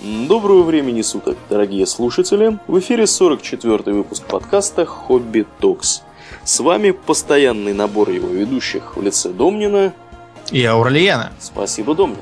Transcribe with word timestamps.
Доброго 0.00 0.62
времени 0.62 1.02
суток, 1.02 1.36
дорогие 1.50 1.84
слушатели! 1.84 2.60
В 2.68 2.78
эфире 2.78 3.02
44-й 3.02 3.92
выпуск 3.92 4.22
подкаста 4.26 4.86
«Хобби 4.86 5.44
Токс». 5.58 6.02
С 6.44 6.60
вами 6.60 6.92
постоянный 6.92 7.74
набор 7.74 8.10
его 8.10 8.28
ведущих 8.28 8.96
в 8.96 9.02
лице 9.02 9.30
Домнина 9.30 9.92
и 10.52 10.64
Аурлиена. 10.64 11.32
Спасибо, 11.40 11.96
Домнин. 11.96 12.18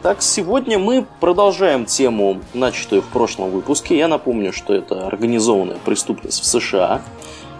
Итак, 0.00 0.22
сегодня 0.22 0.78
мы 0.78 1.04
продолжаем 1.20 1.84
тему, 1.84 2.40
начатую 2.54 3.02
в 3.02 3.08
прошлом 3.08 3.50
выпуске. 3.50 3.98
Я 3.98 4.08
напомню, 4.08 4.54
что 4.54 4.72
это 4.72 5.06
организованная 5.06 5.76
преступность 5.84 6.40
в 6.40 6.46
США. 6.46 7.02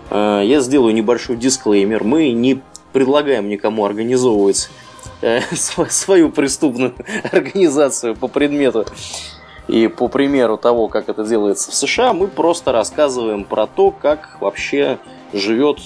Э, 0.09 0.41
я 0.47 0.61
сделаю 0.61 0.95
небольшой 0.95 1.37
дисклеймер. 1.37 2.05
Мы 2.05 2.31
не 2.31 2.63
предлагаем 2.95 3.51
никому 3.51 3.85
организовывать 3.85 4.71
э, 5.21 5.43
свою 5.91 6.31
преступную 6.31 6.95
организацию 7.33 8.17
по 8.17 8.29
предмету 8.29 8.87
и 9.69 9.87
по 9.87 10.09
примеру 10.09 10.57
того, 10.57 10.89
как 10.89 11.09
это 11.09 11.25
делается 11.25 11.71
в 11.71 11.75
США, 11.75 12.15
мы 12.15 12.27
просто 12.27 12.73
рассказываем 12.73 13.45
про 13.45 13.67
то, 13.67 13.91
как 13.91 14.39
вообще 14.41 14.99
живет 15.33 15.79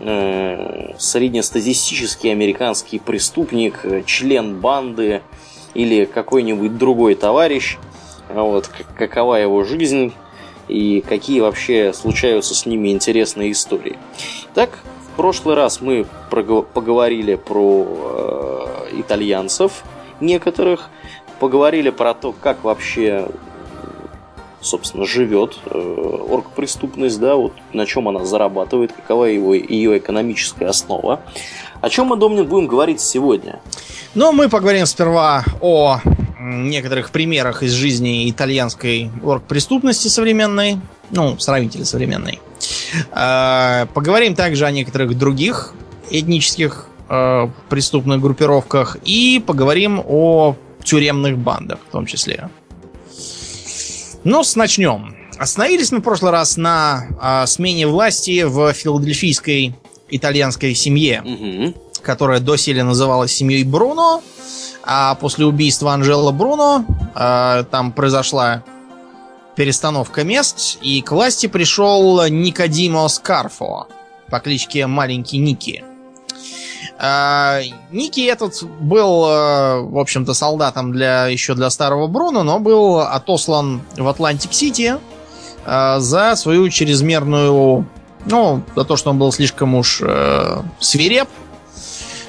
э, 0.00 0.94
среднестатистический 0.98 2.30
американский 2.30 2.98
преступник, 2.98 3.84
член 4.06 4.58
банды 4.58 5.20
или 5.74 6.06
какой-нибудь 6.06 6.78
другой 6.78 7.14
товарищ, 7.14 7.76
вот, 8.32 8.70
какова 8.96 9.36
его 9.36 9.62
жизнь 9.62 10.12
и 10.66 11.02
какие 11.06 11.40
вообще 11.40 11.92
случаются 11.92 12.54
с 12.54 12.64
ними 12.64 12.88
интересные 12.88 13.52
истории. 13.52 13.98
Так, 14.54 14.78
в 15.12 15.16
прошлый 15.16 15.54
раз 15.54 15.82
мы 15.82 16.06
поговорили 16.32 17.34
про 17.34 17.86
э, 17.86 19.00
итальянцев 19.00 19.84
некоторых, 20.20 20.88
поговорили 21.38 21.90
про 21.90 22.14
то, 22.14 22.32
как 22.32 22.64
вообще 22.64 23.28
собственно, 24.60 25.06
живет 25.06 25.58
э, 25.66 25.78
оргпреступность, 25.78 27.20
да, 27.20 27.36
вот 27.36 27.52
на 27.72 27.86
чем 27.86 28.08
она 28.08 28.24
зарабатывает, 28.24 28.92
какова 28.92 29.26
его, 29.26 29.54
ее 29.54 29.98
экономическая 29.98 30.66
основа. 30.66 31.20
О 31.80 31.88
чем 31.88 32.08
мы, 32.08 32.16
Домнин, 32.16 32.46
будем 32.46 32.66
говорить 32.66 33.00
сегодня? 33.00 33.60
Ну, 34.14 34.32
мы 34.32 34.48
поговорим 34.48 34.86
сперва 34.86 35.44
о 35.60 36.00
некоторых 36.40 37.10
примерах 37.10 37.62
из 37.62 37.72
жизни 37.72 38.28
итальянской 38.30 39.10
оргпреступности 39.22 40.08
современной, 40.08 40.78
ну, 41.10 41.38
сравнительно 41.38 41.84
современной. 41.84 42.40
Э, 43.12 43.86
поговорим 43.94 44.34
также 44.34 44.66
о 44.66 44.70
некоторых 44.70 45.16
других 45.16 45.74
этнических 46.10 46.86
э, 47.08 47.48
преступных 47.68 48.20
группировках 48.20 48.96
и 49.04 49.42
поговорим 49.46 50.02
о 50.04 50.56
тюремных 50.88 51.38
бандах 51.38 51.78
в 51.86 51.92
том 51.92 52.06
числе. 52.06 52.48
Ну, 54.24 54.42
начнем. 54.56 55.14
Остановились 55.38 55.92
мы 55.92 55.98
в 55.98 56.02
прошлый 56.02 56.32
раз 56.32 56.56
на 56.56 57.06
а, 57.20 57.46
смене 57.46 57.86
власти 57.86 58.42
в 58.42 58.72
филадельфийской 58.72 59.74
итальянской 60.10 60.74
семье, 60.74 61.22
угу. 61.24 61.74
которая 62.02 62.40
доселе 62.40 62.82
называлась 62.82 63.32
семьей 63.32 63.62
Бруно, 63.62 64.22
а 64.82 65.14
после 65.14 65.46
убийства 65.46 65.92
Анжела 65.92 66.32
Бруно 66.32 66.84
а, 67.14 67.62
там 67.64 67.92
произошла 67.92 68.64
перестановка 69.54 70.24
мест, 70.24 70.78
и 70.82 71.02
к 71.02 71.12
власти 71.12 71.46
пришел 71.46 72.26
Никодимо 72.26 73.06
Скарфо 73.08 73.86
по 74.28 74.40
кличке 74.40 74.86
Маленький 74.86 75.38
Ники. 75.38 75.84
А, 77.00 77.60
Ники 77.92 78.20
этот 78.26 78.60
был, 78.80 79.24
э, 79.24 79.80
в 79.82 79.98
общем-то, 79.98 80.34
солдатом 80.34 80.92
для 80.92 81.26
еще 81.26 81.54
для 81.54 81.70
старого 81.70 82.08
Бруно, 82.08 82.42
но 82.42 82.58
был 82.58 82.98
отослан 82.98 83.82
в 83.96 84.08
Атлантик-Сити 84.08 84.96
э, 85.64 85.96
за 86.00 86.34
свою 86.34 86.68
чрезмерную, 86.70 87.86
ну, 88.26 88.62
за 88.74 88.84
то, 88.84 88.96
что 88.96 89.10
он 89.10 89.18
был 89.18 89.30
слишком 89.30 89.76
уж 89.76 90.00
э, 90.02 90.62
свиреп, 90.80 91.28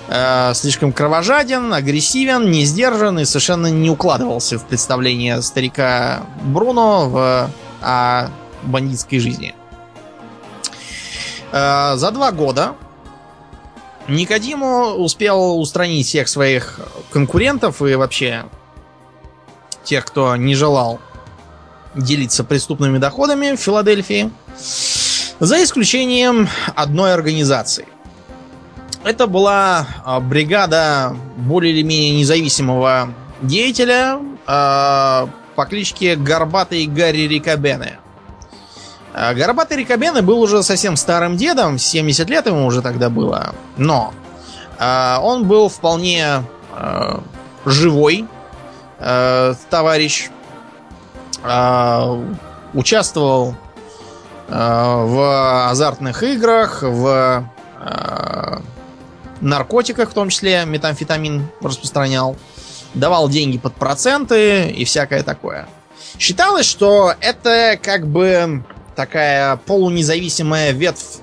э, 0.07 0.53
слишком 0.53 0.93
кровожаден, 0.93 1.73
агрессивен, 1.73 2.51
не 2.51 2.63
сдержан 2.63 3.17
и 3.17 3.25
совершенно 3.25 3.67
не 3.67 3.89
укладывался 3.89 4.59
в 4.59 4.65
представление 4.65 5.41
старика 5.41 6.21
Бруно 6.43 7.09
в 7.09 7.49
о 7.81 8.29
бандитской 8.61 9.17
жизни. 9.17 9.55
Э, 11.51 11.95
за 11.95 12.11
два 12.11 12.31
года 12.31 12.75
Никодиму 14.09 14.93
успел 14.95 15.59
устранить 15.59 16.07
всех 16.07 16.27
своих 16.27 16.79
конкурентов 17.11 17.81
и 17.81 17.95
вообще 17.95 18.45
тех, 19.83 20.05
кто 20.05 20.35
не 20.35 20.55
желал 20.55 20.99
делиться 21.95 22.43
преступными 22.43 22.97
доходами 22.97 23.55
в 23.55 23.59
Филадельфии, 23.59 24.31
за 25.39 25.63
исключением 25.63 26.49
одной 26.75 27.13
организации. 27.13 27.87
Это 29.03 29.27
была 29.27 29.87
а, 30.03 30.19
бригада 30.19 31.15
более 31.37 31.73
или 31.73 31.83
менее 31.83 32.19
независимого 32.19 33.13
деятеля 33.41 34.19
э, 34.45 35.27
по 35.55 35.65
кличке 35.65 36.15
Горбатый 36.17 36.85
Гарри 36.85 37.21
Рикабене. 37.21 37.99
А, 39.13 39.33
Горбатый 39.33 39.77
Рикобены 39.77 40.21
был 40.21 40.39
уже 40.39 40.63
совсем 40.63 40.95
старым 40.95 41.37
дедом, 41.37 41.77
70 41.77 42.29
лет 42.29 42.45
ему 42.45 42.65
уже 42.65 42.81
тогда 42.81 43.09
было. 43.09 43.55
Но 43.77 44.13
э, 44.77 45.17
он 45.21 45.47
был 45.47 45.69
вполне 45.69 46.43
э, 46.75 47.19
живой 47.65 48.25
э, 48.99 49.53
товарищ. 49.69 50.29
Э, 51.43 52.23
участвовал 52.73 53.55
э, 54.47 54.53
в 54.53 55.69
азартных 55.69 56.21
играх, 56.23 56.83
в 56.83 57.43
э, 57.81 58.59
наркотиках, 59.41 60.11
в 60.11 60.13
том 60.13 60.29
числе 60.29 60.65
метамфетамин 60.65 61.47
распространял. 61.61 62.35
Давал 62.93 63.29
деньги 63.29 63.57
под 63.57 63.73
проценты 63.75 64.69
и 64.69 64.83
всякое 64.83 65.23
такое. 65.23 65.67
Считалось, 66.17 66.65
что 66.65 67.13
это 67.21 67.77
как 67.81 68.07
бы 68.07 68.63
такая 68.99 69.55
полунезависимая 69.55 70.71
ветвь 70.71 71.21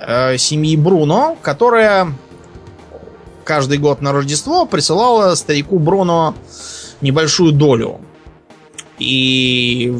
э, 0.00 0.36
семьи 0.38 0.76
Бруно, 0.76 1.38
которая 1.40 2.12
каждый 3.44 3.78
год 3.78 4.00
на 4.00 4.12
Рождество 4.12 4.66
присылала 4.66 5.32
старику 5.36 5.78
Бруно 5.78 6.34
небольшую 7.00 7.52
долю. 7.52 8.00
И 8.98 9.94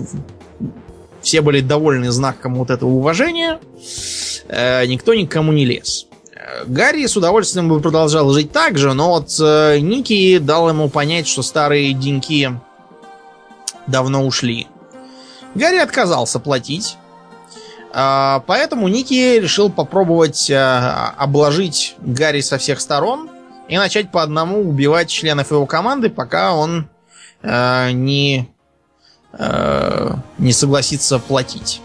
все 1.22 1.42
были 1.42 1.60
довольны 1.60 2.10
знаком 2.10 2.56
вот 2.56 2.70
этого 2.70 2.90
уважения. 2.90 3.60
Э, 4.48 4.84
никто 4.86 5.14
никому 5.14 5.52
не 5.52 5.64
лез. 5.64 6.08
Гарри 6.66 7.06
с 7.06 7.16
удовольствием 7.16 7.68
бы 7.68 7.78
продолжал 7.78 8.32
жить 8.32 8.50
так 8.50 8.78
же, 8.78 8.94
но 8.94 9.10
вот 9.10 9.28
э, 9.40 9.78
Ники 9.78 10.38
дал 10.38 10.68
ему 10.68 10.88
понять, 10.88 11.28
что 11.28 11.42
старые 11.42 11.92
деньки 11.92 12.50
давно 13.86 14.26
ушли. 14.26 14.66
Гарри 15.56 15.78
отказался 15.78 16.38
платить. 16.38 16.98
А, 17.92 18.44
поэтому 18.46 18.88
Ники 18.88 19.38
решил 19.38 19.70
попробовать 19.70 20.50
а, 20.50 21.14
обложить 21.16 21.96
Гарри 21.98 22.42
со 22.42 22.58
всех 22.58 22.78
сторон 22.78 23.30
и 23.68 23.78
начать 23.78 24.12
по 24.12 24.22
одному 24.22 24.68
убивать 24.68 25.08
членов 25.08 25.50
его 25.50 25.64
команды, 25.64 26.10
пока 26.10 26.52
он 26.52 26.88
а, 27.42 27.90
не, 27.90 28.50
не 30.38 30.52
согласится 30.52 31.18
платить. 31.18 31.80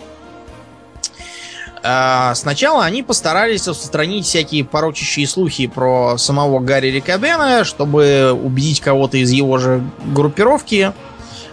Сначала 1.82 2.86
они 2.86 3.02
постарались 3.02 3.68
устранить 3.68 4.28
всякие 4.28 4.64
порочащие 4.64 5.28
слухи 5.28 5.66
про 5.66 6.16
самого 6.20 6.60
Гарри 6.60 6.92
Рикабена, 6.92 7.64
чтобы 7.64 8.32
убедить 8.32 8.82
кого-то 8.82 9.18
из 9.18 9.32
его 9.32 9.58
же 9.58 9.84
группировки 10.06 10.94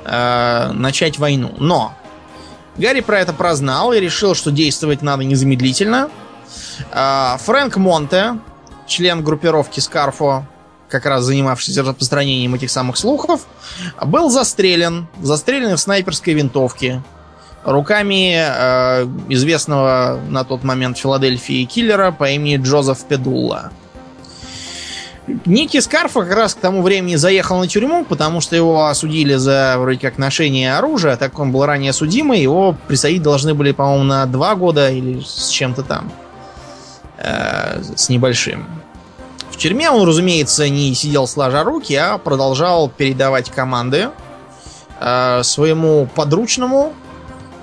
начать 0.05 1.19
войну. 1.19 1.55
Но 1.57 1.95
Гарри 2.79 3.01
про 3.01 3.19
это 3.19 3.33
прознал 3.33 3.93
и 3.93 4.01
решил, 4.01 4.35
что 4.35 4.51
действовать 4.51 5.03
надо 5.03 5.25
незамедлительно. 5.25 6.11
А, 6.93 7.37
Фрэнк 7.45 7.77
Монте, 7.77 8.39
член 8.87 9.23
группировки 9.25 9.81
Скарфо, 9.81 10.45
как 10.89 11.05
раз 11.05 11.25
занимавшийся 11.25 11.83
распространением 11.83 12.55
этих 12.55 12.71
самых 12.71 12.97
слухов, 12.97 13.47
был 14.03 14.31
застрелен, 14.31 15.09
застрелен 15.21 15.77
в 15.77 15.81
снайперской 15.81 16.35
винтовке 16.35 17.03
руками 17.65 18.35
э, 18.37 19.07
известного 19.29 20.21
на 20.29 20.45
тот 20.45 20.63
момент 20.63 20.97
Филадельфии 20.97 21.65
киллера 21.65 22.13
по 22.13 22.31
имени 22.31 22.57
Джозеф 22.57 23.05
Педулла. 23.05 23.73
Ники 25.45 25.79
Скарфа 25.81 26.23
как 26.23 26.35
раз 26.35 26.55
к 26.55 26.59
тому 26.59 26.83
времени 26.83 27.17
заехал 27.17 27.59
на 27.59 27.69
тюрьму, 27.69 28.05
потому 28.05 28.41
что 28.41 28.57
его 28.57 28.87
осудили 28.87 29.35
за 29.35 29.77
вроде 29.79 29.99
как 29.99 30.19
ношение 30.19 30.77
оружия, 30.77 31.17
так 31.17 31.33
как 31.33 31.41
он 31.41 31.53
был 31.53 31.65
ранее 31.67 31.93
судимый, 31.93 32.41
его 32.41 32.75
присадить 32.87 33.23
должны 33.23 33.55
были, 33.55 33.73
по-моему, 33.73 34.05
на 34.05 34.27
два 34.27 34.55
года 34.55 34.91
или 34.91 35.21
с 35.21 35.49
чем-то 35.49 35.83
там. 35.83 36.11
Э, 37.19 37.83
с 37.97 38.09
небольшим. 38.09 38.67
В 39.51 39.57
тюрьме 39.57 39.91
он, 39.91 40.07
разумеется, 40.07 40.69
не 40.69 40.95
сидел 40.95 41.27
сложа 41.27 41.65
руки, 41.65 41.95
а 41.95 42.17
продолжал 42.17 42.89
передавать 42.89 43.51
команды 43.51 44.11
э, 45.01 45.43
своему 45.43 46.09
подручному 46.15 46.93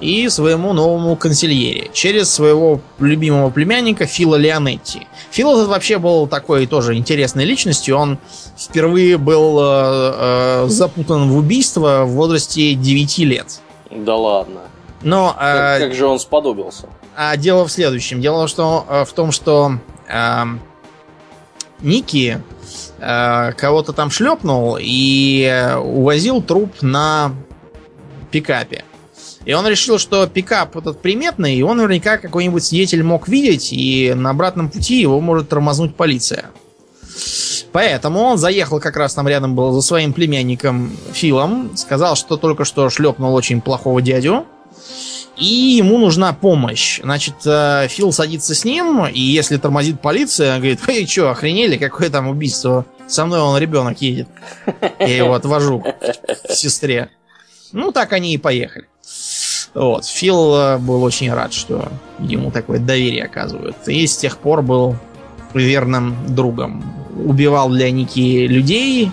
и 0.05 0.29
своему 0.29 0.73
новому 0.73 1.15
консильере 1.15 1.89
через 1.93 2.29
своего 2.31 2.79
любимого 2.99 3.49
племянника 3.49 4.05
Фила 4.05 4.35
Леонетти. 4.35 5.07
Фил 5.31 5.53
этот 5.55 5.67
вообще 5.67 5.97
был 5.97 6.27
такой 6.27 6.67
тоже 6.67 6.95
интересной 6.95 7.45
личностью. 7.45 7.97
Он 7.97 8.17
впервые 8.57 9.17
был 9.17 9.59
э, 9.59 9.63
э, 9.63 10.67
запутан 10.69 11.29
в 11.29 11.37
убийство 11.37 12.03
в 12.05 12.11
возрасте 12.11 12.73
9 12.75 13.17
лет. 13.19 13.59
Да 13.91 14.15
ладно. 14.15 14.61
Но, 15.01 15.35
Как, 15.37 15.81
э, 15.81 15.85
как 15.87 15.93
же 15.95 16.05
он 16.05 16.19
сподобился? 16.19 16.87
а 17.17 17.35
дело 17.37 17.65
в 17.65 17.71
следующем. 17.71 18.21
Дело 18.21 18.47
что, 18.47 18.85
э, 18.89 19.05
в 19.05 19.13
том, 19.13 19.31
что 19.31 19.73
э, 20.07 20.43
Ники 21.81 22.41
э, 22.99 23.51
кого-то 23.53 23.91
там 23.93 24.09
шлепнул 24.09 24.77
и 24.79 25.43
э, 25.43 25.75
увозил 25.77 26.41
труп 26.41 26.81
на 26.81 27.33
пикапе. 28.31 28.83
И 29.45 29.53
он 29.53 29.67
решил, 29.67 29.99
что 29.99 30.25
пикап 30.27 30.75
этот 30.75 31.01
приметный, 31.01 31.55
и 31.55 31.61
он 31.61 31.77
наверняка 31.77 32.17
какой-нибудь 32.17 32.63
свидетель 32.63 33.03
мог 33.03 33.27
видеть, 33.27 33.71
и 33.71 34.13
на 34.15 34.31
обратном 34.31 34.69
пути 34.69 34.99
его 34.99 35.21
может 35.21 35.49
тормознуть 35.49 35.95
полиция. 35.95 36.45
Поэтому 37.71 38.21
он 38.21 38.37
заехал 38.37 38.79
как 38.79 38.97
раз 38.97 39.13
там 39.13 39.27
рядом 39.27 39.55
был 39.55 39.71
за 39.71 39.81
своим 39.81 40.13
племянником 40.13 40.95
Филом, 41.13 41.75
сказал, 41.75 42.15
что 42.15 42.37
только 42.37 42.65
что 42.65 42.89
шлепнул 42.89 43.33
очень 43.35 43.61
плохого 43.61 44.01
дядю, 44.01 44.45
и 45.37 45.45
ему 45.45 45.97
нужна 45.97 46.33
помощь. 46.33 47.01
Значит, 47.03 47.35
э, 47.45 47.87
Фил 47.89 48.13
садится 48.13 48.55
с 48.55 48.63
ним, 48.63 49.05
и 49.05 49.19
если 49.19 49.57
тормозит 49.57 50.01
полиция, 50.01 50.53
он 50.53 50.59
говорит, 50.59 50.79
эй, 50.87 51.05
что, 51.05 51.29
охренели, 51.29 51.77
какое 51.77 52.09
там 52.09 52.29
убийство? 52.29 52.85
Со 53.07 53.25
мной 53.25 53.41
он 53.41 53.57
ребенок 53.59 54.01
едет. 54.01 54.29
Я 54.99 55.17
его 55.17 55.33
отвожу 55.33 55.81
к 55.81 56.51
сестре. 56.51 57.09
Ну, 57.73 57.91
так 57.91 58.13
они 58.13 58.33
и 58.33 58.37
поехали. 58.37 58.87
Вот. 59.75 60.05
Фил 60.05 60.55
э, 60.55 60.77
был 60.77 61.03
очень 61.03 61.31
рад, 61.31 61.53
что 61.53 61.89
ему 62.19 62.49
такое 62.49 62.79
доверие 62.79 63.25
оказывают. 63.25 63.75
И 63.87 64.07
с 64.07 64.17
тех 64.17 64.37
пор 64.37 64.61
был 64.61 64.95
верным 65.53 66.15
другом. 66.27 66.83
Убивал 67.25 67.69
для 67.69 67.91
Ники 67.91 68.47
людей 68.47 69.11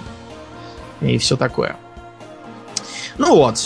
и 1.01 1.19
все 1.19 1.37
такое. 1.37 1.77
Ну 3.19 3.37
вот. 3.37 3.61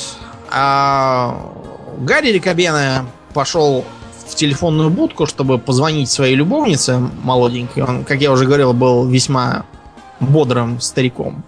А 0.50 1.52
Гарри 1.98 2.32
Рикобена 2.32 3.04
пошел 3.34 3.84
в 4.26 4.34
телефонную 4.34 4.90
будку, 4.90 5.26
чтобы 5.26 5.58
позвонить 5.58 6.10
своей 6.10 6.34
любовнице 6.34 6.98
молоденькой. 7.22 7.84
Он, 7.84 8.04
как 8.04 8.20
я 8.20 8.32
уже 8.32 8.46
говорил, 8.46 8.72
был 8.72 9.06
весьма 9.06 9.66
бодрым 10.20 10.80
стариком. 10.80 11.44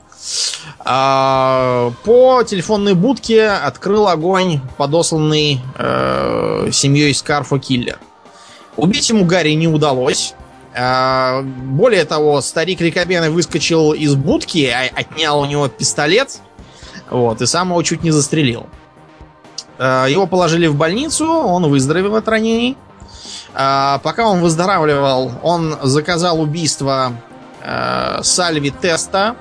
А, 0.81 1.93
по 2.05 2.43
телефонной 2.43 2.95
будке 2.95 3.49
открыл 3.49 4.09
огонь 4.09 4.61
подосланный 4.77 5.61
э, 5.77 6.69
семьей 6.73 7.15
Скарфо 7.15 7.59
киллер. 7.59 7.99
Убить 8.77 9.09
ему 9.09 9.25
Гарри 9.25 9.53
не 9.53 9.69
удалось. 9.69 10.35
А, 10.75 11.43
более 11.43 12.05
того, 12.05 12.41
старик 12.41 12.81
Рикобены 12.81 13.31
выскочил 13.31 13.93
из 13.93 14.15
будки, 14.15 14.67
а- 14.67 14.91
отнял 14.95 15.41
у 15.41 15.47
него 15.47 15.69
пистолет, 15.69 16.39
вот, 17.11 17.41
и 17.41 17.47
сам 17.47 17.71
его 17.71 17.83
чуть 17.83 18.03
не 18.03 18.11
застрелил. 18.11 18.67
Его 19.79 20.27
положили 20.27 20.67
в 20.67 20.75
больницу, 20.75 21.25
он 21.25 21.69
выздоровел 21.71 22.17
от 22.17 22.27
ранений. 22.27 22.77
Пока 23.53 24.27
он 24.27 24.41
выздоравливал, 24.41 25.31
он 25.45 25.77
заказал 25.85 26.41
убийство 26.41 27.13
э, 27.63 28.19
Сальви 28.23 28.71
Теста, 28.71 29.37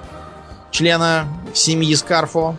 члена 0.77 1.27
семьи 1.53 1.95
Скарфо, 1.95 2.55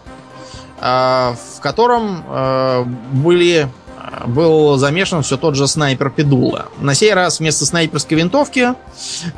э, 0.80 0.82
в 0.82 1.60
котором 1.60 2.24
э, 2.26 2.84
были, 3.12 3.68
э, 3.68 4.26
был 4.26 4.76
замешан 4.76 5.22
все 5.22 5.36
тот 5.36 5.54
же 5.54 5.68
снайпер 5.68 6.10
Педула. 6.10 6.66
На 6.80 6.94
сей 6.94 7.14
раз 7.14 7.38
вместо 7.38 7.64
снайперской 7.64 8.16
винтовки 8.18 8.74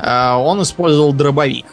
он 0.03 0.61
использовал 0.63 1.13
дробовик. 1.13 1.67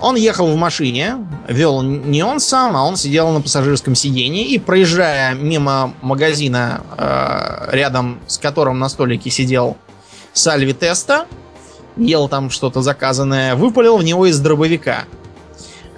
Он 0.00 0.16
ехал 0.16 0.46
в 0.46 0.56
машине, 0.56 1.18
вел 1.46 1.82
не 1.82 2.22
он 2.24 2.40
сам, 2.40 2.74
а 2.74 2.84
он 2.84 2.96
сидел 2.96 3.30
на 3.30 3.40
пассажирском 3.40 3.94
сиденье 3.94 4.44
и, 4.44 4.58
проезжая 4.58 5.34
мимо 5.34 5.92
магазина, 6.00 6.80
рядом 7.70 8.18
с 8.26 8.38
которым 8.38 8.78
на 8.78 8.88
столике 8.88 9.28
сидел 9.30 9.76
Сальви 10.32 10.72
Теста, 10.72 11.26
ел 11.98 12.28
там 12.28 12.48
что-то 12.48 12.80
заказанное, 12.80 13.54
выпалил 13.56 13.98
в 13.98 14.02
него 14.02 14.26
из 14.26 14.40
дробовика. 14.40 15.04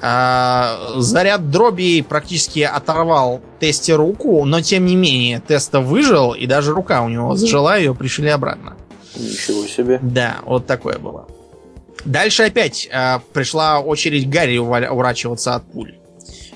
А, 0.04 0.94
заряд 0.96 1.50
дроби 1.50 2.04
практически 2.06 2.60
оторвал 2.60 3.40
Тесте 3.60 3.94
руку, 3.94 4.44
но 4.44 4.60
тем 4.60 4.84
не 4.84 4.96
менее 4.96 5.40
Теста 5.40 5.81
выжил, 5.81 6.32
и 6.32 6.46
даже 6.46 6.72
рука 6.72 7.02
у 7.02 7.08
него 7.08 7.37
зажила, 7.37 7.78
ее 7.78 7.94
пришили 7.94 8.26
обратно. 8.26 8.76
Ничего 9.14 9.64
себе. 9.66 10.00
Да, 10.02 10.38
вот 10.44 10.66
такое 10.66 10.99
было. 10.99 11.28
Дальше 12.04 12.43
опять 12.43 12.88
а, 12.93 13.22
пришла 13.32 13.78
очередь 13.78 14.28
Гарри 14.28 14.58
уворачиваться 14.58 15.54
от 15.54 15.70
пуль. 15.70 15.94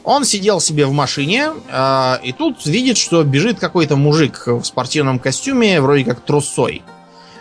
Он 0.03 0.25
сидел 0.25 0.61
себе 0.61 0.87
в 0.87 0.93
машине, 0.93 1.51
а, 1.71 2.19
и 2.25 2.33
тут 2.33 2.67
видит, 2.67 2.97
что 2.97 3.23
бежит 3.23 3.61
какой-то 3.61 3.95
мужик 3.95 4.45
в 4.47 4.65
спортивном 4.65 5.21
костюме, 5.21 5.81
вроде 5.81 6.05
как 6.05 6.21
трусой. 6.21 6.83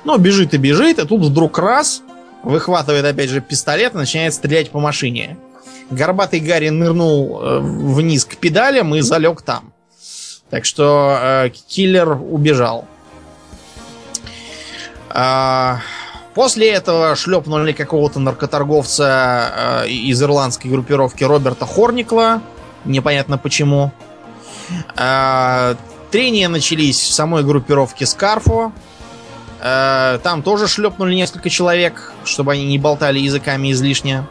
Ну, 0.03 0.17
бежит 0.19 0.53
и 0.53 0.57
бежит, 0.57 0.99
и 0.99 1.07
тут 1.07 1.21
вдруг 1.21 1.57
раз, 1.57 2.03
выхватывает 2.43 3.05
опять 3.05 3.31
же 3.31 3.41
пистолет 3.41 3.95
и 3.95 3.97
начинает 3.97 4.35
стрелять 4.35 4.69
по 4.69 4.79
машине. 4.79 5.37
Горбатый 5.89 6.39
Гарри 6.39 6.69
нырнул 6.69 7.41
э, 7.41 7.59
вниз 7.59 8.25
к 8.25 8.37
педалям 8.37 8.95
и 8.95 9.01
залег 9.01 9.41
там. 9.41 9.73
Так 10.49 10.65
что 10.65 11.17
э, 11.19 11.49
киллер 11.49 12.11
убежал. 12.11 12.85
А, 15.09 15.79
После 16.35 16.69
этого 16.69 17.15
шлепнули 17.15 17.71
какого-то 17.71 18.19
наркоторговца 18.19 19.83
э, 19.85 19.87
из 19.87 20.21
ирландской 20.21 20.67
группировки 20.67 21.23
Роберта 21.23 21.65
Хорникла. 21.65 22.41
Непонятно 22.83 23.37
почему. 23.37 23.93
А, 24.97 25.77
Трения 26.11 26.49
начались 26.49 26.99
в 26.99 27.13
самой 27.13 27.43
группировке 27.43 28.05
Скарфо. 28.05 28.73
Э, 29.61 30.19
Там 30.23 30.43
тоже 30.43 30.67
шлепнули 30.67 31.15
несколько 31.15 31.49
человек, 31.49 32.11
чтобы 32.25 32.51
они 32.51 32.65
не 32.65 32.77
болтали 32.77 33.19
языками 33.19 33.71
излишне. 33.71 34.25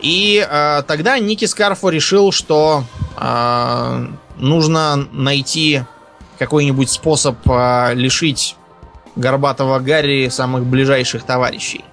И 0.00 0.46
э, 0.48 0.82
тогда 0.86 1.18
Ники 1.18 1.44
Скарфо 1.46 1.88
решил, 1.88 2.32
что 2.32 2.84
э, 3.16 4.06
нужно 4.36 4.96
найти 5.12 5.82
какой-нибудь 6.38 6.90
способ 6.90 7.36
э, 7.48 7.94
лишить 7.94 8.56
горбатого 9.16 9.78
Гарри 9.78 10.28
самых 10.28 10.64
ближайших 10.64 11.24
товарищей. 11.24 11.84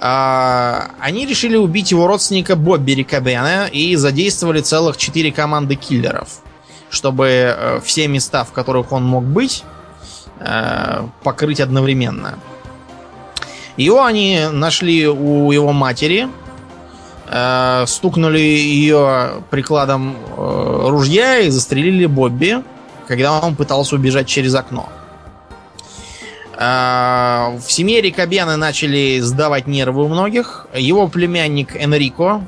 А, 0.00 0.90
Они 1.00 1.26
решили 1.26 1.56
убить 1.56 1.90
его 1.90 2.06
родственника 2.06 2.56
Бобби 2.56 2.92
Рикобена 2.92 3.68
и 3.68 3.96
задействовали 3.96 4.60
целых 4.60 4.96
четыре 4.96 5.32
команды 5.32 5.76
киллеров, 5.76 6.40
чтобы 6.90 7.26
э, 7.26 7.80
все 7.82 8.08
места, 8.08 8.44
в 8.44 8.52
которых 8.52 8.92
он 8.92 9.04
мог 9.04 9.24
быть, 9.24 9.64
э, 10.40 11.06
покрыть 11.22 11.60
одновременно. 11.60 12.38
Его 13.76 14.04
они 14.04 14.42
нашли 14.52 15.06
у 15.08 15.50
его 15.52 15.72
матери, 15.72 16.28
э, 17.26 17.84
стукнули 17.86 18.38
ее 18.38 19.42
прикладом 19.50 20.16
э, 20.36 20.88
ружья 20.88 21.38
и 21.38 21.50
застрелили 21.50 22.06
Бобби, 22.06 22.62
когда 23.06 23.40
он 23.40 23.56
пытался 23.56 23.96
убежать 23.96 24.26
через 24.26 24.54
окно. 24.54 24.88
А, 26.56 27.56
В 27.58 27.70
семье 27.70 28.00
Рикобены 28.00 28.56
начали 28.56 29.20
сдавать 29.20 29.66
нервы 29.66 30.04
у 30.04 30.08
многих. 30.08 30.66
Его 30.74 31.08
племянник 31.08 31.74
Энрико 31.76 32.46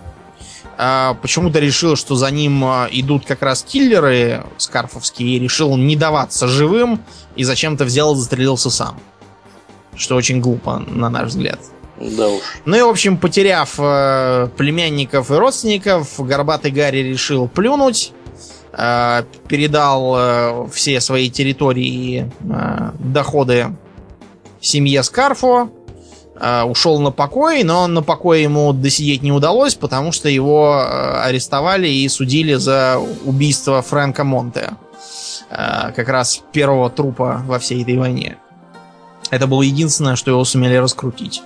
а, 0.79 1.15
почему-то 1.15 1.59
решил, 1.59 1.97
что 1.97 2.15
за 2.15 2.31
ним 2.31 2.65
а, 2.65 2.89
идут 2.91 3.25
как 3.25 3.43
раз 3.43 3.63
киллеры 3.63 4.45
скарфовские, 4.59 5.37
и 5.37 5.39
решил 5.39 5.77
не 5.77 5.97
даваться 5.97 6.47
живым, 6.47 7.01
и 7.35 7.45
зачем-то 7.45 7.85
взял 7.85 8.15
и 8.15 8.17
застрелился 8.17 8.71
сам. 8.71 9.01
Что 9.97 10.17
очень 10.17 10.41
глупо, 10.41 10.79
на 10.87 11.09
наш 11.09 11.29
взгляд. 11.29 11.59
Да 12.01 12.29
уж. 12.29 12.43
Ну 12.65 12.77
и, 12.77 12.83
в 12.83 12.89
общем, 12.89 13.17
потеряв 13.17 13.75
э, 13.79 14.49
племянников 14.57 15.31
и 15.31 15.35
родственников, 15.35 16.15
горбатый 16.19 16.71
Гарри 16.71 16.99
решил 16.99 17.49
плюнуть, 17.49 18.13
э, 18.73 19.23
передал 19.49 20.15
э, 20.17 20.69
все 20.73 21.01
свои 21.01 21.31
территории 21.31 21.87
и 21.87 22.21
э, 22.21 22.91
доходы 22.99 23.69
семье 24.61 25.03
Скарфо, 25.03 25.71
э, 26.39 26.63
ушел 26.65 27.01
на 27.01 27.11
покой, 27.11 27.63
но 27.63 27.87
на 27.87 28.03
покой 28.03 28.43
ему 28.43 28.73
досидеть 28.73 29.23
не 29.23 29.33
удалось, 29.33 29.75
потому 29.75 30.13
что 30.13 30.29
его 30.29 30.83
э, 30.83 31.21
арестовали 31.23 31.89
и 31.89 32.07
судили 32.09 32.55
за 32.55 33.01
убийство 33.25 33.81
Фрэнка 33.81 34.25
Монте. 34.25 34.71
Э, 35.51 35.93
как 35.95 36.09
раз 36.09 36.43
первого 36.53 36.91
трупа 36.91 37.43
во 37.47 37.59
всей 37.59 37.83
этой 37.83 37.97
войне. 37.97 38.37
Это 39.31 39.47
было 39.47 39.63
единственное, 39.63 40.17
что 40.17 40.31
его 40.31 40.45
сумели 40.45 40.77
раскрутить. 40.77 41.43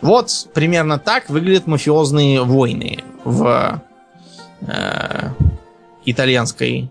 Вот 0.00 0.48
примерно 0.54 0.98
так 0.98 1.28
выглядят 1.28 1.66
мафиозные 1.66 2.42
войны 2.42 2.98
в 3.24 3.82
э, 4.62 5.30
итальянской 6.04 6.90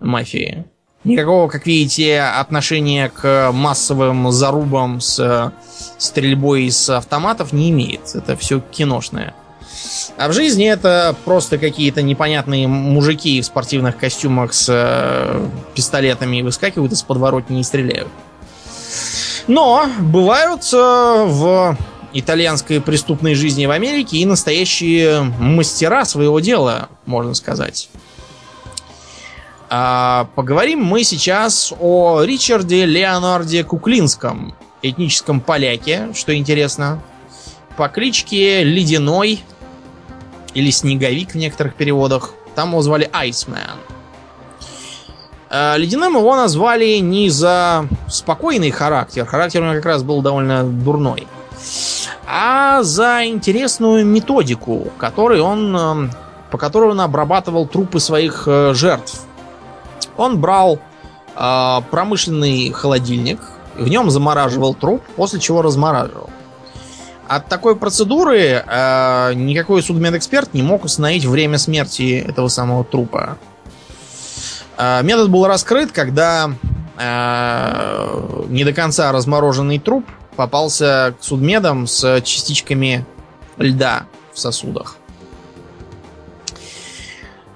мафии. 0.00 0.64
Никакого, 1.04 1.48
как 1.48 1.66
видите, 1.66 2.20
отношения 2.20 3.10
к 3.10 3.50
массовым 3.52 4.32
зарубам 4.32 5.00
с 5.00 5.52
стрельбой 5.98 6.64
из 6.64 6.88
автоматов 6.88 7.52
не 7.52 7.70
имеет. 7.70 8.14
Это 8.14 8.36
все 8.36 8.60
киношное. 8.60 9.34
А 10.16 10.28
в 10.28 10.32
жизни 10.32 10.66
это 10.66 11.14
просто 11.24 11.58
какие-то 11.58 12.00
непонятные 12.00 12.68
мужики 12.68 13.40
в 13.40 13.44
спортивных 13.44 13.98
костюмах 13.98 14.54
с 14.54 14.66
э, 14.68 15.46
пистолетами 15.74 16.42
выскакивают 16.42 16.92
из 16.92 17.02
подворотни 17.02 17.60
и 17.60 17.62
стреляют. 17.62 18.08
Но 19.46 19.86
бывают 20.00 20.62
э, 20.72 21.24
в 21.26 21.76
итальянской 22.14 22.80
преступной 22.80 23.34
жизни 23.34 23.66
в 23.66 23.70
Америке 23.70 24.18
и 24.18 24.24
настоящие 24.24 25.22
мастера 25.22 26.04
своего 26.04 26.40
дела, 26.40 26.88
можно 27.04 27.34
сказать. 27.34 27.90
А, 29.68 30.28
поговорим 30.36 30.82
мы 30.82 31.02
сейчас 31.02 31.72
о 31.80 32.22
Ричарде 32.22 32.86
Леонарде 32.86 33.64
Куклинском, 33.64 34.54
этническом 34.82 35.40
поляке, 35.40 36.10
что 36.14 36.34
интересно, 36.34 37.02
по 37.76 37.88
кличке 37.88 38.62
Ледяной 38.62 39.42
или 40.54 40.70
Снеговик 40.70 41.32
в 41.32 41.34
некоторых 41.34 41.74
переводах. 41.74 42.34
Там 42.54 42.70
его 42.70 42.82
звали 42.82 43.10
Айсмен. 43.12 43.58
А, 45.50 45.76
ледяным 45.76 46.16
его 46.16 46.36
назвали 46.36 46.98
не 46.98 47.28
за 47.30 47.88
спокойный 48.08 48.70
характер, 48.70 49.24
характер 49.24 49.62
у 49.62 49.64
него 49.64 49.74
как 49.74 49.86
раз 49.86 50.02
был 50.02 50.20
довольно 50.20 50.64
дурной, 50.64 51.26
а 52.36 52.82
за 52.82 53.26
интересную 53.26 54.04
методику, 54.04 54.88
которой 54.98 55.40
он, 55.40 55.76
эм, 55.76 56.10
по 56.50 56.58
которой 56.58 56.90
он 56.90 57.00
обрабатывал 57.00 57.68
трупы 57.68 58.00
своих 58.00 58.48
э, 58.48 58.74
жертв. 58.74 59.20
Он 60.16 60.40
брал 60.40 60.80
э, 61.36 61.80
промышленный 61.92 62.72
холодильник, 62.72 63.38
в 63.76 63.86
нем 63.86 64.10
замораживал 64.10 64.74
труп, 64.74 65.00
после 65.14 65.38
чего 65.38 65.62
размораживал. 65.62 66.28
От 67.28 67.46
такой 67.46 67.76
процедуры 67.76 68.64
э, 68.66 69.34
никакой 69.34 69.80
судмедэксперт 69.80 70.54
не 70.54 70.64
мог 70.64 70.82
установить 70.84 71.24
время 71.24 71.56
смерти 71.56 72.24
этого 72.28 72.48
самого 72.48 72.82
трупа. 72.82 73.38
Э, 74.76 75.04
метод 75.04 75.30
был 75.30 75.46
раскрыт, 75.46 75.92
когда 75.92 76.50
э, 76.98 78.44
не 78.48 78.64
до 78.64 78.72
конца 78.72 79.12
размороженный 79.12 79.78
труп 79.78 80.04
попался 80.34 81.14
к 81.18 81.24
судмедам 81.24 81.86
с 81.86 82.20
частичками 82.22 83.04
льда 83.58 84.06
в 84.32 84.38
сосудах. 84.38 84.96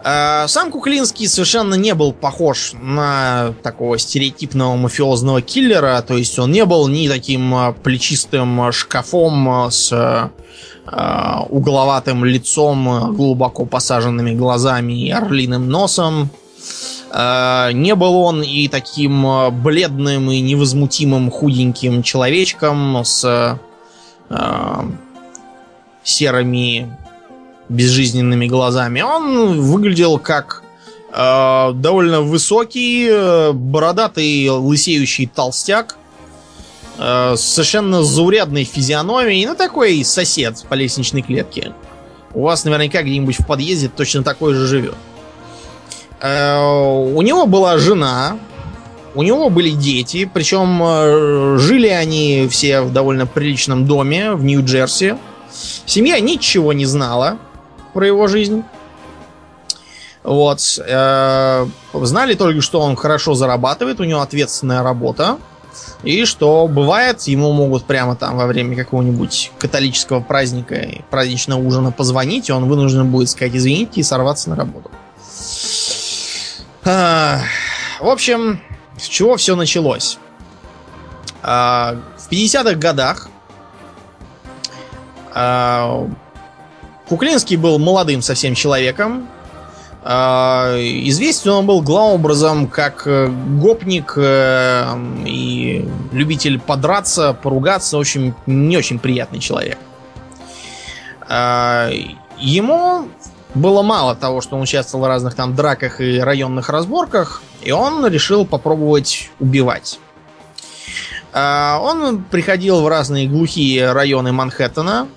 Э, 0.04 0.47
сам 0.47 0.70
Куклинский 0.70 1.28
совершенно 1.28 1.75
не 1.75 1.94
был 1.94 2.12
похож 2.12 2.73
на 2.80 3.54
такого 3.62 3.99
стереотипного 3.99 4.76
мафиозного 4.76 5.42
киллера, 5.42 6.02
то 6.06 6.16
есть 6.16 6.38
он 6.38 6.52
не 6.52 6.64
был 6.64 6.88
ни 6.88 7.08
таким 7.08 7.54
э, 7.54 7.73
плечистым 7.75 8.73
шкафом 8.73 9.70
с 9.70 9.92
э, 9.92 10.30
угловатым 11.50 12.25
лицом, 12.25 13.14
глубоко 13.14 13.66
посаженными 13.66 14.35
глазами 14.35 15.06
и 15.06 15.11
орлиным 15.11 15.68
носом. 15.68 16.30
Не 17.11 17.95
был 17.95 18.17
он 18.17 18.43
и 18.43 18.69
таким 18.69 19.25
бледным 19.62 20.31
и 20.31 20.41
невозмутимым 20.41 21.31
худеньким 21.31 22.03
человечком 22.03 23.03
с 23.03 23.59
серыми 26.09 26.97
безжизненными 27.69 28.47
глазами. 28.47 29.00
Он 29.00 29.61
выглядел 29.61 30.19
как 30.19 30.62
э, 31.12 31.73
довольно 31.75 32.23
высокий, 32.23 33.09
э, 33.11 33.53
бородатый, 33.53 34.49
лысеющий 34.49 35.27
толстяк 35.27 35.97
э, 36.99 37.35
с 37.37 37.41
совершенно 37.41 38.03
заурядной 38.03 38.65
физиономией. 38.65 39.47
Ну, 39.47 39.55
такой 39.55 40.03
сосед 40.05 40.65
по 40.69 40.75
лестничной 40.75 41.23
клетке. 41.23 41.73
У 42.33 42.43
вас 42.43 42.65
наверняка 42.65 43.03
где-нибудь 43.03 43.41
в 43.41 43.47
подъезде 43.47 43.88
точно 43.88 44.23
такой 44.23 44.55
же 44.55 44.67
живет. 44.67 44.95
Э, 46.21 46.59
у 46.61 47.23
него 47.23 47.47
была 47.47 47.79
жена, 47.79 48.39
у 49.15 49.23
него 49.23 49.51
были 49.51 49.71
дети, 49.71 50.31
причем 50.33 50.83
э, 50.83 51.59
жили 51.59 51.89
они 51.89 52.49
все 52.51 52.83
в 52.83 52.93
довольно 52.93 53.27
приличном 53.27 53.87
доме 53.87 54.33
в 54.33 54.45
Нью-Джерси. 54.45 55.17
Семья 55.87 56.21
ничего 56.21 56.73
не 56.73 56.87
знала 56.87 57.39
про 57.95 58.07
его 58.07 58.27
жизнь. 58.27 58.65
Вот. 60.25 60.61
Э, 60.87 61.67
знали 61.95 62.35
только, 62.35 62.61
что 62.61 62.81
он 62.81 62.97
хорошо 62.97 63.35
зарабатывает, 63.35 64.01
у 64.01 64.05
него 64.05 64.21
ответственная 64.21 64.83
работа. 64.83 65.39
И 66.03 66.25
что 66.25 66.67
бывает, 66.69 67.23
ему 67.23 67.53
могут 67.53 67.85
прямо 67.85 68.15
там 68.15 68.37
во 68.37 68.47
время 68.47 68.77
какого-нибудь 68.77 69.53
католического 69.59 70.21
праздника, 70.21 70.87
праздничного 71.11 71.61
ужина 71.61 71.93
позвонить, 71.93 72.49
и 72.49 72.53
он 72.53 72.69
вынужден 72.69 73.11
будет 73.11 73.31
сказать 73.31 73.55
извините 73.55 74.01
и 74.01 74.03
сорваться 74.03 74.51
на 74.51 74.57
работу. 74.57 74.91
А, 74.91 75.08
в 76.88 78.09
общем, 78.09 78.61
с 78.97 79.07
чего 79.07 79.37
все 79.37 79.57
началось? 79.57 80.18
А, 81.42 81.97
в 82.16 82.30
50-х 82.30 82.75
годах 82.75 83.28
а, 85.35 86.09
Куклинский 87.09 87.57
был 87.57 87.78
молодым 87.78 88.23
совсем 88.23 88.54
человеком. 88.54 89.28
А, 90.02 90.76
известен 90.78 91.50
он 91.50 91.66
был 91.66 91.83
главным 91.83 92.21
образом 92.21 92.66
как 92.66 93.07
э, 93.07 93.26
гопник 93.26 94.14
э, 94.16 94.97
и 95.26 95.88
любитель 96.12 96.59
подраться, 96.59 97.35
поругаться. 97.35 97.97
В 97.97 98.00
общем, 98.00 98.35
не 98.47 98.76
очень 98.76 98.99
приятный 98.99 99.40
человек. 99.40 99.78
А, 101.28 101.90
ему 102.38 103.09
было 103.55 103.83
мало 103.83 104.14
того, 104.14 104.40
что 104.40 104.57
он 104.57 104.62
участвовал 104.62 105.05
в 105.05 105.09
разных 105.09 105.35
там 105.35 105.55
драках 105.55 106.00
и 106.00 106.19
районных 106.19 106.69
разборках, 106.69 107.43
и 107.62 107.73
он 107.73 108.07
решил 108.07 108.45
попробовать 108.47 109.31
убивать. 109.40 109.99
А, 111.33 111.78
он 111.83 112.25
приходил 112.25 112.83
в 112.83 112.88
разные 112.88 113.26
глухие 113.26 113.93
районы 113.93 114.33
Манхэттена, 114.33 115.09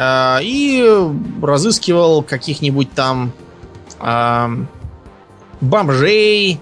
Э, 0.00 0.38
и 0.42 0.82
разыскивал 1.42 2.22
каких-нибудь 2.22 2.90
там 2.92 3.32
э, 4.00 4.48
бомжей, 5.60 6.60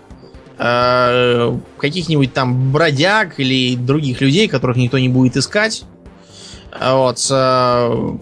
каких-нибудь 0.56 2.35
там 2.35 2.73
бродяг 2.73 3.38
или 3.38 3.76
других 3.76 4.20
людей, 4.20 4.49
которых 4.49 4.76
никто 4.76 4.99
не 4.99 5.08
будет 5.08 5.37
искать. 5.37 5.85
Вот, 6.73 7.18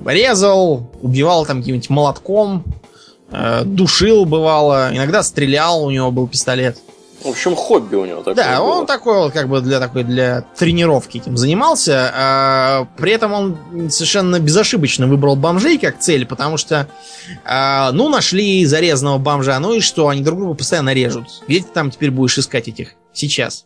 резал, 0.05 0.91
убивал 1.01 1.47
там 1.47 1.61
каким-нибудь 1.61 1.89
молотком, 1.89 2.63
душил 3.65 4.25
бывало, 4.25 4.91
иногда 4.93 5.23
стрелял, 5.23 5.85
у 5.85 5.91
него 5.91 6.11
был 6.11 6.29
пистолет. 6.29 6.79
В 7.27 7.29
общем, 7.29 7.57
хобби 7.57 7.97
у 7.97 8.05
него 8.05 8.19
такое. 8.19 8.35
Да, 8.35 8.61
было. 8.61 8.67
он 8.67 8.87
такой 8.87 9.19
вот 9.19 9.33
как 9.33 9.49
бы 9.49 9.61
для 9.61 9.81
такой 9.81 10.05
для 10.05 10.43
тренировки 10.57 11.19
этим 11.19 11.37
занимался. 11.37 12.13
А, 12.15 12.89
при 12.97 13.13
этом 13.13 13.33
он 13.33 13.59
совершенно 13.91 14.39
безошибочно 14.39 15.07
выбрал 15.07 15.35
бомжей 15.35 15.79
как 15.79 15.99
цель, 15.99 16.27
потому 16.27 16.57
что, 16.57 16.89
а, 17.45 17.91
ну, 17.93 18.09
нашли 18.09 18.65
зарезанного 18.65 19.19
бомжа, 19.19 19.59
ну 19.59 19.75
и 19.75 19.81
что, 19.81 20.09
они 20.09 20.23
друг 20.23 20.39
друга 20.39 20.55
постоянно 20.55 20.93
режут. 20.93 21.27
Где 21.49 21.61
ты 21.61 21.69
там 21.73 21.91
теперь 21.91 22.11
будешь 22.11 22.39
искать 22.39 22.69
этих 22.69 22.95
сейчас? 23.13 23.65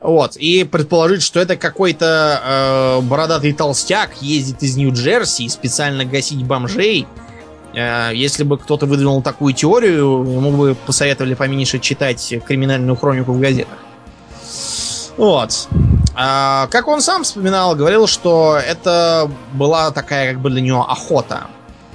Вот, 0.00 0.36
и 0.36 0.64
предположить, 0.64 1.22
что 1.22 1.40
это 1.40 1.56
какой-то 1.56 2.98
э, 3.00 3.00
бородатый 3.06 3.54
толстяк 3.54 4.20
ездит 4.20 4.62
из 4.62 4.76
Нью-Джерси 4.76 5.48
специально 5.48 6.04
гасить 6.04 6.44
бомжей– 6.44 7.06
Э, 7.16 7.25
если 7.76 8.42
бы 8.42 8.56
кто-то 8.56 8.86
выдвинул 8.86 9.20
такую 9.22 9.52
теорию, 9.52 10.24
ему 10.24 10.50
бы 10.52 10.74
посоветовали 10.74 11.34
поменьше 11.34 11.78
читать 11.78 12.34
криминальную 12.46 12.96
хронику 12.96 13.32
в 13.32 13.40
газетах. 13.40 13.78
Вот. 15.18 15.68
А, 16.14 16.66
как 16.68 16.88
он 16.88 17.02
сам 17.02 17.24
вспоминал, 17.24 17.74
говорил, 17.74 18.06
что 18.06 18.56
это 18.56 19.30
была 19.52 19.90
такая 19.90 20.32
как 20.32 20.40
бы 20.40 20.50
для 20.50 20.62
него 20.62 20.90
охота. 20.90 21.48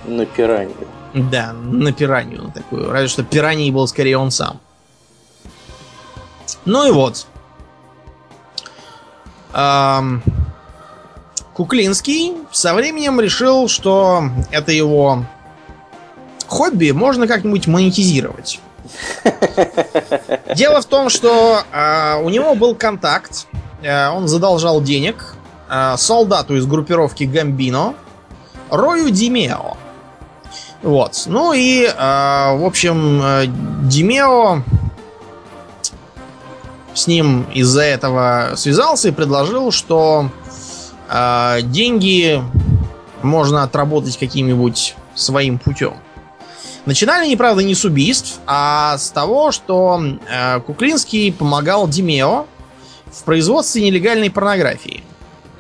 На 0.06 0.26
пиранью. 0.26 0.76
Да, 1.14 1.54
на 1.54 1.92
пиранью 1.92 2.44
на 2.44 2.52
такую. 2.52 2.92
Разве 2.92 3.08
что 3.08 3.24
пираньей 3.24 3.72
был 3.72 3.88
скорее 3.88 4.18
он 4.18 4.30
сам. 4.30 4.60
Ну 6.66 6.88
и 6.88 6.92
вот. 6.92 7.26
Эм, 9.54 10.22
Куклинский 11.54 12.36
со 12.52 12.74
временем 12.74 13.20
решил, 13.20 13.68
что 13.68 14.24
это 14.52 14.72
его 14.72 15.26
хобби 16.52 16.92
можно 16.92 17.28
как-нибудь 17.28 17.68
монетизировать. 17.68 18.60
Дело 20.56 20.82
в 20.82 20.86
том, 20.86 21.10
что 21.10 21.64
э, 21.72 22.22
у 22.22 22.30
него 22.30 22.56
был 22.56 22.76
контакт, 22.76 23.48
э, 23.82 24.10
он 24.10 24.28
задолжал 24.28 24.82
денег 24.82 25.36
э, 25.70 25.96
солдату 25.98 26.58
из 26.58 26.66
группировки 26.66 27.24
Гамбино, 27.24 27.94
Рою 28.70 29.12
Димео. 29.12 29.78
Вот. 30.84 31.24
Ну 31.28 31.54
и, 31.54 31.86
э, 31.86 31.90
в 31.96 32.66
общем, 32.66 33.22
э, 33.24 33.46
Димео 33.84 34.64
с 36.94 37.08
ним 37.08 37.44
из-за 37.54 37.84
этого 37.84 38.52
связался 38.58 39.08
и 39.08 39.12
предложил, 39.12 39.72
что 39.72 40.30
э, 41.08 41.60
деньги 41.62 42.44
можно 43.22 43.64
отработать 43.64 44.18
каким-нибудь 44.18 44.96
своим 45.16 45.58
путем. 45.58 45.94
Начинали 46.86 47.26
они, 47.26 47.36
правда, 47.36 47.64
не 47.64 47.76
с 47.76 47.86
убийств, 47.86 48.40
а 48.48 48.98
с 48.98 49.12
того, 49.12 49.52
что 49.52 50.02
э, 50.30 50.60
Куклинский 50.62 51.32
помогал 51.32 51.88
Димео 51.88 52.48
в 53.12 53.24
производстве 53.24 53.84
нелегальной 53.84 54.32
порнографии. 54.32 55.04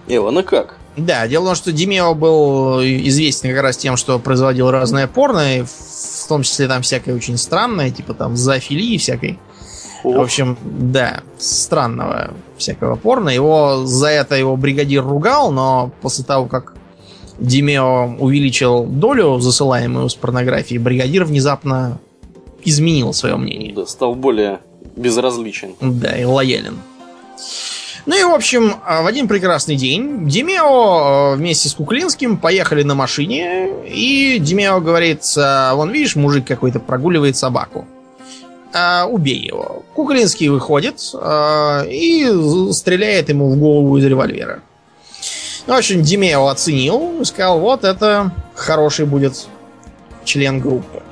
Эва, 0.08 0.32
ну 0.32 0.44
как? 0.44 0.78
Да, 0.98 1.28
дело 1.28 1.44
в 1.44 1.48
том, 1.48 1.56
что 1.56 1.72
Димео 1.72 2.13
был 2.16 2.82
известен 2.82 3.54
как 3.54 3.62
раз 3.62 3.78
тем, 3.78 3.98
что 3.98 4.20
производил 4.20 4.72
разное 4.72 5.08
порно, 5.08 5.66
в 5.66 6.28
том 6.28 6.44
числе 6.44 6.68
там 6.68 6.82
всякое 6.82 7.16
очень 7.16 7.38
странное, 7.38 7.92
типа 7.92 8.13
там 8.13 8.36
зоофилии 8.36 8.98
всякой. 8.98 9.40
Ох. 10.04 10.16
В 10.16 10.22
общем, 10.22 10.58
да, 10.63 11.22
странного 11.38 12.34
всякого 12.58 12.96
порно. 12.96 13.30
Его 13.30 13.86
за 13.86 14.08
это 14.08 14.36
его 14.36 14.58
бригадир 14.58 15.04
ругал, 15.04 15.51
но 15.51 15.92
после 16.01 16.25
того, 16.25 16.48
как 16.48 16.74
Димео 17.41 18.15
увеличил 18.19 18.83
долю, 18.83 19.39
засылаемую 19.39 20.07
с 20.10 20.15
порнографии, 20.15 20.77
бригадир 20.77 21.25
внезапно 21.25 22.00
изменил 22.63 23.13
свое 23.13 23.36
мнение. 23.36 23.74
Да, 23.74 23.88
стал 23.88 24.13
более 24.13 24.60
безразличен. 24.95 25.74
Да, 25.81 26.15
и 26.15 26.24
лоялен. 26.24 26.77
Ну 28.05 28.19
и, 28.19 28.24
в 28.24 28.33
общем, 28.33 28.75
в 28.86 29.05
один 29.05 29.27
прекрасный 29.27 29.75
день 29.75 30.27
Димео 30.27 31.33
э, 31.33 31.36
вместе 31.36 31.69
с 31.69 31.74
Куклинским 31.74 32.38
поехали 32.38 32.83
на 32.83 32.95
машине, 32.95 33.69
и 33.88 34.38
Димео 34.39 34.79
говорит, 34.79 35.21
«А, 35.38 35.75
вон 35.75 35.91
видишь, 35.91 36.15
мужик 36.15 36.45
какой-то 36.45 36.79
прогуливает 36.79 37.38
собаку. 37.38 37.86
А, 38.74 39.05
убей 39.05 39.39
его. 39.39 39.83
Куклинский 39.93 40.48
выходит 40.48 41.00
а, 41.13 41.83
и 41.88 42.25
стреляет 42.71 43.29
ему 43.29 43.50
в 43.50 43.57
голову 43.57 43.98
из 43.98 44.05
револьвера. 44.05 44.62
Ну, 45.68 45.74
в 45.75 45.77
общем, 45.77 46.01
Димео 46.01 46.48
оценил 46.48 47.22
и 47.22 47.25
сказал, 47.25 47.60
вот 47.60 47.84
это 47.84 48.32
хороший 48.56 49.06
будет 49.06 49.48
член 50.24 50.60
группы. 50.60 51.03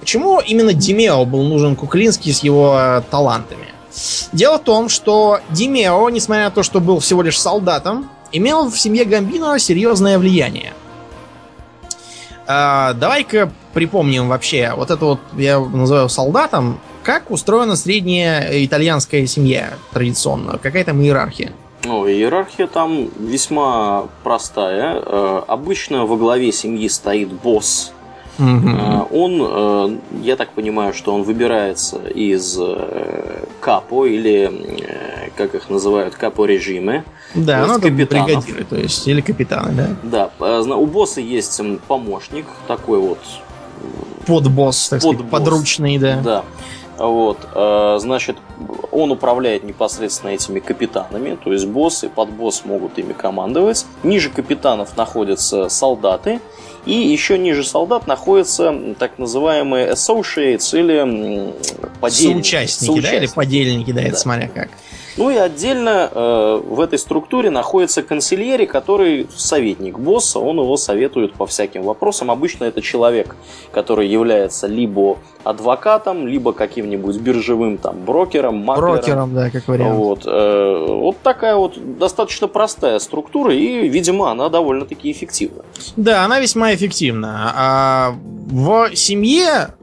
Почему 0.00 0.40
именно 0.40 0.72
Димео 0.72 1.24
был 1.24 1.42
нужен 1.42 1.76
Куклинский 1.76 2.32
с 2.32 2.42
его 2.42 3.02
талантами? 3.10 3.68
Дело 4.32 4.58
в 4.58 4.64
том, 4.64 4.88
что 4.88 5.40
Димео, 5.50 6.08
несмотря 6.08 6.44
на 6.44 6.50
то, 6.50 6.62
что 6.62 6.80
был 6.80 7.00
всего 7.00 7.22
лишь 7.22 7.38
солдатом, 7.38 8.08
имел 8.32 8.70
в 8.70 8.78
семье 8.78 9.04
Гамбино 9.04 9.58
серьезное 9.58 10.18
влияние. 10.18 10.72
А, 12.46 12.94
давай-ка 12.94 13.52
припомним 13.74 14.28
вообще, 14.28 14.72
вот 14.76 14.90
это 14.90 15.04
вот 15.04 15.20
я 15.36 15.60
называю 15.60 16.08
солдатом, 16.08 16.80
как 17.02 17.30
устроена 17.30 17.76
средняя 17.76 18.64
итальянская 18.64 19.26
семья 19.26 19.74
традиционно? 19.92 20.58
Какая 20.58 20.84
там 20.84 21.00
иерархия? 21.00 21.52
Ну, 21.84 22.06
иерархия 22.06 22.66
там 22.66 23.08
весьма 23.18 24.08
простая. 24.22 25.02
Э, 25.04 25.42
обычно 25.46 26.06
во 26.06 26.16
главе 26.16 26.52
семьи 26.52 26.88
стоит 26.88 27.32
босс. 27.32 27.92
Угу. 28.38 29.08
Он, 29.10 29.42
э, 29.42 29.98
я 30.22 30.36
так 30.36 30.50
понимаю, 30.50 30.94
что 30.94 31.14
он 31.14 31.22
выбирается 31.22 31.98
из 32.08 32.58
капо 33.60 34.06
или, 34.06 34.86
как 35.36 35.54
их 35.54 35.68
называют, 35.68 36.14
капо 36.14 36.46
режимы. 36.46 37.04
Да, 37.34 37.66
ну 37.66 37.78
это 37.78 37.90
бригадиры, 37.90 38.64
то 38.64 38.76
есть, 38.76 39.06
или 39.06 39.20
капитаны, 39.20 39.96
да? 40.02 40.30
Да, 40.40 40.76
у 40.76 40.86
босса 40.86 41.20
есть 41.20 41.60
помощник, 41.86 42.46
такой 42.66 42.98
вот 42.98 43.18
подбосс, 44.26 44.88
так 44.88 45.00
сказать, 45.00 45.28
подручный, 45.30 45.98
да. 45.98 46.20
Да. 46.22 46.44
Вот, 47.00 47.38
э, 47.54 47.96
значит, 47.98 48.36
он 48.92 49.10
управляет 49.10 49.64
непосредственно 49.64 50.32
этими 50.32 50.60
капитанами, 50.60 51.38
то 51.42 51.50
есть 51.50 51.66
босс 51.66 52.04
и 52.04 52.08
подбосс 52.08 52.66
могут 52.66 52.98
ими 52.98 53.14
командовать. 53.14 53.86
Ниже 54.02 54.28
капитанов 54.28 54.98
находятся 54.98 55.70
солдаты, 55.70 56.40
и 56.84 56.92
еще 56.92 57.38
ниже 57.38 57.64
солдат 57.64 58.06
находятся 58.06 58.74
так 58.98 59.18
называемые 59.18 59.92
associates 59.92 60.78
или 60.78 61.54
подельники. 62.00 62.34
Соучастники, 62.34 62.86
Соучастники. 62.86 63.02
да, 63.02 63.24
или 63.24 63.26
подельники, 63.34 63.92
да, 63.92 64.02
это 64.02 64.12
да. 64.12 64.16
смотря 64.18 64.48
как. 64.48 64.68
Ну 65.16 65.30
и 65.30 65.36
отдельно 65.36 66.08
э, 66.10 66.62
в 66.64 66.80
этой 66.80 66.98
структуре 66.98 67.50
находится 67.50 68.02
консильери, 68.02 68.66
который 68.66 69.28
советник 69.34 69.98
босса, 69.98 70.38
он 70.38 70.58
его 70.58 70.76
советует 70.76 71.34
по 71.34 71.46
всяким 71.46 71.82
вопросам. 71.82 72.30
Обычно 72.30 72.64
это 72.64 72.80
человек, 72.80 73.36
который 73.72 74.08
является 74.08 74.66
либо 74.66 75.18
адвокатом, 75.44 76.26
либо 76.26 76.52
каким-нибудь 76.52 77.16
биржевым 77.16 77.78
там 77.78 78.04
брокером, 78.04 78.56
маклером. 78.58 78.94
Брокером, 78.94 79.34
да, 79.34 79.50
как 79.50 79.68
вариант. 79.68 79.96
Вот, 79.96 80.22
э, 80.26 80.86
вот 80.88 81.16
такая 81.22 81.56
вот 81.56 81.98
достаточно 81.98 82.46
простая 82.46 82.98
структура, 82.98 83.54
и, 83.54 83.88
видимо, 83.88 84.30
она 84.30 84.48
довольно-таки 84.48 85.10
эффективна. 85.10 85.64
Да, 85.96 86.24
она 86.24 86.40
весьма 86.40 86.74
эффективна. 86.74 87.52
А 87.56 88.14
в 88.50 88.94
семье 88.94 89.74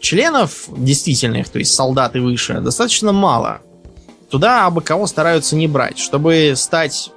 членов 0.00 0.68
действительных, 0.68 1.48
то 1.48 1.58
есть 1.58 1.72
солдат 1.74 2.16
и 2.16 2.18
выше, 2.18 2.60
достаточно 2.60 3.12
мало. 3.12 3.60
Туда 4.34 4.66
абы 4.66 4.80
кого 4.80 5.06
стараются 5.06 5.54
не 5.54 5.68
брать. 5.68 5.96
Чтобы 5.96 6.54
стать 6.56 7.12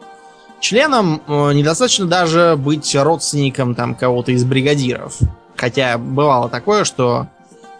членом, 0.59 1.19
э, 1.27 1.53
недостаточно 1.53 2.05
даже 2.05 2.53
быть 2.55 2.95
родственником 2.95 3.73
там 3.73 3.95
кого-то 3.95 4.33
из 4.33 4.43
бригадиров. 4.43 5.17
Хотя 5.55 5.97
бывало 5.97 6.47
такое, 6.47 6.83
что 6.83 7.25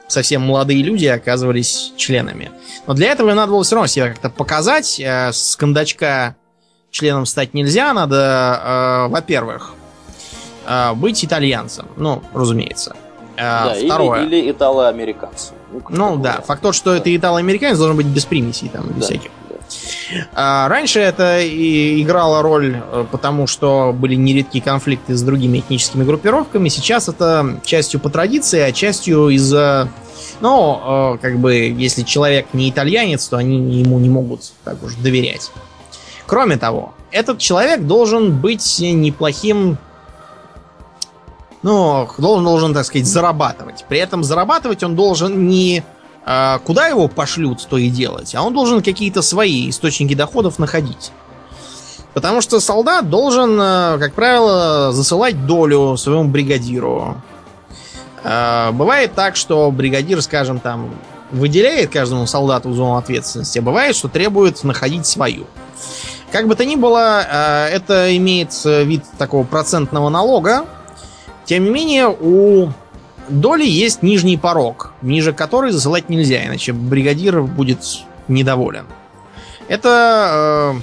совсем 0.07 0.41
молодые 0.41 0.81
люди 0.81 1.05
оказывались 1.05 1.93
членами. 1.97 2.49
Но 2.87 2.95
для 2.95 3.11
этого 3.11 3.31
надо 3.35 3.51
было 3.51 3.63
все 3.63 3.75
равно 3.75 3.85
себя 3.85 4.07
как-то 4.07 4.31
показать. 4.31 4.99
Э, 4.99 5.31
с 5.31 5.55
кондачка 5.55 6.35
членом 6.89 7.27
стать 7.27 7.53
нельзя. 7.53 7.93
Надо, 7.93 9.05
э, 9.05 9.07
во-первых, 9.11 9.75
быть 10.95 11.23
итальянцем. 11.23 11.85
Ну, 11.95 12.23
разумеется. 12.33 12.95
Да, 13.35 13.75
Второе. 13.85 14.23
Или, 14.23 14.37
или 14.37 14.51
итало-американцем. 14.51 15.56
Ну, 15.71 15.81
ну 15.89 16.17
да, 16.17 16.41
факт 16.45 16.61
тот, 16.61 16.75
что 16.75 16.91
да. 16.91 16.97
это 16.97 17.15
итало-американец, 17.15 17.77
должен 17.77 17.97
быть 17.97 18.07
без 18.07 18.25
примесей 18.25 18.69
там, 18.69 18.87
без 18.87 19.01
да. 19.01 19.05
всяких. 19.05 19.31
А, 20.33 20.67
раньше 20.69 20.99
это 20.99 21.41
и 21.41 22.01
играло 22.01 22.41
роль, 22.41 22.81
э, 22.81 23.05
потому 23.11 23.47
что 23.47 23.93
были 23.93 24.15
нередкие 24.15 24.63
конфликты 24.63 25.15
с 25.15 25.21
другими 25.21 25.59
этническими 25.59 26.03
группировками. 26.03 26.69
Сейчас 26.69 27.09
это 27.09 27.59
частью 27.63 27.99
по 27.99 28.09
традиции, 28.09 28.59
а 28.59 28.71
частью 28.71 29.29
из-за... 29.29 29.89
Ну, 30.39 31.15
э, 31.15 31.17
как 31.21 31.39
бы, 31.39 31.55
если 31.55 32.03
человек 32.03 32.47
не 32.53 32.69
итальянец, 32.69 33.27
то 33.27 33.37
они 33.37 33.57
ему 33.81 33.99
не 33.99 34.09
могут 34.09 34.51
так 34.63 34.81
уж 34.83 34.93
доверять. 34.95 35.51
Кроме 36.25 36.57
того, 36.57 36.93
этот 37.11 37.39
человек 37.39 37.81
должен 37.81 38.39
быть 38.39 38.79
неплохим 38.79 39.77
ну, 41.67 42.09
должен, 42.17 42.45
должен, 42.45 42.73
так 42.73 42.85
сказать, 42.85 43.05
зарабатывать. 43.05 43.83
При 43.89 43.99
этом 43.99 44.23
зарабатывать 44.23 44.83
он 44.83 44.95
должен 44.95 45.49
не 45.49 45.83
а, 46.25 46.59
куда 46.59 46.87
его 46.87 47.09
пошлют, 47.09 47.67
то 47.69 47.77
и 47.77 47.89
делать, 47.89 48.33
а 48.35 48.41
он 48.41 48.53
должен 48.53 48.81
какие-то 48.81 49.21
свои 49.21 49.69
источники 49.69 50.13
доходов 50.13 50.59
находить. 50.59 51.11
Потому 52.13 52.39
что 52.39 52.61
солдат 52.61 53.09
должен, 53.09 53.59
э, 53.61 53.97
как 53.99 54.13
правило, 54.13 54.91
засылать 54.93 55.45
долю 55.45 55.97
своему 55.97 56.23
бригадиру. 56.29 57.21
А, 58.23 58.71
бывает 58.71 59.13
так, 59.13 59.35
что 59.35 59.69
бригадир, 59.69 60.21
скажем, 60.21 60.59
там 60.59 60.89
выделяет 61.31 61.91
каждому 61.91 62.27
солдату 62.27 62.71
зону 62.73 62.95
ответственности, 62.95 63.59
а 63.59 63.61
бывает, 63.61 63.93
что 63.93 64.07
требует 64.07 64.63
находить 64.63 65.05
свою. 65.05 65.45
Как 66.31 66.47
бы 66.47 66.55
то 66.55 66.63
ни 66.63 66.77
было, 66.77 67.25
э, 67.29 67.67
это 67.73 68.15
имеет 68.15 68.53
вид 68.63 69.03
такого 69.17 69.43
процентного 69.43 70.07
налога, 70.07 70.65
тем 71.47 71.63
не 71.63 71.69
менее, 71.69 72.09
у 72.09 72.73
доли 73.29 73.65
есть 73.65 74.03
нижний 74.03 74.37
порог, 74.37 74.91
ниже 75.01 75.31
которой 75.31 75.71
засылать 75.71 76.09
нельзя, 76.09 76.45
иначе 76.45 76.73
бригадир 76.73 77.41
будет 77.41 77.79
недоволен. 78.27 78.85
Это 79.69 80.75
э, 80.75 80.81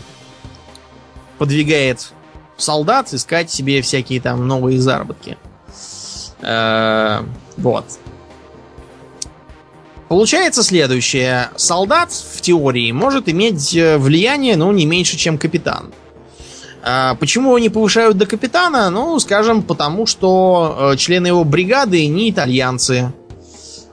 подвигает 1.36 2.12
солдат 2.56 3.12
искать 3.12 3.50
себе 3.50 3.82
всякие 3.82 4.22
там 4.22 4.48
новые 4.48 4.80
заработки. 4.80 5.36
Э, 6.40 7.20
вот. 7.58 7.84
Получается 10.08 10.62
следующее. 10.62 11.50
Солдат 11.56 12.10
в 12.10 12.40
теории 12.40 12.90
может 12.90 13.28
иметь 13.28 13.76
э, 13.76 13.98
влияние, 13.98 14.56
ну, 14.56 14.72
не 14.72 14.86
меньше, 14.86 15.18
чем 15.18 15.36
капитан. 15.36 15.92
А 16.86 17.14
почему 17.14 17.56
не 17.56 17.70
повышают 17.70 18.18
до 18.18 18.26
капитана? 18.26 18.90
Ну, 18.90 19.18
скажем, 19.18 19.62
потому 19.62 20.04
что 20.04 20.92
э, 20.92 20.96
члены 20.98 21.28
его 21.28 21.42
бригады 21.42 22.06
не 22.06 22.30
итальянцы. 22.30 23.10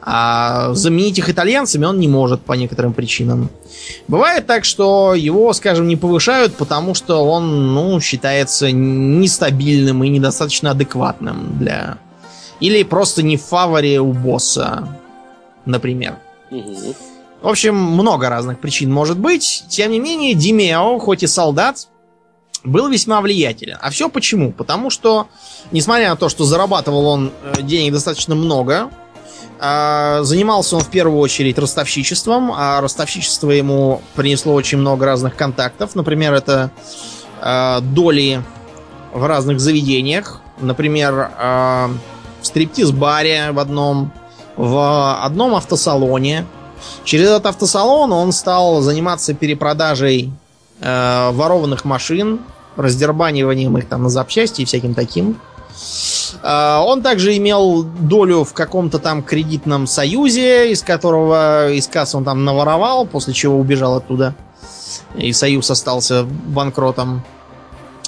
А 0.02 0.74
заменить 0.74 1.18
их 1.18 1.30
итальянцами 1.30 1.86
он 1.86 2.00
не 2.00 2.10
может 2.10 2.42
по 2.42 2.52
некоторым 2.52 2.92
причинам. 2.92 3.50
Бывает 4.10 4.46
так, 4.46 4.66
что 4.66 5.16
его, 5.16 5.54
скажем, 5.54 5.88
не 5.88 5.96
повышают, 5.96 6.56
потому 6.56 6.94
что 6.94 7.26
он, 7.26 7.74
ну, 7.74 8.02
считается 8.02 8.72
нестабильным 8.72 10.04
и 10.04 10.10
недостаточно 10.10 10.72
адекватным 10.72 11.58
для 11.60 11.98
Или 12.60 12.84
просто 12.84 13.24
не 13.24 13.38
в 13.38 13.44
фаворе 13.44 14.02
у 14.02 14.12
босса, 14.12 15.00
например. 15.66 16.18
В 16.50 17.48
общем, 17.48 17.76
много 17.76 18.28
разных 18.28 18.60
причин 18.60 18.92
может 18.92 19.18
быть. 19.18 19.64
Тем 19.70 19.92
не 19.92 20.00
менее, 20.00 20.34
Димео, 20.34 21.00
хоть 21.00 21.24
и 21.24 21.28
солдат, 21.28 21.88
был 22.64 22.90
весьма 22.90 23.22
влиятелен. 23.22 23.78
А 23.82 23.90
все 23.90 24.10
почему? 24.10 24.52
Потому 24.52 24.90
что, 24.90 25.28
несмотря 25.72 26.10
на 26.10 26.16
то, 26.16 26.30
что 26.30 26.46
зарабатывал 26.46 27.08
он 27.08 27.32
э, 27.44 27.62
денег 27.62 27.94
достаточно 27.94 28.36
много, 28.36 28.90
а, 29.64 30.24
занимался 30.24 30.76
он 30.76 30.82
в 30.82 30.90
первую 30.90 31.20
очередь 31.20 31.60
ростовщичеством, 31.60 32.52
а 32.52 32.82
ростовщичество 32.82 33.52
ему 33.52 34.02
принесло 34.16 34.54
очень 34.56 34.80
много 34.80 35.06
разных 35.06 35.36
контактов. 35.36 35.94
Например, 35.94 36.34
это 36.34 36.72
а, 37.40 37.80
доли 37.82 38.44
в 39.14 39.24
разных 39.24 39.60
заведениях. 39.60 40.42
Например, 40.60 41.32
а, 41.38 41.92
в 42.42 42.48
стриптиз-баре 42.48 43.52
в 43.52 43.60
одном, 43.60 44.12
в 44.58 45.24
одном 45.24 45.54
автосалоне. 45.54 46.46
Через 47.04 47.28
этот 47.28 47.46
автосалон 47.46 48.12
он 48.12 48.32
стал 48.32 48.82
заниматься 48.82 49.36
перепродажей 49.36 50.32
э, 50.82 51.32
ворованных 51.32 51.86
машин, 51.86 52.40
раздербаниванием 52.76 53.78
их 53.78 53.88
там 53.88 54.04
на 54.04 54.10
запчасти 54.10 54.62
и 54.62 54.66
всяким 54.66 54.94
таким. 54.94 55.40
Э, 56.44 56.78
Он 56.84 57.02
также 57.02 57.38
имел 57.38 57.84
долю 57.84 58.44
в 58.44 58.54
каком-то 58.54 59.00
там 59.00 59.24
кредитном 59.24 59.88
союзе, 59.88 60.72
из 60.72 60.82
которого 60.82 61.72
из 61.72 61.88
кассы 61.88 62.18
он 62.18 62.24
там 62.24 62.44
наворовал, 62.46 63.06
после 63.06 63.34
чего 63.34 63.60
убежал 63.60 63.96
оттуда. 63.96 64.36
И 65.16 65.32
союз 65.34 65.70
остался 65.72 66.24
банкротом. 66.24 67.24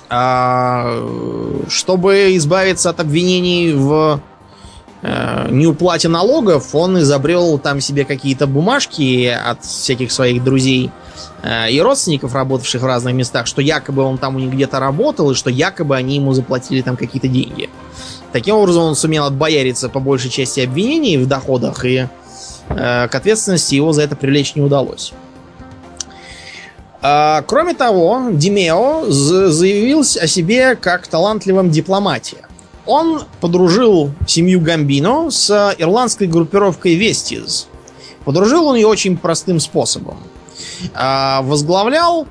А, 0.10 1.66
Чтобы 1.70 2.36
избавиться 2.38 2.90
от 2.90 3.00
обвинений 3.00 3.74
в 3.74 4.20
э, 4.20 4.33
неуплате 5.04 6.08
налогов, 6.08 6.74
он 6.74 7.00
изобрел 7.00 7.58
там 7.60 7.82
себе 7.82 8.06
какие-то 8.06 8.48
бумажки 8.48 9.28
от 9.28 9.64
всяких 9.66 10.12
своих 10.12 10.44
друзей 10.44 10.92
э, 11.42 11.72
и 11.72 11.82
родственников, 11.82 12.34
работавших 12.34 12.82
в 12.82 12.86
разных 12.86 13.14
местах, 13.14 13.48
что 13.48 13.62
якобы 13.62 14.04
он 14.04 14.18
там 14.18 14.38
у 14.38 14.40
них 14.40 14.52
где-то 14.52 14.80
работал, 14.80 15.32
и 15.32 15.36
что 15.36 15.50
якобы 15.50 15.98
они 15.98 16.16
ему 16.16 16.34
заплатили 16.34 16.82
там 16.82 16.96
какие-то 16.96 17.28
деньги. 17.28 17.70
Таким 18.32 18.56
образом, 18.56 18.84
он 18.84 18.96
сумел 18.96 19.26
отбояриться 19.26 19.90
по 19.90 20.00
большей 20.00 20.30
части 20.30 20.62
обвинений 20.62 21.18
в 21.18 21.28
доходах, 21.28 21.84
и 21.84 22.08
э, 22.70 23.08
к 23.08 23.14
ответственности 23.14 23.76
его 23.76 23.92
за 23.92 24.04
это 24.04 24.16
привлечь 24.16 24.56
не 24.56 24.62
удалось. 24.62 25.14
А, 27.02 27.42
кроме 27.42 27.74
того, 27.74 28.30
Димео 28.32 29.08
заявил 29.10 30.00
о 30.00 30.28
себе 30.28 30.76
как 30.78 31.08
талантливом 31.08 31.70
дипломате. 31.70 32.38
Он 32.86 33.24
подружил 33.40 34.12
семью 34.28 34.60
Гамбино 34.60 35.32
с 35.32 35.76
ирландской 35.78 36.28
группировкой 36.28 36.96
Вестиз. 36.96 37.68
Подружил 38.26 38.68
он 38.68 38.76
ее 38.76 38.88
очень 38.88 39.18
простым 39.18 39.60
способом. 39.60 40.18
А, 40.94 41.42
возглавлял 41.44 42.28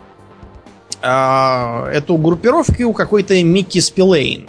а, 1.00 1.88
эту 1.90 2.16
группировку 2.16 2.92
какой-то 2.92 3.42
Микки 3.42 3.78
Спилейн, 3.78 4.48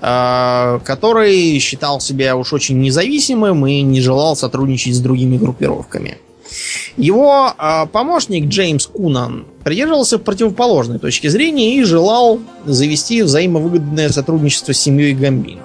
а, 0.00 0.80
который 0.84 1.58
считал 1.58 2.00
себя 2.00 2.36
уж 2.36 2.52
очень 2.52 2.80
независимым 2.80 3.66
и 3.66 3.82
не 3.82 4.00
желал 4.00 4.36
сотрудничать 4.36 4.94
с 4.94 5.00
другими 5.00 5.36
группировками. 5.36 6.18
Его 6.96 7.52
а, 7.56 7.86
помощник 7.86 8.46
Джеймс 8.46 8.86
Кунан 8.86 9.46
придерживался 9.64 10.18
противоположной 10.18 10.98
точки 10.98 11.26
зрения 11.28 11.76
и 11.76 11.84
желал 11.84 12.40
завести 12.64 13.22
взаимовыгодное 13.22 14.08
сотрудничество 14.10 14.72
с 14.72 14.78
семьей 14.78 15.14
Гамбино. 15.14 15.62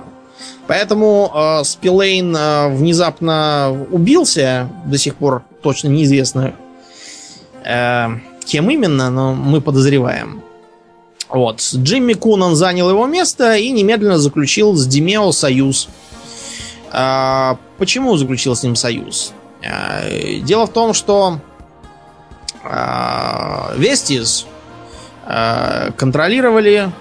Поэтому 0.68 1.32
э, 1.34 1.64
Спилейн 1.66 2.36
э, 2.36 2.70
внезапно 2.70 3.86
убился, 3.92 4.70
до 4.86 4.98
сих 4.98 5.16
пор 5.16 5.44
точно 5.62 5.90
неизвестно 5.90 6.56
э, 7.66 8.08
кем 8.46 8.70
именно, 8.70 9.10
но 9.10 9.34
мы 9.34 9.62
подозреваем. 9.62 10.42
Вот. 11.30 11.62
Джимми 11.76 12.14
Кунан 12.14 12.56
занял 12.56 12.90
его 12.90 13.08
место 13.08 13.56
и 13.56 13.72
немедленно 13.72 14.20
заключил 14.20 14.76
с 14.76 14.86
Димео 14.86 15.32
союз. 15.32 15.90
А, 16.92 17.58
почему 17.78 18.16
заключил 18.18 18.56
с 18.56 18.64
ним 18.64 18.76
союз? 18.76 19.34
А, 19.66 20.04
дело 20.42 20.66
в 20.66 20.74
том, 20.74 20.94
что 20.94 21.40
а, 22.64 23.74
Вестис 23.76 24.46
а, 25.26 25.92
контролировали 25.92 26.92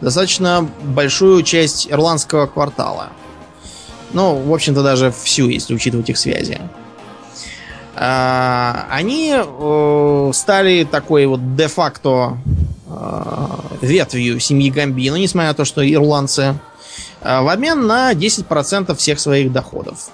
достаточно 0.00 0.68
большую 0.82 1.42
часть 1.42 1.90
ирландского 1.90 2.46
квартала. 2.46 3.08
Ну, 4.12 4.36
в 4.36 4.52
общем-то, 4.52 4.82
даже 4.82 5.10
всю, 5.10 5.48
если 5.48 5.74
учитывать 5.74 6.08
их 6.10 6.18
связи. 6.18 6.60
Они 7.98 9.34
э, 9.34 10.30
стали 10.34 10.84
такой 10.84 11.24
вот 11.24 11.56
де-факто 11.56 12.36
э, 12.86 13.46
ветвью 13.80 14.38
семьи 14.38 14.70
Гамбино, 14.70 15.16
несмотря 15.16 15.48
на 15.48 15.54
то, 15.54 15.64
что 15.64 15.82
ирландцы, 15.82 16.58
э, 17.22 17.40
в 17.40 17.48
обмен 17.48 17.86
на 17.86 18.12
10% 18.12 18.94
всех 18.96 19.18
своих 19.18 19.50
доходов. 19.50 20.10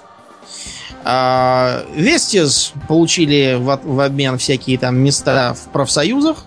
А, 1.05 1.83
Вестис 1.93 2.73
получили 2.87 3.57
в, 3.59 3.79
в 3.83 3.99
обмен 3.99 4.37
всякие 4.37 4.77
там 4.77 4.97
места 4.97 5.53
в 5.53 5.71
профсоюзах. 5.71 6.45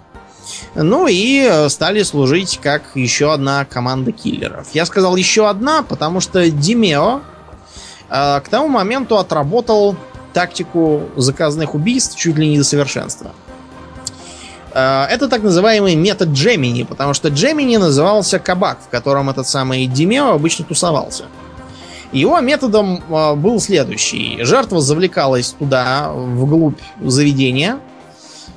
Ну 0.74 1.06
и 1.08 1.46
э, 1.50 1.68
стали 1.68 2.02
служить 2.02 2.60
как 2.62 2.82
еще 2.94 3.32
одна 3.32 3.64
команда 3.64 4.12
киллеров. 4.12 4.68
Я 4.72 4.86
сказал 4.86 5.16
еще 5.16 5.48
одна, 5.48 5.82
потому 5.82 6.20
что 6.20 6.48
Димео 6.48 7.20
э, 8.08 8.40
к 8.40 8.48
тому 8.48 8.68
моменту 8.68 9.18
отработал 9.18 9.96
тактику 10.32 11.02
заказных 11.16 11.74
убийств 11.74 12.16
чуть 12.16 12.36
ли 12.36 12.48
не 12.48 12.58
до 12.58 12.64
совершенства. 12.64 13.32
Э, 14.72 15.06
Это 15.10 15.28
так 15.28 15.42
называемый 15.42 15.96
метод 15.96 16.28
Джемини, 16.30 16.84
потому 16.84 17.12
что 17.12 17.28
Джемини 17.28 17.78
назывался 17.78 18.38
кабак, 18.38 18.78
в 18.86 18.88
котором 18.88 19.28
этот 19.30 19.48
самый 19.48 19.86
Димео 19.86 20.32
обычно 20.32 20.64
тусовался. 20.64 21.24
Его 22.12 22.40
методом 22.40 23.02
э, 23.08 23.34
был 23.34 23.60
следующий. 23.60 24.38
Жертва 24.42 24.80
завлекалась 24.80 25.50
туда, 25.58 26.10
вглубь 26.12 26.78
заведения, 27.02 27.80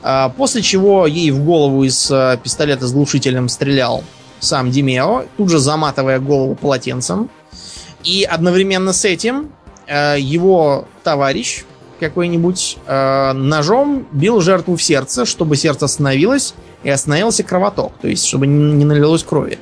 а, 0.02 0.30
после 0.30 0.62
чего 0.62 1.08
ей 1.08 1.32
в 1.32 1.44
голову 1.44 1.84
из 1.84 2.10
э, 2.12 2.38
пистолета 2.42 2.88
с 2.88 2.94
глушителем 2.94 3.50
стрелял 3.50 4.04
сам 4.40 4.72
Димео, 4.72 5.26
тут 5.36 5.50
же 5.50 5.60
заматывая 5.60 6.20
голову 6.20 6.56
полотенцем. 6.56 7.30
И 8.04 8.24
одновременно 8.24 8.94
с 8.94 9.04
этим 9.04 9.52
его 9.90 10.86
товарищ 11.04 11.66
какой-нибудь 12.00 12.78
ножом 12.88 14.08
бил 14.14 14.40
жертву 14.40 14.78
в 14.78 14.82
сердце, 14.82 15.26
чтобы 15.26 15.58
сердце 15.58 15.86
остановилось 15.86 16.54
и 16.84 16.90
остановился 16.90 17.44
кровоток, 17.44 17.92
то 18.00 18.08
есть 18.08 18.26
чтобы 18.26 18.48
не 18.48 18.86
налилось 18.86 19.24
крови. 19.24 19.60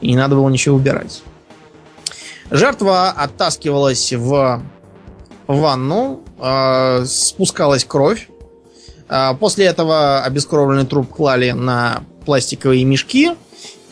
И 0.00 0.08
не 0.08 0.16
надо 0.16 0.36
было 0.36 0.48
ничего 0.48 0.76
убирать. 0.76 1.22
Жертва 2.50 3.10
оттаскивалась 3.10 4.12
в 4.12 4.62
ванну, 5.46 6.20
э, 6.40 7.04
спускалась 7.06 7.84
кровь. 7.84 8.28
Э, 9.08 9.34
После 9.38 9.66
этого 9.66 10.22
обескровленный 10.22 10.86
труп 10.86 11.10
клали 11.14 11.50
на 11.50 12.02
пластиковые 12.24 12.84
мешки, 12.84 13.32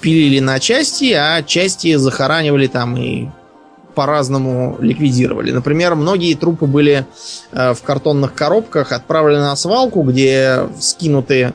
пилили 0.01 0.41
на 0.41 0.59
части, 0.61 1.13
а 1.13 1.43
части 1.43 1.97
захоранивали 1.97 2.67
там 2.67 2.97
и 2.97 3.29
по-разному 3.95 4.77
ликвидировали. 4.81 5.53
Например, 5.53 5.95
многие 5.95 6.35
трупы 6.35 6.67
были 6.67 7.07
э, 7.53 7.75
в 7.75 7.83
картонных 7.83 8.35
коробках 8.35 8.93
отправлены 8.93 9.43
на 9.43 9.57
свалку, 9.57 10.03
где 10.03 10.69
скинуты 10.79 11.55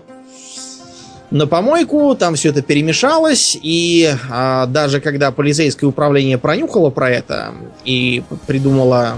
на 1.31 1.47
помойку, 1.47 2.13
там 2.15 2.35
все 2.35 2.49
это 2.49 2.61
перемешалось, 2.61 3.57
и 3.61 4.13
а, 4.29 4.65
даже 4.65 4.99
когда 4.99 5.31
полицейское 5.31 5.89
управление 5.89 6.37
пронюхало 6.37 6.89
про 6.89 7.09
это 7.09 7.53
и 7.85 8.21
придумало 8.47 9.17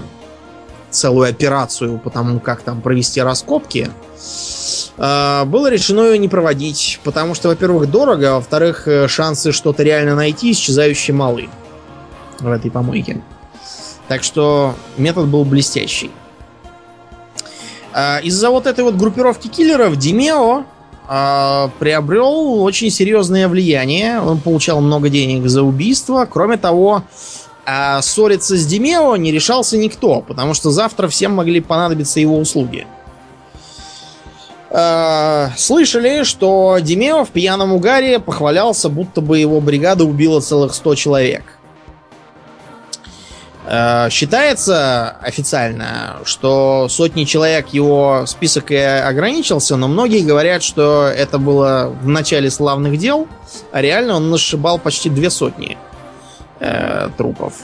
целую 0.90 1.28
операцию 1.28 1.98
по 1.98 2.10
тому, 2.10 2.38
как 2.38 2.62
там 2.62 2.80
провести 2.80 3.20
раскопки, 3.20 3.90
а, 4.96 5.44
было 5.44 5.68
решено 5.68 6.02
ее 6.02 6.18
не 6.18 6.28
проводить, 6.28 7.00
потому 7.02 7.34
что, 7.34 7.48
во-первых, 7.48 7.90
дорого, 7.90 8.30
а 8.30 8.34
во-вторых, 8.36 8.86
э, 8.86 9.08
шансы 9.08 9.50
что-то 9.50 9.82
реально 9.82 10.14
найти 10.14 10.52
исчезающе 10.52 11.12
малы 11.12 11.48
в 12.38 12.48
этой 12.48 12.70
помойке. 12.70 13.20
Так 14.06 14.22
что 14.22 14.76
метод 14.96 15.26
был 15.26 15.44
блестящий. 15.44 16.12
А, 17.92 18.20
Из-за 18.22 18.50
вот 18.50 18.66
этой 18.66 18.84
вот 18.84 18.94
группировки 18.94 19.48
киллеров 19.48 19.96
Димео 19.96 20.64
а, 21.06 21.70
приобрел 21.78 22.62
очень 22.62 22.90
серьезное 22.90 23.48
влияние. 23.48 24.20
Он 24.20 24.40
получал 24.40 24.80
много 24.80 25.08
денег 25.08 25.46
за 25.46 25.62
убийство. 25.62 26.26
Кроме 26.30 26.56
того, 26.56 27.02
а, 27.66 28.00
ссориться 28.02 28.56
с 28.56 28.66
Димео 28.66 29.16
не 29.16 29.32
решался 29.32 29.76
никто, 29.76 30.20
потому 30.20 30.54
что 30.54 30.70
завтра 30.70 31.08
всем 31.08 31.32
могли 31.32 31.60
понадобиться 31.60 32.20
его 32.20 32.38
услуги. 32.38 32.86
А, 34.70 35.50
Слышали, 35.56 36.24
что 36.24 36.78
Димео 36.80 37.24
в 37.24 37.30
пьяном 37.30 37.72
угаре 37.72 38.18
похвалялся, 38.18 38.88
будто 38.88 39.20
бы 39.20 39.38
его 39.38 39.60
бригада 39.60 40.04
убила 40.04 40.40
целых 40.40 40.74
100 40.74 40.94
человек. 40.94 41.42
Э, 43.66 44.08
считается 44.10 45.16
официально, 45.22 46.16
что 46.24 46.86
сотни 46.90 47.24
человек 47.24 47.68
его 47.68 48.24
список 48.26 48.70
и 48.70 48.76
ограничился, 48.76 49.76
но 49.76 49.88
многие 49.88 50.20
говорят, 50.20 50.62
что 50.62 51.06
это 51.06 51.38
было 51.38 51.94
в 52.02 52.06
начале 52.06 52.50
славных 52.50 52.98
дел, 52.98 53.26
а 53.72 53.80
реально 53.80 54.16
он 54.16 54.30
нашибал 54.30 54.78
почти 54.78 55.08
две 55.08 55.30
сотни 55.30 55.78
э, 56.60 57.08
трупов. 57.16 57.54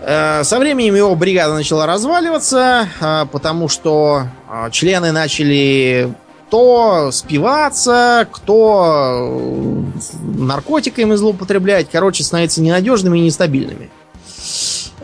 Э, 0.00 0.42
со 0.42 0.58
временем 0.58 0.94
его 0.94 1.14
бригада 1.16 1.52
начала 1.52 1.84
разваливаться, 1.86 2.88
э, 3.00 3.26
потому 3.30 3.68
что 3.68 4.28
члены 4.70 5.12
начали 5.12 6.14
кто 6.46 7.10
спиваться, 7.10 8.28
кто 8.30 9.82
наркотиками 10.22 11.16
злоупотреблять. 11.16 11.88
Короче, 11.90 12.22
становятся 12.22 12.62
ненадежными 12.62 13.18
и 13.18 13.22
нестабильными. 13.22 13.90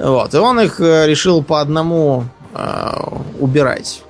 Вот. 0.00 0.34
И 0.34 0.38
он 0.38 0.58
их 0.60 0.80
решил 0.80 1.42
по 1.42 1.60
одному 1.60 2.24
э, 2.54 2.92
убирать. 3.38 4.02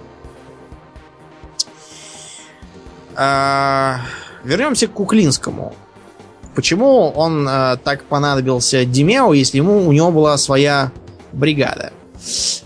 А, 3.16 4.00
вернемся 4.44 4.87
к 4.87 4.92
Куклинскому. 4.92 5.74
Почему 6.55 7.11
он 7.11 7.48
э, 7.48 7.76
так 7.83 8.05
понадобился 8.05 8.85
Демео, 8.85 9.33
если 9.33 9.59
ему 9.59 9.87
у 9.87 9.92
него 9.92 10.11
была 10.11 10.37
своя 10.38 10.92
бригада? 11.33 11.92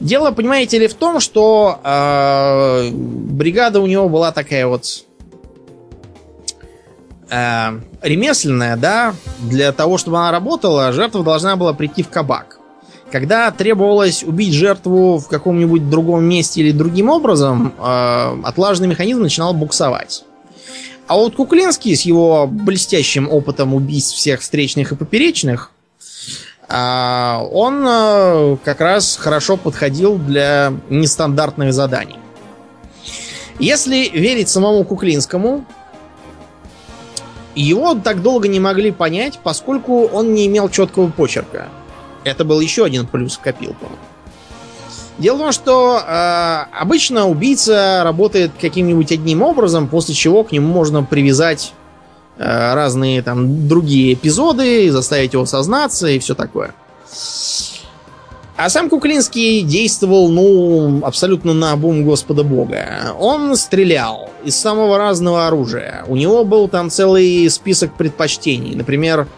Дело, 0.01 0.31
понимаете 0.33 0.79
ли, 0.79 0.87
в 0.87 0.95
том, 0.95 1.21
что 1.21 1.81
э, 1.83 2.91
бригада 2.93 3.81
у 3.81 3.87
него 3.87 4.09
была 4.09 4.33
такая 4.33 4.67
вот 4.67 5.05
э, 7.31 7.81
ремесленная, 8.03 8.77
да, 8.77 9.15
для 9.41 9.73
того, 9.73 9.97
чтобы 9.97 10.19
она 10.19 10.31
работала, 10.31 10.93
жертва 10.93 11.25
должна 11.25 11.57
была 11.57 11.73
прийти 11.73 12.03
в 12.03 12.11
кабак. 12.11 12.59
Когда 13.15 13.53
требовалось 13.53 14.25
убить 14.25 14.55
жертву 14.55 15.19
в 15.19 15.29
каком-нибудь 15.29 15.89
другом 15.89 16.25
месте 16.25 16.63
или 16.63 16.73
другим 16.73 17.11
образом, 17.11 17.73
э, 17.79 18.41
отлаженный 18.43 18.89
механизм 18.89 19.23
начинал 19.23 19.55
буксовать. 19.55 20.25
А 21.07 21.15
вот 21.15 21.37
Куклинский 21.37 21.95
с 21.95 22.01
его 22.01 22.49
блестящим 22.49 23.31
опытом 23.31 23.73
убийств 23.73 24.17
всех 24.17 24.41
встречных 24.41 24.91
и 24.91 24.97
поперечных 24.97 25.71
а, 26.69 27.47
он 27.53 27.85
э, 27.87 28.57
как 28.65 28.81
раз 28.81 29.17
хорошо 29.17 29.57
подходил 29.59 30.19
для 30.19 30.73
нестандартных 30.91 31.73
заданий. 31.73 32.19
Если 33.61 34.09
верить 34.09 34.49
самому 34.49 34.83
Куклинскому, 34.83 35.65
его 37.55 37.95
так 37.95 38.23
долго 38.23 38.49
не 38.49 38.59
могли 38.59 38.91
понять, 38.91 39.39
поскольку 39.41 40.05
он 40.07 40.35
не 40.35 40.49
имел 40.49 40.69
четкого 40.69 41.09
почерка. 41.13 41.69
Это 42.25 42.45
был 42.45 42.61
еще 42.61 42.85
один 42.85 43.07
плюс 43.07 43.37
в 43.37 43.41
копилку. 43.41 43.87
Дело 45.19 45.37
в 45.37 45.39
том, 45.41 45.53
что 45.53 46.03
э, 46.05 46.65
обычно 46.73 47.29
убийца 47.29 48.03
работает 48.03 48.51
каким-нибудь 48.61 49.13
одним 49.13 49.43
образом, 49.43 49.87
после 49.87 50.15
чего 50.15 50.43
к 50.43 50.51
нему 50.51 50.73
можно 50.73 51.05
привязать 51.05 51.73
Э, 52.37 52.75
разные 52.75 53.23
там 53.23 53.69
другие 53.69 54.15
эпизоды, 54.15 54.91
заставить 54.91 55.35
его 55.35 55.47
сознаться 55.47 56.09
и 56.09 56.19
все 56.19 56.35
такое. 56.35 56.75
А 58.57 58.69
сам 58.69 58.89
Куклинский 58.89 59.63
действовал, 59.63 60.29
ну, 60.31 61.05
абсолютно 61.05 61.55
на 61.55 61.77
бум 61.77 62.05
Господа 62.05 62.45
Бога. 62.45 63.15
Он 63.19 63.57
стрелял 63.57 64.31
из 64.45 64.57
самого 64.57 64.97
разного 64.99 65.47
оружия. 65.47 66.05
У 66.07 66.17
него 66.17 66.45
был 66.45 66.69
там 66.69 66.91
целый 66.91 67.49
список 67.51 67.95
предпочтений. 67.95 68.75
Например, 68.75 69.29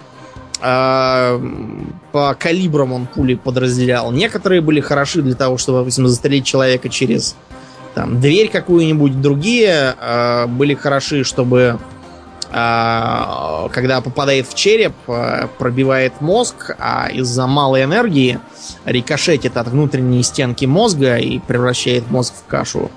э, 0.61 1.41
по 2.17 2.35
калибрам 2.35 2.95
он 2.95 3.07
пули 3.07 3.35
подразделял. 3.35 4.11
Некоторые 4.11 4.63
были 4.63 4.81
хороши 4.81 5.21
для 5.21 5.35
того, 5.35 5.59
чтобы, 5.59 5.81
допустим, 5.81 6.09
застрелить 6.09 6.47
человека 6.47 6.89
через 6.89 7.37
там, 7.95 8.23
дверь 8.23 8.49
какую-нибудь. 8.49 9.21
Другие 9.21 9.95
э, 10.01 10.47
были 10.47 10.73
хороши, 10.73 11.25
чтобы 11.25 11.79
а, 12.51 13.69
когда 13.71 14.01
попадает 14.01 14.49
в 14.49 14.55
череп, 14.55 14.95
а, 15.09 15.51
пробивает 15.59 16.23
мозг, 16.23 16.75
а 16.79 17.11
из-за 17.13 17.47
малой 17.47 17.85
энергии 17.85 18.41
рикошетит 18.87 19.59
от 19.59 19.69
внутренней 19.69 20.23
стенки 20.23 20.65
мозга 20.65 21.19
и 21.19 21.39
превращает 21.39 22.11
мозг 22.11 22.33
в 22.33 22.49
кашу. 22.51 22.91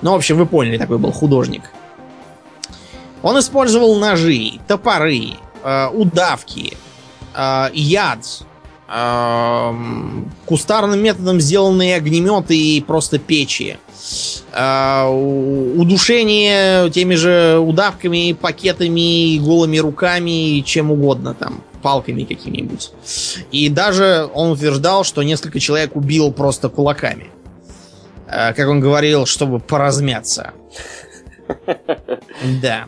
Ну, 0.00 0.12
в 0.12 0.14
общем, 0.14 0.36
вы 0.36 0.46
поняли, 0.46 0.78
такой 0.78 0.98
был 0.98 1.10
художник. 1.10 1.62
Он 3.20 3.36
использовал 3.36 3.96
ножи, 3.96 4.60
топоры, 4.68 5.30
а, 5.64 5.90
удавки, 5.90 6.76
яд, 7.34 8.44
кустарным 10.46 11.02
методом 11.02 11.40
сделанные 11.40 11.96
огнеметы 11.96 12.56
и 12.56 12.80
просто 12.80 13.18
печи. 13.18 13.78
А, 14.52 15.08
удушение 15.08 16.90
теми 16.90 17.14
же 17.14 17.58
удавками, 17.58 18.32
пакетами, 18.32 19.38
голыми 19.38 19.78
руками, 19.78 20.60
чем 20.60 20.92
угодно 20.92 21.34
там, 21.34 21.62
палками 21.82 22.24
какими-нибудь. 22.24 22.92
И 23.50 23.68
даже 23.68 24.28
он 24.32 24.52
утверждал, 24.52 25.02
что 25.02 25.22
несколько 25.22 25.58
человек 25.58 25.96
убил 25.96 26.30
просто 26.30 26.68
кулаками. 26.68 27.30
А, 28.28 28.52
как 28.52 28.68
он 28.68 28.80
говорил, 28.80 29.26
чтобы 29.26 29.60
поразмяться. 29.60 30.52
Да. 32.62 32.86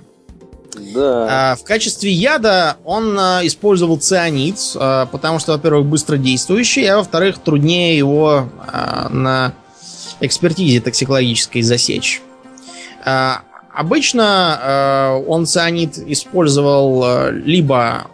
Да. 0.95 1.53
А, 1.53 1.57
в 1.57 1.65
качестве 1.65 2.11
яда 2.11 2.77
он 2.85 3.17
использовал 3.17 3.99
цианид, 3.99 4.59
потому 4.75 5.39
что, 5.39 5.53
во-первых, 5.53 5.87
быстро 5.87 6.17
действующий, 6.17 6.85
а 6.87 6.99
во-вторых, 6.99 7.39
труднее 7.39 7.97
его 7.97 8.49
на 9.11 9.55
экспертизе 10.21 10.81
токсикологической 10.81 11.63
засечь. 11.63 12.23
А, 13.05 13.43
обычно 13.73 14.59
а, 14.61 15.17
он 15.27 15.47
цианид 15.47 15.99
использовал 15.99 17.05
а, 17.05 17.31
либо 17.31 18.07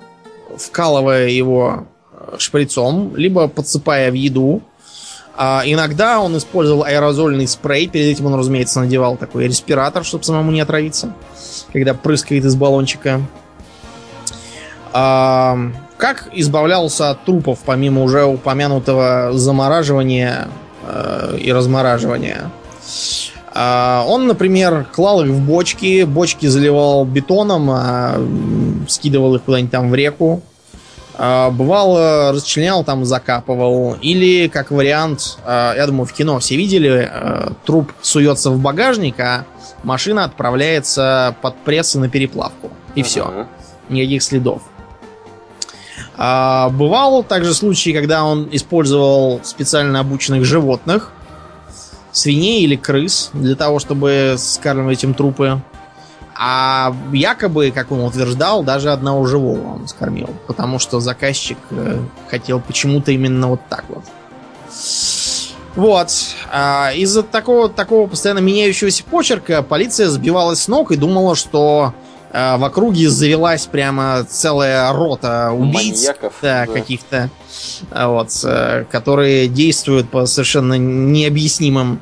вкалывая 0.57 1.29
его 1.29 1.87
шприцом, 2.39 3.17
либо 3.17 3.49
подсыпая 3.49 4.11
в 4.11 4.15
еду. 4.15 4.63
Иногда 5.37 6.21
он 6.21 6.37
использовал 6.37 6.85
аэрозольный 6.85 7.49
спрей. 7.49 7.89
Перед 7.89 8.07
этим 8.07 8.27
он, 8.27 8.35
разумеется, 8.35 8.81
надевал 8.81 9.17
такой 9.17 9.47
респиратор, 9.47 10.05
чтобы 10.05 10.25
самому 10.25 10.51
не 10.51 10.61
отравиться, 10.61 11.15
когда 11.73 11.95
прыскает 11.95 12.45
из 12.45 12.55
баллончика. 12.55 13.21
как 14.93 16.29
избавлялся 16.33 17.11
от 17.11 17.25
трупов, 17.25 17.61
помимо 17.65 18.03
уже 18.03 18.25
упомянутого 18.25 19.31
замораживания 19.33 20.49
Э, 20.85 21.37
и 21.39 21.53
размораживания. 21.53 22.51
А, 23.55 24.05
он, 24.09 24.27
например, 24.27 24.87
клал 24.93 25.23
их 25.23 25.31
в 25.31 25.41
бочки, 25.41 26.03
бочки 26.05 26.47
заливал 26.47 27.05
бетоном, 27.05 27.71
а 27.71 28.21
скидывал 28.89 29.37
их 29.37 29.43
куда-нибудь 29.43 29.71
там 29.71 29.91
в 29.91 29.95
реку. 29.95 30.43
А, 31.25 31.51
бывало, 31.51 32.33
расчленял, 32.33 32.83
там 32.83 33.05
закапывал. 33.05 33.97
Или, 34.03 34.49
как 34.49 34.73
вариант, 34.73 35.39
я 35.47 35.87
думаю, 35.87 36.05
в 36.05 36.13
кино 36.13 36.41
все 36.41 36.57
видели, 36.57 37.09
труп 37.65 37.93
суется 38.03 38.51
в 38.51 38.59
багажник, 38.59 39.21
а 39.21 39.45
машина 39.85 40.25
отправляется 40.25 41.37
под 41.41 41.57
пресс 41.59 41.95
на 41.95 42.09
переплавку. 42.09 42.73
И 42.97 43.05
все. 43.05 43.47
Никаких 43.89 44.25
следов. 44.25 44.63
А, 46.17 46.71
бывал 46.71 47.23
также 47.23 47.55
случаи, 47.55 47.91
когда 47.91 48.25
он 48.25 48.49
использовал 48.51 49.41
специально 49.45 50.01
обученных 50.01 50.45
животных, 50.45 51.13
свиней 52.11 52.65
или 52.65 52.75
крыс, 52.75 53.31
для 53.33 53.55
того, 53.55 53.79
чтобы 53.79 54.35
скармливать 54.39 55.05
им 55.05 55.15
трупы. 55.15 55.61
А 56.35 56.95
якобы, 57.13 57.71
как 57.71 57.93
он 57.93 58.01
утверждал, 58.01 58.63
даже 58.63 58.91
одного 58.91 59.27
живого 59.27 59.75
он 59.75 59.89
скормил. 59.89 60.31
Потому 60.47 60.79
что 60.79 61.01
заказчик 61.01 61.59
э, 61.71 61.99
хотел 62.29 62.61
почему-то 62.61 63.13
именно 63.13 63.49
вот 63.49 63.61
так 63.69 63.85
вот. 63.89 64.05
Вот. 65.75 66.11
А 66.51 66.93
из-за 66.95 67.23
такого, 67.23 67.69
такого 67.69 68.07
постоянно 68.07 68.41
меняющегося 68.41 69.05
почерка 69.05 69.63
полиция 69.63 70.09
сбивалась 70.09 70.63
с 70.63 70.69
ног 70.69 70.93
и 70.93 70.97
думала, 70.97 71.35
что 71.35 71.95
а, 72.31 72.57
в 72.57 72.65
округе 72.65 73.09
завелась 73.11 73.67
прямо 73.67 74.25
целая 74.29 74.91
рота 74.93 75.53
убийц, 75.53 75.99
Маньяков, 75.99 76.35
да, 76.41 76.67
да. 76.67 76.73
каких-то, 76.73 77.31
а, 77.91 78.09
вот, 78.09 78.31
э, 78.45 78.85
которые 78.91 79.49
действуют 79.49 80.09
по 80.09 80.25
совершенно 80.25 80.75
необъяснимым 80.75 82.01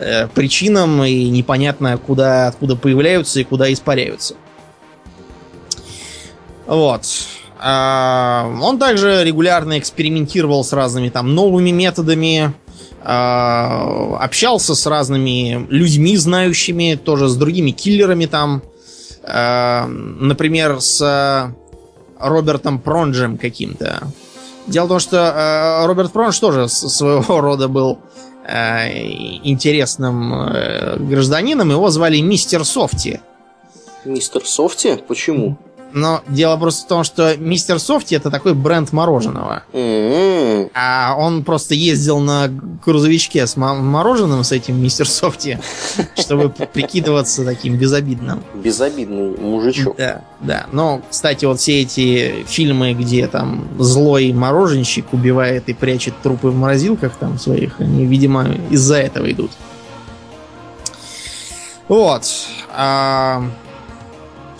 э, 0.00 0.26
причинам 0.28 1.04
и 1.04 1.28
непонятно 1.28 1.96
куда, 1.98 2.48
откуда 2.48 2.74
появляются 2.74 3.40
и 3.40 3.44
куда 3.44 3.72
испаряются. 3.72 4.34
Вот. 6.66 7.04
А, 7.58 8.50
он 8.60 8.78
также 8.78 9.22
регулярно 9.24 9.78
экспериментировал 9.78 10.64
с 10.64 10.72
разными 10.72 11.08
там 11.08 11.34
новыми 11.34 11.70
методами, 11.70 12.52
общался 13.02 14.74
с 14.74 14.86
разными 14.86 15.66
людьми, 15.70 16.18
знающими, 16.18 17.00
тоже 17.02 17.28
с 17.28 17.36
другими 17.36 17.70
киллерами 17.70 18.26
там, 18.26 18.62
Э, 19.22 19.86
например, 19.86 20.80
с 20.80 21.54
Робертом 22.18 22.78
Пронджем 22.78 23.38
каким-то. 23.38 24.08
Дело 24.66 24.86
в 24.86 24.88
том, 24.88 25.00
что 25.00 25.16
э, 25.16 25.86
Роберт 25.86 26.12
Пронш 26.12 26.38
тоже 26.38 26.68
своего 26.68 27.40
рода 27.40 27.68
был 27.68 27.92
э, 27.92 28.29
интересным 28.50 30.32
э, 30.34 30.96
гражданином. 30.98 31.70
Его 31.70 31.90
звали 31.90 32.18
Мистер 32.20 32.64
Софти. 32.64 33.20
Мистер 34.04 34.44
Софти? 34.44 34.96
Почему? 35.06 35.56
Но 35.92 36.22
дело 36.28 36.56
просто 36.56 36.84
в 36.84 36.88
том, 36.88 37.04
что 37.04 37.36
Мистер 37.36 37.78
Софти 37.78 38.14
это 38.14 38.30
такой 38.30 38.54
бренд 38.54 38.92
мороженого. 38.92 39.64
М-м. 39.72 40.70
А 40.74 41.14
он 41.18 41.42
просто 41.44 41.74
ездил 41.74 42.18
на 42.20 42.48
грузовичке 42.84 43.46
с 43.46 43.56
мо- 43.56 43.74
мороженым 43.74 44.44
с 44.44 44.52
этим 44.52 44.80
Мистер 44.82 45.08
Софти, 45.08 45.60
чтобы 46.18 46.48
прикидываться 46.50 47.44
таким 47.44 47.76
безобидным. 47.76 48.42
Безобидный 48.54 49.36
мужичок. 49.36 49.96
Да, 49.96 50.22
да. 50.40 50.66
Но, 50.72 51.02
кстати, 51.10 51.44
вот 51.44 51.60
все 51.60 51.82
эти 51.82 52.44
фильмы, 52.46 52.92
где 52.94 53.26
там 53.26 53.68
злой 53.78 54.32
мороженщик 54.32 55.12
убивает 55.12 55.68
и 55.68 55.74
прячет 55.74 56.14
трупы 56.22 56.48
в 56.48 56.56
морозилках 56.56 57.12
там 57.16 57.38
своих, 57.38 57.80
они, 57.80 58.06
видимо, 58.06 58.46
из-за 58.70 58.96
этого 58.96 59.30
идут. 59.30 59.50
Вот. 61.88 62.22
А, 62.72 63.42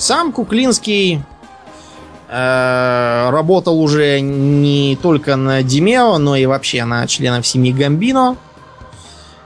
Сам 0.01 0.33
Куклинский 0.33 1.23
э, 2.27 3.31
работал 3.31 3.79
уже 3.79 4.21
не 4.21 4.97
только 5.03 5.37
на 5.37 5.63
Димео, 5.63 6.17
но 6.17 6.37
и 6.37 6.47
вообще 6.47 6.87
на 6.87 7.07
членов 7.07 7.47
семьи 7.47 7.71
Гамбино. 7.71 8.39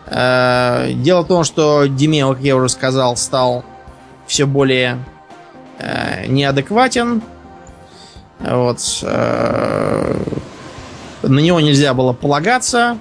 Э, 0.06 0.92
Дело 0.92 1.22
в 1.22 1.26
том, 1.26 1.42
что 1.42 1.86
Димео, 1.86 2.34
как 2.34 2.42
я 2.44 2.54
уже 2.54 2.68
сказал, 2.68 3.16
стал 3.16 3.64
все 4.28 4.46
более 4.46 5.04
э, 5.80 6.26
неадекватен. 6.28 7.20
Вот. 8.38 8.78
э, 9.02 10.16
на 11.24 11.40
него 11.40 11.58
нельзя 11.58 11.94
было 11.94 12.12
полагаться. 12.12 12.98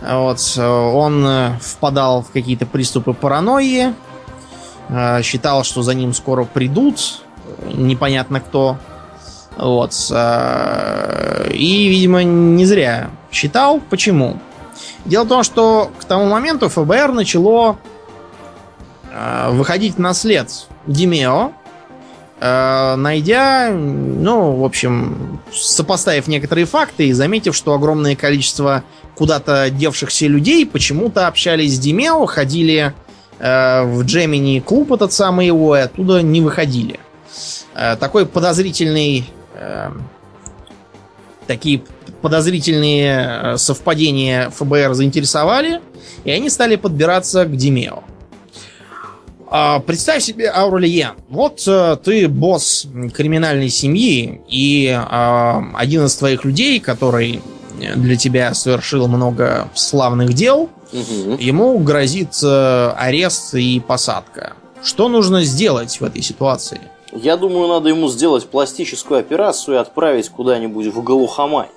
Вот. 0.00 0.40
э, 0.56 0.66
Он 0.66 1.24
э, 1.24 1.50
впадал 1.60 2.22
в 2.22 2.32
какие-то 2.32 2.66
приступы 2.66 3.12
паранойи. 3.12 3.94
Э, 4.92 5.22
Считал, 5.22 5.64
что 5.64 5.82
за 5.82 5.94
ним 5.94 6.12
скоро 6.12 6.44
придут. 6.44 7.22
э, 7.62 7.70
Непонятно 7.74 8.40
кто. 8.40 8.76
Вот. 9.56 9.92
э, 10.10 11.50
И, 11.52 11.88
видимо, 11.88 12.22
не 12.22 12.64
зря 12.66 13.10
считал. 13.32 13.80
Почему? 13.90 14.38
Дело 15.04 15.24
в 15.24 15.28
том, 15.28 15.42
что 15.42 15.90
к 15.98 16.04
тому 16.04 16.26
моменту 16.26 16.68
ФБР 16.68 17.12
начало 17.12 17.76
выходить 19.50 19.98
на 19.98 20.14
след 20.14 20.48
Димео, 20.86 21.52
найдя, 22.40 23.70
ну, 23.70 24.56
в 24.56 24.64
общем, 24.64 25.40
сопоставив 25.52 26.28
некоторые 26.28 26.64
факты 26.64 27.08
и 27.08 27.12
заметив, 27.12 27.54
что 27.54 27.74
огромное 27.74 28.16
количество 28.16 28.84
куда-то 29.14 29.68
девшихся 29.70 30.26
людей 30.26 30.64
почему-то 30.66 31.26
общались 31.26 31.76
с 31.76 31.78
Димео, 31.78 32.24
ходили 32.26 32.94
в 33.42 34.04
Джемини 34.04 34.60
клуб 34.60 34.92
этот 34.92 35.12
самый 35.12 35.46
его, 35.48 35.76
и 35.76 35.80
оттуда 35.80 36.22
не 36.22 36.40
выходили. 36.40 37.00
Э, 37.74 37.96
такой 37.96 38.26
подозрительный... 38.26 39.24
э, 39.54 39.90
такие 41.46 41.82
подозрительные 42.20 43.40
э, 43.42 43.56
совпадения 43.56 44.50
ФБР 44.50 44.94
заинтересовали, 44.94 45.80
и 46.24 46.30
они 46.30 46.50
стали 46.50 46.76
подбираться 46.76 47.44
к 47.44 47.56
Димео. 47.56 48.04
А, 49.48 49.80
Представь 49.80 50.22
себе, 50.22 50.48
Аурельен, 50.48 51.12
вот 51.28 51.64
э, 51.66 51.96
ты 52.02 52.28
босс 52.28 52.86
криминальной 53.14 53.70
семьи, 53.70 54.40
и 54.48 54.88
один 54.88 56.04
из 56.04 56.14
твоих 56.14 56.44
людей, 56.44 56.78
который 56.80 57.42
для 57.96 58.16
тебя 58.16 58.54
совершил 58.54 59.08
много 59.08 59.68
славных 59.74 60.32
дел, 60.34 60.68
Мгм. 60.92 61.36
ему 61.38 61.78
грозит 61.78 62.34
э, 62.42 62.90
арест 62.96 63.54
и 63.54 63.80
посадка. 63.80 64.54
Что 64.82 65.08
нужно 65.08 65.42
сделать 65.44 66.00
в 66.00 66.04
этой 66.04 66.22
ситуации? 66.22 66.80
Я 67.12 67.36
думаю, 67.36 67.68
надо 67.68 67.88
ему 67.88 68.08
сделать 68.08 68.46
пластическую 68.48 69.20
операцию 69.20 69.76
и 69.76 69.78
отправить 69.80 70.28
куда-нибудь 70.28 70.86
в 70.86 71.02
Галухамай. 71.02 71.68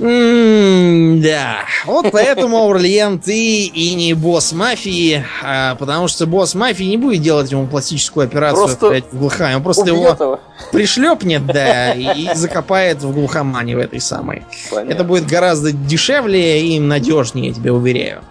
М, 0.00 1.20
Да, 1.20 1.64
вот 1.84 2.06
поэтому, 2.12 2.58
Аурлиен, 2.58 3.18
ты 3.18 3.64
и 3.64 3.94
не 3.94 4.14
босс 4.14 4.52
мафии, 4.52 5.24
а, 5.42 5.74
потому 5.74 6.06
что 6.08 6.26
босс 6.26 6.54
мафии 6.54 6.84
не 6.84 6.96
будет 6.96 7.20
делать 7.22 7.50
ему 7.50 7.66
пластическую 7.66 8.24
операцию 8.26 8.64
Просто 8.66 8.88
опять 8.88 9.04
в 9.12 9.18
глухомане. 9.18 9.56
Он 9.56 9.62
просто 9.62 9.86
его 9.86 10.08
его. 10.08 10.40
пришлепнет, 10.70 11.44
да, 11.46 11.92
и 11.94 12.30
закопает 12.34 13.02
в 13.02 13.12
глухомане 13.12 13.74
в 13.76 13.80
этой 13.80 14.00
самой. 14.00 14.44
Понятно. 14.70 14.92
Это 14.92 15.04
будет 15.04 15.26
гораздо 15.26 15.72
дешевле 15.72 16.62
и 16.74 16.78
надежнее, 16.78 17.48
я 17.48 17.54
тебе 17.54 17.72
уверяю. 17.72 18.22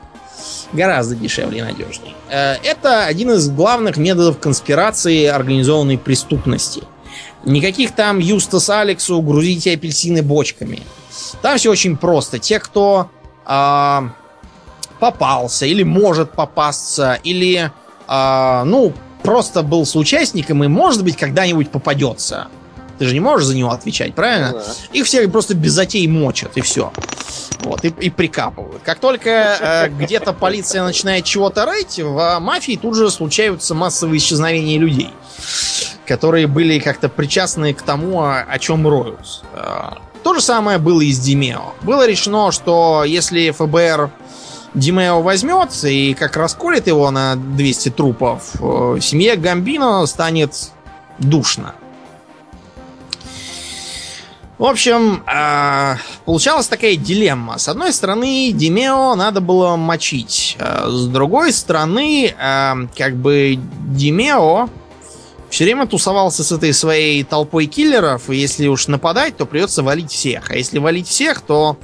Гораздо 0.73 1.15
дешевле 1.15 1.59
и 1.59 1.61
надежнее. 1.61 2.13
Э, 2.29 2.55
Это 2.63 3.05
один 3.05 3.31
из 3.31 3.49
главных 3.49 3.97
методов 3.97 4.39
конспирации 4.39 5.25
организованной 5.25 5.97
преступности. 5.97 6.83
Никаких 7.45 7.91
там 7.93 8.19
Юстас 8.19 8.69
Алексу 8.69 9.21
грузите 9.21 9.73
апельсины 9.73 10.21
бочками. 10.21 10.81
Там 11.41 11.57
все 11.57 11.71
очень 11.71 11.97
просто. 11.97 12.39
Те, 12.39 12.59
кто 12.59 13.09
а, 13.45 14.09
попался 14.99 15.65
или 15.65 15.83
может 15.83 16.31
попасться, 16.31 17.19
или 17.23 17.71
а, 18.07 18.63
ну 18.65 18.93
просто 19.23 19.63
был 19.63 19.85
соучастником 19.85 20.63
и 20.63 20.67
может 20.67 21.03
быть 21.03 21.17
когда-нибудь 21.17 21.69
попадется. 21.69 22.47
Ты 22.97 23.05
же 23.05 23.13
не 23.13 23.19
можешь 23.19 23.47
за 23.47 23.55
него 23.55 23.71
отвечать, 23.71 24.15
правильно? 24.15 24.53
Ну 24.53 24.57
да. 24.57 24.65
Их 24.91 25.05
всех 25.05 25.31
просто 25.31 25.53
без 25.53 25.71
затей 25.73 26.07
мочат, 26.07 26.57
и 26.57 26.61
все. 26.61 26.91
Вот, 27.59 27.85
и, 27.85 27.89
и 27.89 28.09
прикапывают. 28.09 28.81
Как 28.83 28.99
только 28.99 29.29
э, 29.29 29.89
где-то 29.89 30.33
полиция 30.33 30.83
начинает 30.83 31.25
чего-то 31.25 31.65
рыть, 31.65 31.99
в 31.99 32.17
э, 32.17 32.39
мафии 32.39 32.79
тут 32.81 32.95
же 32.95 33.11
случаются 33.11 33.75
массовые 33.75 34.17
исчезновения 34.17 34.79
людей, 34.79 35.11
которые 36.05 36.47
были 36.47 36.79
как-то 36.79 37.09
причастны 37.09 37.73
к 37.73 37.81
тому, 37.81 38.21
о, 38.21 38.39
о 38.39 38.59
чем 38.59 38.87
роют. 38.87 39.43
Э, 40.27 40.29
то 40.29 40.33
же 40.33 40.41
самое 40.41 40.77
было 40.77 40.99
и 40.99 41.11
с 41.11 41.19
Димео. 41.19 41.73
Было 41.81 42.05
решено, 42.05 42.51
что 42.51 43.05
если 43.05 43.51
ФБР 43.51 44.11
Димео 44.73 45.21
возьмет 45.21 45.69
и 45.85 46.13
как 46.13 46.35
расколет 46.35 46.87
его 46.87 47.09
на 47.11 47.35
200 47.35 47.89
трупов, 47.89 48.55
э, 48.59 48.97
семье 49.01 49.37
Гамбино 49.37 50.05
станет 50.05 50.71
душно. 51.17 51.75
В 54.57 54.65
общем, 54.65 55.23
а, 55.27 55.97
получалась 56.25 56.67
такая 56.67 56.95
дилемма. 56.95 57.57
С 57.59 57.69
одной 57.69 57.93
стороны, 57.93 58.51
Димео 58.51 59.15
надо 59.15 59.39
было 59.39 59.75
мочить. 59.75 60.57
А 60.59 60.89
С 60.89 61.05
другой 61.07 61.53
стороны, 61.53 62.35
как 62.97 63.15
бы 63.15 63.59
Димео 63.85 64.67
все 65.49 65.63
время 65.63 65.87
тусовался 65.87 66.43
с 66.43 66.51
этой 66.51 66.73
своей 66.73 67.23
толпой 67.23 67.65
киллеров, 67.67 68.29
и 68.29 68.35
если 68.35 68.67
уж 68.67 68.87
нападать, 68.87 69.37
то 69.37 69.45
придется 69.45 69.83
валить 69.83 70.11
всех. 70.11 70.51
А 70.51 70.55
если 70.55 70.79
валить 70.79 71.07
всех, 71.07 71.41
то 71.41 71.77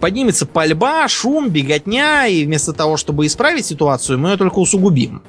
поднимется 0.00 0.46
пальба, 0.46 1.06
шум, 1.08 1.50
беготня, 1.50 2.26
и 2.26 2.44
вместо 2.44 2.72
того, 2.72 2.96
чтобы 2.96 3.26
исправить 3.26 3.66
ситуацию, 3.66 4.18
мы 4.18 4.30
ее 4.30 4.36
только 4.36 4.58
усугубим. 4.58 5.22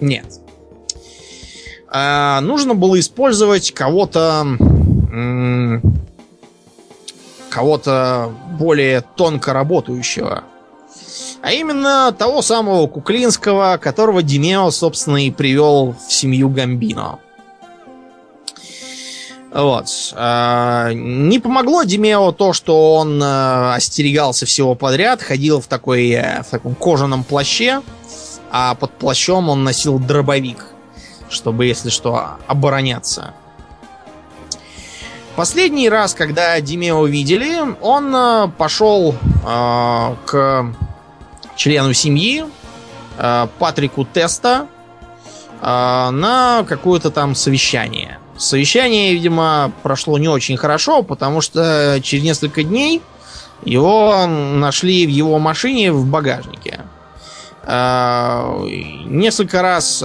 Нет. 0.00 0.26
А, 1.88 2.40
нужно 2.40 2.74
было 2.74 2.98
использовать 3.00 3.72
кого-то 3.72 4.46
кого-то 7.50 8.32
более 8.58 9.00
тонко 9.16 9.52
работающего. 9.52 10.44
А 11.42 11.52
именно 11.52 12.14
того 12.16 12.42
самого 12.42 12.86
Куклинского, 12.86 13.78
которого 13.78 14.22
Димео, 14.22 14.70
собственно, 14.70 15.24
и 15.24 15.30
привел 15.30 15.94
в 16.06 16.12
семью 16.12 16.50
Гамбино. 16.50 17.18
Вот. 19.52 19.86
А, 20.14 20.92
Не 20.92 21.38
помогло 21.38 21.82
Димео 21.82 22.30
то, 22.32 22.52
что 22.52 22.94
он 22.94 23.20
э, 23.22 23.74
остерегался 23.74 24.46
всего 24.46 24.74
подряд, 24.74 25.22
ходил 25.22 25.60
в, 25.60 25.66
такой, 25.66 26.10
э, 26.10 26.42
в 26.42 26.50
таком 26.50 26.74
кожаном 26.76 27.24
плаще, 27.24 27.82
а 28.52 28.74
под 28.76 28.92
плащом 28.92 29.48
он 29.48 29.64
носил 29.64 29.98
дробовик, 29.98 30.66
чтобы, 31.30 31.66
если 31.66 31.88
что, 31.90 32.36
обороняться. 32.46 33.34
Последний 35.34 35.88
раз, 35.88 36.14
когда 36.14 36.60
Димео 36.60 37.06
видели, 37.06 37.58
он 37.80 38.14
э, 38.14 38.48
пошел 38.56 39.16
э, 39.44 40.14
к 40.26 40.74
члену 41.60 41.92
семьи, 41.92 42.46
э, 43.18 43.46
Патрику 43.58 44.06
Теста, 44.06 44.66
э, 45.60 46.10
на 46.10 46.64
какое-то 46.66 47.10
там 47.10 47.34
совещание. 47.34 48.18
Совещание, 48.38 49.12
видимо, 49.12 49.70
прошло 49.82 50.16
не 50.16 50.28
очень 50.28 50.56
хорошо, 50.56 51.02
потому 51.02 51.42
что 51.42 52.00
через 52.02 52.24
несколько 52.24 52.62
дней 52.62 53.02
его 53.62 54.26
нашли 54.26 55.06
в 55.06 55.10
его 55.10 55.38
машине 55.38 55.92
в 55.92 56.06
багажнике. 56.06 56.80
Э, 57.64 58.66
Несколько 59.04 59.60
раз 59.60 60.02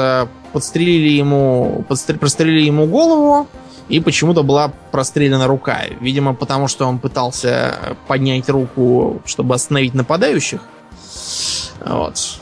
подстрелили 0.51 1.13
ему, 1.13 1.85
прострелили 1.87 2.65
ему 2.65 2.85
голову, 2.85 3.47
и 3.87 4.01
почему-то 4.01 4.43
была 4.43 4.73
прострелена 4.91 5.47
рука. 5.47 5.83
Видимо, 6.01 6.33
потому 6.33 6.67
что 6.67 6.85
он 6.85 6.99
пытался 6.99 7.95
поднять 8.07 8.49
руку, 8.49 9.21
чтобы 9.25 9.55
остановить 9.55 9.93
нападающих. 9.93 10.59
Вот. 11.85 12.39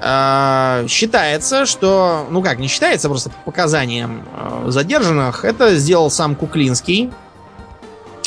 А, 0.00 0.84
считается, 0.86 1.66
что, 1.66 2.26
ну 2.30 2.42
как, 2.42 2.58
не 2.58 2.68
считается, 2.68 3.08
просто 3.08 3.30
по 3.30 3.50
показаниям 3.50 4.22
а, 4.32 4.70
задержанных, 4.70 5.44
это 5.44 5.76
сделал 5.76 6.10
сам 6.10 6.36
Куклинский. 6.36 7.10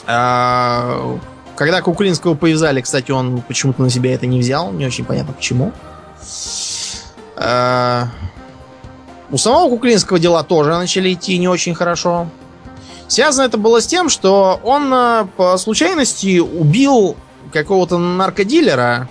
А, 0.06 1.18
когда 1.56 1.82
Куклинского 1.82 2.36
повязали, 2.36 2.82
кстати, 2.82 3.12
он 3.12 3.42
почему-то 3.42 3.82
на 3.82 3.90
себя 3.90 4.14
это 4.14 4.28
не 4.28 4.40
взял, 4.40 4.72
не 4.72 4.86
очень 4.86 5.06
понятно 5.06 5.34
почему. 5.34 5.72
У 7.38 9.38
самого 9.38 9.70
Куклинского 9.70 10.20
дела 10.20 10.44
тоже 10.44 10.72
начали 10.72 11.14
идти 11.14 11.38
не 11.38 11.48
очень 11.48 11.74
хорошо. 11.74 12.28
Связано 13.08 13.46
это 13.46 13.58
было 13.58 13.82
с 13.82 13.88
тем, 13.88 14.10
что 14.10 14.60
он 14.64 15.30
по 15.38 15.58
случайности 15.58 16.40
убил 16.40 17.16
какого-то 17.54 17.98
наркодилера, 17.98 19.08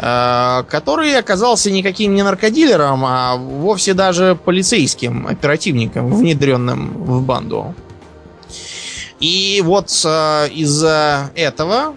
который 0.00 1.18
оказался 1.18 1.70
никаким 1.70 2.14
не 2.14 2.22
наркодилером, 2.22 3.04
а 3.04 3.36
вовсе 3.36 3.92
даже 3.92 4.34
полицейским 4.34 5.26
оперативником, 5.26 6.14
внедренным 6.14 7.04
в 7.04 7.22
банду. 7.22 7.74
И 9.18 9.60
вот 9.62 9.90
э, 10.06 10.48
из-за 10.48 11.30
этого 11.34 11.94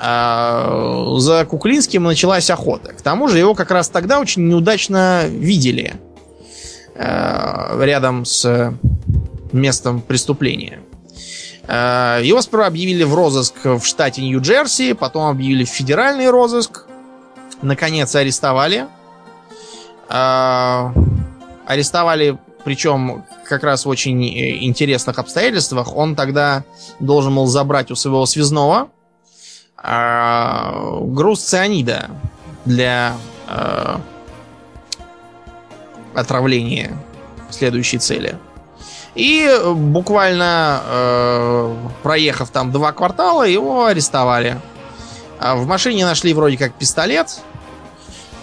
э, 0.00 1.14
за 1.18 1.44
Куклинским 1.44 2.04
началась 2.04 2.48
охота. 2.48 2.94
К 2.94 3.02
тому 3.02 3.28
же 3.28 3.38
его 3.38 3.54
как 3.54 3.70
раз 3.70 3.90
тогда 3.90 4.18
очень 4.18 4.48
неудачно 4.48 5.26
видели 5.26 5.94
рядом 6.94 8.24
с 8.24 8.74
местом 9.52 10.00
преступления. 10.00 10.80
Э, 11.66 12.20
его 12.22 12.40
сперва 12.42 12.66
объявили 12.66 13.04
в 13.04 13.14
розыск 13.14 13.54
в 13.64 13.84
штате 13.84 14.22
Нью-Джерси, 14.22 14.94
потом 14.94 15.28
объявили 15.28 15.64
в 15.64 15.68
федеральный 15.68 16.28
розыск. 16.30 16.86
Наконец 17.62 18.14
арестовали. 18.14 18.86
Э, 20.08 20.90
арестовали, 21.66 22.38
причем 22.64 23.24
как 23.48 23.62
раз 23.62 23.84
в 23.84 23.88
очень 23.88 24.22
э, 24.24 24.64
интересных 24.64 25.18
обстоятельствах. 25.18 25.94
Он 25.96 26.16
тогда 26.16 26.64
должен 26.98 27.34
был 27.34 27.46
забрать 27.46 27.90
у 27.90 27.94
своего 27.94 28.26
связного 28.26 28.88
груз 29.84 31.40
цианида 31.40 32.08
для 32.64 33.16
отравления 36.14 36.96
следующей 37.50 37.98
цели. 37.98 38.38
И 39.14 39.48
буквально 39.74 40.80
э, 40.86 41.76
проехав 42.02 42.50
там 42.50 42.72
два 42.72 42.92
квартала, 42.92 43.42
его 43.42 43.84
арестовали. 43.84 44.58
А 45.38 45.54
в 45.56 45.66
машине 45.66 46.04
нашли 46.06 46.32
вроде 46.32 46.56
как 46.56 46.72
пистолет. 46.74 47.40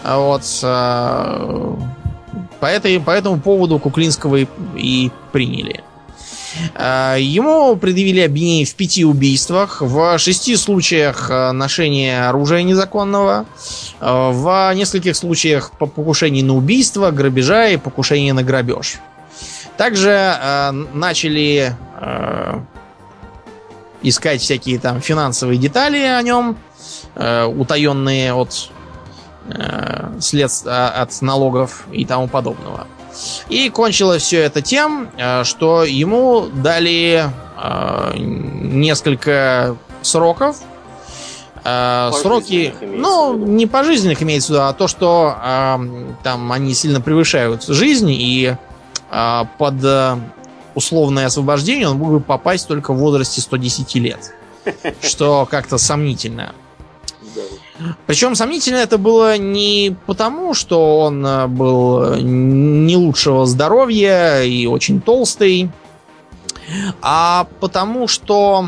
А 0.03 0.19
вот. 0.19 0.43
Э, 0.63 1.75
по, 2.59 2.65
этой, 2.65 2.99
по 2.99 3.11
этому 3.11 3.39
поводу 3.39 3.79
Куклинского 3.79 4.37
и, 4.37 4.47
и 4.75 5.11
приняли. 5.31 5.83
Э, 6.75 7.15
ему 7.19 7.75
предъявили 7.75 8.21
обвинение 8.21 8.65
в 8.65 8.75
пяти 8.75 9.05
убийствах, 9.05 9.81
в 9.81 10.17
шести 10.17 10.55
случаях 10.55 11.29
э, 11.29 11.51
ношения 11.51 12.27
оружия 12.27 12.63
незаконного, 12.63 13.45
э, 13.99 14.29
в 14.31 14.73
нескольких 14.75 15.15
случаях 15.15 15.71
по 15.71 15.85
покушению 15.85 16.45
на 16.45 16.55
убийство, 16.55 17.11
грабежа 17.11 17.67
и 17.69 17.77
покушение 17.77 18.33
на 18.33 18.43
грабеж. 18.43 18.99
Также 19.79 20.09
э, 20.11 20.71
начали 20.71 21.73
э, 22.01 22.59
искать 24.01 24.41
всякие 24.41 24.77
там 24.77 24.99
финансовые 24.99 25.57
детали 25.57 25.99
о 25.99 26.21
нем, 26.21 26.57
э, 27.15 27.45
утаенные 27.45 28.33
от 28.33 28.71
э, 29.47 30.19
следств, 30.19 30.67
а, 30.67 30.89
от 30.89 31.21
налогов 31.21 31.85
и 31.93 32.03
тому 32.03 32.27
подобного. 32.27 32.87
И 33.47 33.69
кончилось 33.69 34.23
все 34.23 34.41
это 34.41 34.61
тем, 34.61 35.11
э, 35.15 35.45
что 35.45 35.85
ему 35.85 36.47
дали 36.53 37.23
э, 37.57 38.13
несколько 38.17 39.77
сроков. 40.01 40.57
Э, 41.63 42.11
сроки, 42.21 42.75
ну, 42.81 43.33
не 43.33 43.65
пожизненных 43.65 44.21
имеется 44.23 44.49
в 44.49 44.55
виду, 44.55 44.63
а 44.63 44.73
то, 44.73 44.89
что 44.89 45.37
э, 45.41 45.77
там 46.21 46.51
они 46.51 46.73
сильно 46.73 46.99
превышают 46.99 47.63
жизнь 47.63 48.09
и 48.11 48.57
под 49.09 49.83
э, 49.83 50.17
условное 50.75 51.25
освобождение 51.25 51.87
он 51.89 51.97
мог 51.97 52.11
бы 52.11 52.19
попасть 52.19 52.67
только 52.67 52.93
в 52.93 52.97
возрасте 52.97 53.41
110 53.41 53.95
лет. 53.95 54.33
Что 55.01 55.47
как-то 55.49 55.77
сомнительно. 55.77 56.53
Причем 58.05 58.35
сомнительно 58.35 58.77
это 58.77 58.97
было 58.97 59.37
не 59.37 59.95
потому, 60.05 60.53
что 60.53 60.99
он 60.99 61.25
э, 61.25 61.47
был 61.47 62.15
не 62.15 62.97
лучшего 62.97 63.45
здоровья 63.45 64.41
и 64.41 64.65
очень 64.65 65.01
толстый, 65.01 65.69
а 67.01 67.47
потому 67.59 68.07
что 68.07 68.67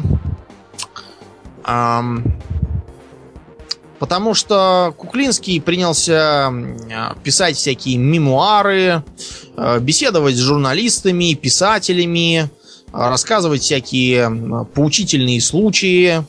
эм, 1.66 2.34
Потому 4.02 4.34
что 4.34 4.96
Куклинский 4.98 5.62
принялся 5.62 6.52
писать 7.24 7.56
всякие 7.56 7.98
мемуары, 7.98 9.04
э, 9.56 9.80
беседовать 9.80 10.36
с 10.36 10.40
журналистами, 10.40 11.36
писателями, 11.36 12.50
рассказывать 12.92 13.62
всякие 13.62 14.66
поучительные 14.74 15.40
случаи, 15.40 16.18
э, 16.18 16.24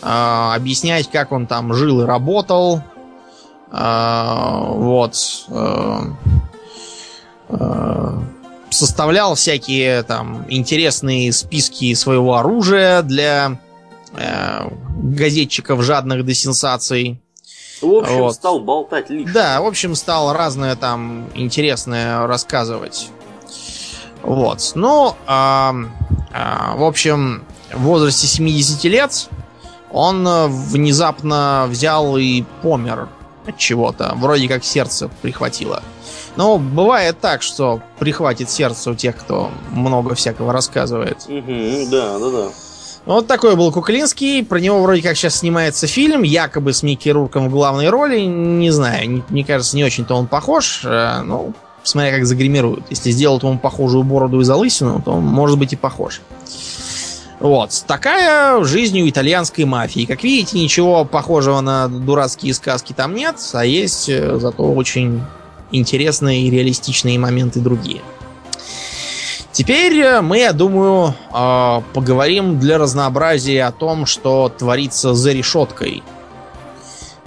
объяснять, 0.00 1.10
как 1.10 1.32
он 1.32 1.48
там 1.48 1.74
жил 1.74 2.02
и 2.02 2.04
работал. 2.04 2.84
Э, 3.72 4.64
вот. 4.68 5.16
Составлял 8.70 9.34
всякие 9.34 10.04
там 10.04 10.46
интересные 10.48 11.32
списки 11.32 11.94
своего 11.94 12.36
оружия 12.36 13.02
для 13.02 13.58
э, 14.16 14.68
газетчиков, 14.98 15.82
жадных 15.82 16.24
до 16.24 16.34
сенсаций. 16.34 17.20
В 17.80 17.94
общем, 17.94 18.18
вот. 18.18 18.34
стал 18.34 18.60
болтать 18.60 19.08
лично. 19.10 19.32
Да, 19.32 19.60
в 19.60 19.66
общем, 19.66 19.94
стал 19.94 20.32
разное 20.32 20.74
там 20.76 21.28
интересное 21.34 22.26
рассказывать. 22.26 23.10
Вот. 24.22 24.72
Ну, 24.74 25.14
а, 25.26 25.74
а, 26.32 26.76
в 26.76 26.82
общем, 26.82 27.44
в 27.72 27.82
возрасте 27.82 28.26
70 28.26 28.84
лет 28.84 29.28
он 29.90 30.26
внезапно 30.48 31.66
взял 31.68 32.16
и 32.16 32.42
помер 32.62 33.08
от 33.46 33.56
чего-то. 33.56 34.12
Вроде 34.16 34.48
как 34.48 34.64
сердце 34.64 35.08
прихватило. 35.22 35.82
Но 36.36 36.58
бывает 36.58 37.18
так, 37.20 37.42
что 37.42 37.80
прихватит 37.98 38.50
сердце 38.50 38.90
у 38.90 38.94
тех, 38.94 39.16
кто 39.16 39.50
много 39.70 40.14
всякого 40.14 40.52
рассказывает. 40.52 41.24
Угу, 41.26 41.90
да, 41.90 42.18
да, 42.18 42.30
да. 42.30 42.48
Вот 43.08 43.26
такой 43.26 43.56
был 43.56 43.72
Куклинский. 43.72 44.44
Про 44.44 44.58
него 44.60 44.82
вроде 44.82 45.00
как 45.00 45.16
сейчас 45.16 45.36
снимается 45.36 45.86
фильм, 45.86 46.24
якобы 46.24 46.74
с 46.74 46.82
Микки 46.82 47.08
Рурком 47.08 47.48
в 47.48 47.50
главной 47.50 47.88
роли. 47.88 48.20
Не 48.20 48.70
знаю, 48.70 49.24
мне 49.30 49.44
кажется, 49.46 49.76
не 49.76 49.84
очень-то 49.84 50.14
он 50.14 50.26
похож. 50.26 50.82
Э, 50.84 51.22
ну, 51.24 51.54
смотря 51.84 52.12
как 52.12 52.26
загримируют. 52.26 52.84
Если 52.90 53.10
сделают 53.10 53.44
ему 53.44 53.58
похожую 53.58 54.04
бороду 54.04 54.42
и 54.42 54.44
залысину, 54.44 55.00
то 55.02 55.12
он 55.12 55.24
может 55.24 55.58
быть 55.58 55.72
и 55.72 55.76
похож. 55.76 56.20
Вот. 57.40 57.70
Такая 57.86 58.62
жизнь 58.64 59.00
у 59.00 59.08
итальянской 59.08 59.64
мафии. 59.64 60.04
Как 60.04 60.22
видите, 60.22 60.58
ничего 60.58 61.06
похожего 61.06 61.62
на 61.62 61.88
дурацкие 61.88 62.52
сказки 62.52 62.92
там 62.92 63.14
нет, 63.14 63.36
а 63.54 63.64
есть 63.64 64.10
э, 64.10 64.38
зато 64.38 64.70
очень 64.70 65.22
интересные 65.72 66.42
и 66.42 66.50
реалистичные 66.50 67.18
моменты 67.18 67.60
другие. 67.60 68.02
Теперь 69.58 69.98
э, 69.98 70.20
мы, 70.20 70.38
я 70.38 70.52
думаю, 70.52 71.14
а, 71.32 71.82
поговорим 71.92 72.60
для 72.60 72.78
разнообразия 72.78 73.64
о 73.64 73.72
том, 73.72 74.06
что 74.06 74.52
творится 74.56 75.14
за 75.14 75.32
решеткой. 75.32 76.04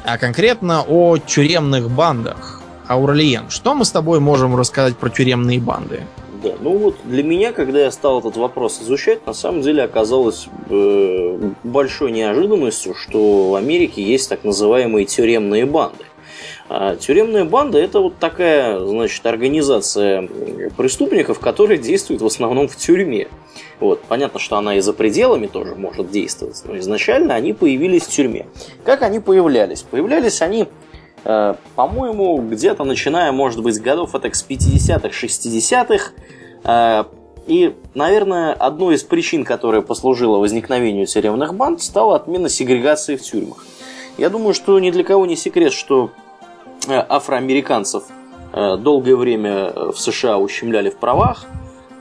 А 0.05 0.17
конкретно 0.17 0.81
о 0.87 1.17
тюремных 1.17 1.91
бандах. 1.91 2.61
Аурлиен, 2.87 3.49
что 3.49 3.75
мы 3.75 3.83
с 3.83 3.91
тобой 3.91 4.21
можем 4.21 4.55
рассказать 4.55 4.95
про 4.95 5.09
тюремные 5.09 5.59
банды? 5.59 6.03
Да, 6.41 6.53
ну 6.61 6.77
вот 6.77 6.95
для 7.03 7.21
меня, 7.21 7.51
когда 7.51 7.81
я 7.81 7.91
стал 7.91 8.19
этот 8.19 8.37
вопрос 8.37 8.81
изучать, 8.81 9.27
на 9.27 9.33
самом 9.33 9.61
деле 9.61 9.83
оказалось 9.83 10.47
э, 10.69 11.51
большой 11.65 12.11
неожиданностью, 12.11 12.95
что 12.95 13.49
в 13.49 13.55
Америке 13.55 14.01
есть 14.01 14.29
так 14.29 14.45
называемые 14.45 15.05
тюремные 15.05 15.65
банды. 15.65 16.05
А 16.69 16.95
тюремная 16.95 17.45
банда 17.45 17.77
это 17.77 17.99
вот 17.99 18.17
такая, 18.17 18.79
значит, 18.79 19.25
организация 19.25 20.27
преступников, 20.77 21.39
которые 21.39 21.77
действуют 21.77 22.21
в 22.21 22.25
основном 22.25 22.67
в 22.67 22.75
тюрьме. 22.75 23.27
Вот, 23.79 24.01
понятно, 24.03 24.39
что 24.39 24.57
она 24.57 24.75
и 24.75 24.79
за 24.79 24.93
пределами 24.93 25.47
тоже 25.47 25.75
может 25.75 26.11
действовать, 26.11 26.61
но 26.65 26.77
изначально 26.77 27.35
они 27.35 27.53
появились 27.53 28.03
в 28.03 28.09
тюрьме. 28.09 28.45
Как 28.83 29.01
они 29.01 29.19
появлялись? 29.19 29.81
Появлялись 29.81 30.41
они, 30.41 30.67
э, 31.23 31.55
по-моему, 31.75 32.37
где-то 32.37 32.83
начиная, 32.83 33.31
может 33.31 33.61
быть, 33.61 33.75
с 33.75 33.79
годов 33.79 34.13
это 34.13 34.31
с 34.33 34.45
50-х, 34.47 35.09
60-х, 35.09 36.11
э, 36.63 37.03
И, 37.47 37.73
наверное, 37.95 38.53
одной 38.53 38.95
из 38.95 39.03
причин, 39.03 39.43
которая 39.43 39.81
послужила 39.81 40.37
возникновению 40.37 41.07
тюремных 41.07 41.55
банд, 41.55 41.81
стала 41.81 42.15
отмена 42.15 42.49
сегрегации 42.49 43.15
в 43.15 43.21
тюрьмах. 43.23 43.65
Я 44.19 44.29
думаю, 44.29 44.53
что 44.53 44.79
ни 44.79 44.91
для 44.91 45.03
кого 45.03 45.25
не 45.25 45.35
секрет, 45.35 45.73
что 45.73 46.11
афроамериканцев 46.87 48.03
э, 48.53 48.77
долгое 48.77 49.15
время 49.15 49.71
в 49.91 49.97
США 49.97 50.37
ущемляли 50.37 50.89
в 50.89 50.97
правах. 50.97 51.45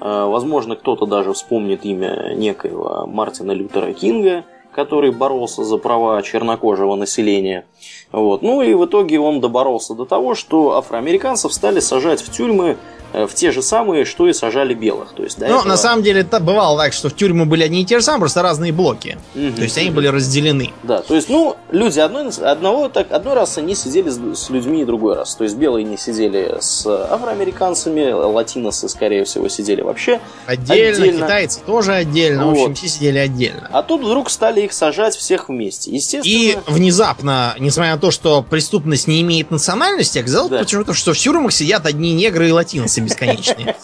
Э, 0.00 0.24
возможно, 0.26 0.76
кто-то 0.76 1.06
даже 1.06 1.32
вспомнит 1.32 1.84
имя 1.84 2.34
некоего 2.34 3.06
Мартина 3.06 3.52
Лютера 3.52 3.92
Кинга, 3.92 4.44
который 4.72 5.10
боролся 5.10 5.64
за 5.64 5.76
права 5.76 6.22
чернокожего 6.22 6.94
населения. 6.94 7.64
Вот. 8.12 8.42
Ну 8.42 8.62
и 8.62 8.74
в 8.74 8.84
итоге 8.86 9.20
он 9.20 9.40
доборолся 9.40 9.94
до 9.94 10.04
того, 10.04 10.34
что 10.34 10.76
афроамериканцев 10.76 11.52
стали 11.52 11.80
сажать 11.80 12.20
в 12.20 12.30
тюрьмы 12.30 12.76
Э, 13.12 13.26
в 13.26 13.34
те 13.34 13.50
же 13.50 13.62
самые, 13.62 14.04
что 14.04 14.28
и 14.28 14.32
сажали 14.32 14.74
белых. 14.74 15.12
То 15.12 15.22
есть, 15.22 15.38
ну, 15.38 15.46
этого... 15.46 15.64
на 15.64 15.76
самом 15.76 16.02
деле, 16.02 16.20
это 16.20 16.38
бывало 16.38 16.78
так, 16.78 16.92
что 16.92 17.08
в 17.08 17.16
тюрьмы 17.16 17.44
были 17.44 17.64
одни 17.64 17.82
и 17.82 17.84
те 17.84 17.98
же 17.98 18.04
самые, 18.04 18.20
просто 18.20 18.42
разные 18.42 18.72
блоки. 18.72 19.18
Угу, 19.34 19.56
то 19.56 19.62
есть 19.62 19.76
они 19.78 19.90
были 19.90 20.06
разделены. 20.06 20.72
Да, 20.82 21.02
то 21.02 21.14
есть, 21.14 21.28
ну, 21.28 21.56
люди 21.70 21.98
одной, 21.98 22.28
одного, 22.28 22.88
так, 22.88 23.10
одной 23.10 23.34
расы 23.34 23.58
они 23.58 23.74
сидели 23.74 24.08
с, 24.08 24.18
с 24.18 24.50
людьми 24.50 24.84
другой 24.84 25.16
раз. 25.16 25.34
То 25.34 25.44
есть 25.44 25.56
белые 25.56 25.84
не 25.84 25.96
сидели 25.96 26.58
с 26.60 26.86
афроамериканцами, 26.86 28.12
латиносы, 28.12 28.88
скорее 28.88 29.24
всего, 29.24 29.48
сидели 29.48 29.80
вообще 29.80 30.20
отдельно. 30.46 30.98
отдельно. 30.98 31.26
Китайцы 31.26 31.60
тоже 31.66 31.92
отдельно. 31.92 32.46
Вот. 32.46 32.58
В 32.58 32.60
общем, 32.60 32.74
все 32.74 32.88
сидели 32.88 33.18
отдельно. 33.18 33.68
А 33.72 33.82
тут 33.82 34.02
вдруг 34.02 34.30
стали 34.30 34.62
их 34.62 34.72
сажать 34.72 35.16
всех 35.16 35.48
вместе. 35.48 35.90
Естественно. 35.90 36.32
И 36.32 36.58
внезапно, 36.68 37.56
несмотря 37.58 37.94
на 37.94 37.99
то, 38.00 38.10
что 38.10 38.42
преступность 38.42 39.06
не 39.06 39.20
имеет 39.22 39.50
национальности, 39.50 40.18
оказалось 40.18 40.50
да. 40.50 40.58
почему-то, 40.58 40.94
что 40.94 41.12
в 41.12 41.18
тюрьмах 41.18 41.52
сидят 41.52 41.86
одни 41.86 42.12
негры 42.12 42.48
и 42.48 42.52
вопросы 42.52 43.00
бесконечные. 43.00 43.76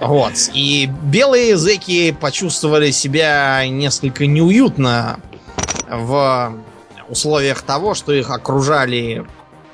Вот. 0.00 0.32
И 0.54 0.88
белые 1.02 1.50
языки 1.50 2.16
почувствовали 2.18 2.90
себя 2.90 3.66
несколько 3.68 4.26
неуютно 4.26 5.20
в 5.90 6.54
условиях 7.08 7.62
того, 7.62 7.94
что 7.94 8.12
их 8.12 8.30
окружали 8.30 9.26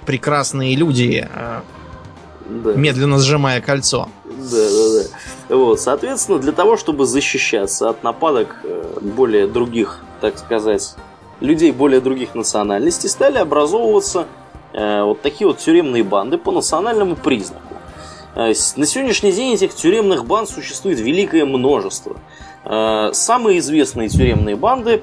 прекрасные 0.07 0.77
люди, 0.77 1.29
э, 1.31 1.61
да. 2.47 2.73
медленно 2.73 3.19
сжимая 3.19 3.61
кольцо. 3.61 4.09
Да, 4.25 4.69
да, 4.69 5.03
да. 5.49 5.57
Вот, 5.57 5.81
соответственно, 5.81 6.39
для 6.39 6.53
того, 6.53 6.77
чтобы 6.77 7.07
защищаться 7.07 7.89
от 7.89 8.03
нападок 8.03 8.57
э, 8.65 8.99
более 9.01 9.47
других, 9.47 10.01
так 10.21 10.39
сказать, 10.39 10.95
людей 11.45 11.73
более 11.73 12.01
других 12.01 12.35
национальностей, 12.35 13.09
стали 13.09 13.39
образовываться 13.39 14.27
э, 14.73 15.03
вот 15.03 15.23
такие 15.23 15.47
вот 15.47 15.59
тюремные 15.59 16.03
банды 16.03 16.39
по 16.39 16.51
национальному 16.51 17.17
признаку. 17.17 17.75
Э, 18.35 18.53
на 18.77 18.87
сегодняшний 18.87 19.33
день 19.33 19.55
этих 19.55 19.75
тюремных 19.75 20.25
банд 20.25 20.49
существует 20.49 20.99
великое 20.99 21.45
множество. 21.45 22.17
Э, 22.65 23.11
самые 23.13 23.59
известные 23.59 24.09
тюремные 24.09 24.57
банды, 24.57 25.03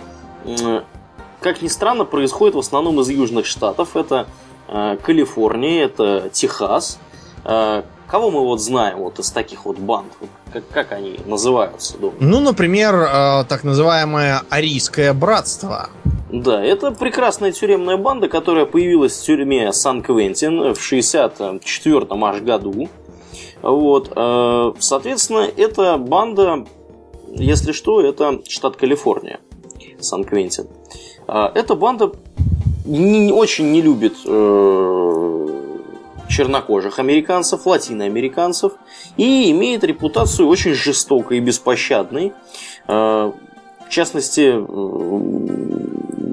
как 1.39 1.61
ни 1.61 1.67
странно, 1.67 2.03
происходят 2.03 2.55
в 2.55 2.59
основном 2.59 2.99
из 2.99 3.09
южных 3.09 3.45
штатов. 3.45 3.95
Это 3.95 4.25
Калифорния, 4.67 5.85
это 5.85 6.29
Техас. 6.31 6.97
Кого 7.43 8.31
мы 8.31 8.39
вот 8.39 8.59
знаем 8.59 8.97
вот 8.99 9.19
из 9.19 9.29
таких 9.29 9.65
вот 9.65 9.77
банд? 9.77 10.11
Как, 10.51 10.67
как 10.69 10.91
они 10.93 11.19
называются? 11.25 11.97
Думаю? 11.99 12.17
Ну, 12.19 12.39
например, 12.39 13.45
так 13.47 13.63
называемое 13.63 14.41
Арийское 14.49 15.13
братство. 15.13 15.89
Да, 16.31 16.63
это 16.63 16.91
прекрасная 16.91 17.51
тюремная 17.51 17.97
банда, 17.97 18.29
которая 18.29 18.65
появилась 18.65 19.19
в 19.19 19.25
тюрьме 19.25 19.73
Сан-Квентин 19.73 20.73
в 20.73 20.79
64 20.79 22.07
аж 22.09 22.41
году. 22.41 22.87
Вот, 23.61 24.13
э, 24.15 24.73
соответственно, 24.79 25.45
эта 25.57 25.97
банда, 25.97 26.65
если 27.27 27.73
что, 27.73 27.99
это 28.01 28.39
штат 28.47 28.77
Калифорния, 28.77 29.41
Сан-Квентин. 29.99 30.67
Э, 31.27 31.49
эта 31.53 31.75
банда 31.75 32.13
не, 32.85 33.33
очень 33.33 33.69
не 33.73 33.81
любит 33.81 34.15
э, 34.25 35.47
чернокожих 36.29 36.97
американцев, 36.97 37.65
латиноамериканцев 37.65 38.71
и 39.17 39.51
имеет 39.51 39.83
репутацию 39.83 40.47
очень 40.47 40.75
жестокой 40.75 41.39
и 41.39 41.41
беспощадной. 41.41 42.31
В 42.87 43.33
частности, 43.93 44.55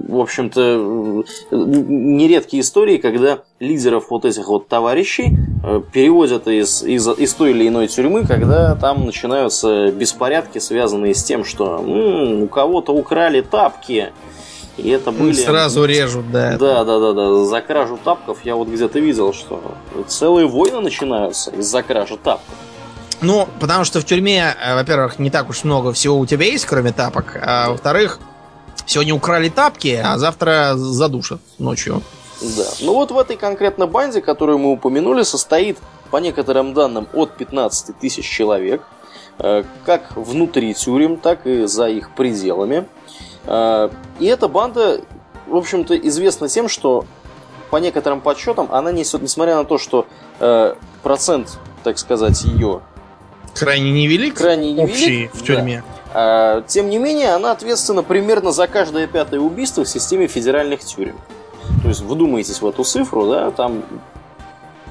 в 0.08 0.18
общем-то, 0.18 1.24
нередкие 1.50 2.62
истории, 2.62 2.96
когда 2.96 3.40
лидеров 3.60 4.06
вот 4.10 4.24
этих 4.24 4.48
вот 4.48 4.66
товарищей 4.66 5.36
э, 5.62 5.82
переводят 5.92 6.48
из, 6.48 6.82
из, 6.82 7.06
из 7.06 7.34
той 7.34 7.50
или 7.50 7.68
иной 7.68 7.88
тюрьмы, 7.88 8.26
когда 8.26 8.74
там 8.74 9.04
начинаются 9.04 9.92
беспорядки, 9.92 10.58
связанные 10.58 11.14
с 11.14 11.22
тем, 11.22 11.44
что 11.44 11.76
м-м, 11.76 12.42
у 12.44 12.48
кого-то 12.48 12.92
украли 12.92 13.42
тапки, 13.42 14.12
и 14.78 14.88
это 14.88 15.12
были... 15.12 15.32
Сразу 15.32 15.84
режут, 15.84 16.30
да. 16.30 16.56
Да, 16.56 16.84
да, 16.84 16.98
да, 16.98 17.12
да. 17.12 17.44
За 17.44 17.60
кражу 17.60 17.98
тапков 18.02 18.38
я 18.44 18.56
вот 18.56 18.68
где-то 18.68 18.98
видел, 19.00 19.34
что 19.34 19.60
целые 20.06 20.46
войны 20.46 20.80
начинаются 20.80 21.50
из-за 21.50 21.82
кражи 21.82 22.16
тапков. 22.16 22.54
Ну, 23.20 23.48
потому 23.60 23.84
что 23.84 24.00
в 24.00 24.04
тюрьме, 24.04 24.54
э, 24.64 24.74
во-первых, 24.74 25.18
не 25.18 25.30
так 25.30 25.50
уж 25.50 25.64
много 25.64 25.92
всего 25.92 26.18
у 26.18 26.26
тебя 26.26 26.46
есть, 26.46 26.64
кроме 26.64 26.92
тапок, 26.92 27.36
а 27.42 27.70
во-вторых, 27.70 28.20
Сегодня 28.88 29.14
украли 29.14 29.50
тапки, 29.50 30.00
а 30.02 30.16
завтра 30.16 30.72
задушат 30.74 31.40
ночью. 31.58 32.02
Да. 32.40 32.64
Ну 32.80 32.94
вот 32.94 33.10
в 33.10 33.18
этой 33.18 33.36
конкретно 33.36 33.86
банде, 33.86 34.22
которую 34.22 34.56
мы 34.56 34.72
упомянули, 34.72 35.24
состоит, 35.24 35.76
по 36.10 36.16
некоторым 36.16 36.72
данным, 36.72 37.06
от 37.12 37.36
15 37.36 37.98
тысяч 37.98 38.26
человек. 38.26 38.82
Э, 39.40 39.64
как 39.84 40.16
внутри 40.16 40.72
тюрем, 40.72 41.18
так 41.18 41.46
и 41.46 41.66
за 41.66 41.88
их 41.88 42.14
пределами. 42.14 42.88
Э, 43.44 43.90
и 44.20 44.24
эта 44.24 44.48
банда, 44.48 45.02
в 45.46 45.56
общем-то, 45.56 45.94
известна 45.94 46.48
тем, 46.48 46.70
что 46.70 47.04
по 47.68 47.76
некоторым 47.76 48.22
подсчетам 48.22 48.68
она 48.72 48.90
несет, 48.90 49.20
несмотря 49.20 49.56
на 49.56 49.66
то, 49.66 49.76
что 49.76 50.06
э, 50.40 50.74
процент, 51.02 51.58
так 51.84 51.98
сказать, 51.98 52.42
ее 52.42 52.80
крайне 53.54 53.92
невелик, 53.92 54.38
крайне 54.38 54.72
невелик 54.72 54.94
общий 54.94 55.30
в 55.34 55.44
тюрьме. 55.44 55.84
Да 55.86 55.97
тем 56.66 56.88
не 56.88 56.98
менее, 56.98 57.34
она 57.34 57.52
ответственна 57.52 58.02
примерно 58.02 58.52
за 58.52 58.66
каждое 58.66 59.06
пятое 59.06 59.40
убийство 59.40 59.84
в 59.84 59.88
системе 59.88 60.26
федеральных 60.26 60.80
тюрем. 60.80 61.16
То 61.82 61.88
есть, 61.88 62.00
вдумайтесь 62.00 62.60
в 62.60 62.66
эту 62.66 62.84
цифру, 62.84 63.28
да, 63.30 63.50
там 63.50 63.82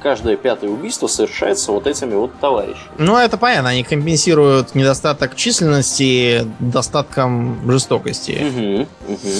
каждое 0.01 0.37
пятое 0.37 0.69
убийство 0.69 1.07
совершается 1.07 1.71
вот 1.71 1.87
этими 1.87 2.13
вот 2.15 2.31
товарищами. 2.39 2.91
Ну, 2.97 3.17
это 3.17 3.37
понятно, 3.37 3.69
они 3.69 3.83
компенсируют 3.83 4.75
недостаток 4.75 5.35
численности 5.35 6.47
достатком 6.59 7.59
жестокости. 7.69 8.41
Угу, 8.47 9.13
угу. 9.13 9.33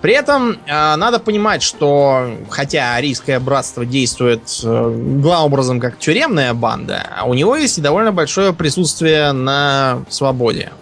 При 0.00 0.14
этом 0.14 0.58
э, 0.66 0.96
надо 0.96 1.18
понимать, 1.18 1.62
что 1.62 2.30
хотя 2.50 2.94
Арийское 2.94 3.38
братство 3.40 3.84
действует 3.86 4.42
э, 4.64 4.90
главным 5.20 5.52
образом 5.52 5.80
как 5.80 5.98
тюремная 5.98 6.54
банда, 6.54 7.06
а 7.16 7.24
у 7.24 7.34
него 7.34 7.56
есть 7.56 7.78
и 7.78 7.80
довольно 7.80 8.12
большое 8.12 8.52
присутствие 8.52 9.32
на 9.32 10.00
свободе. 10.08 10.72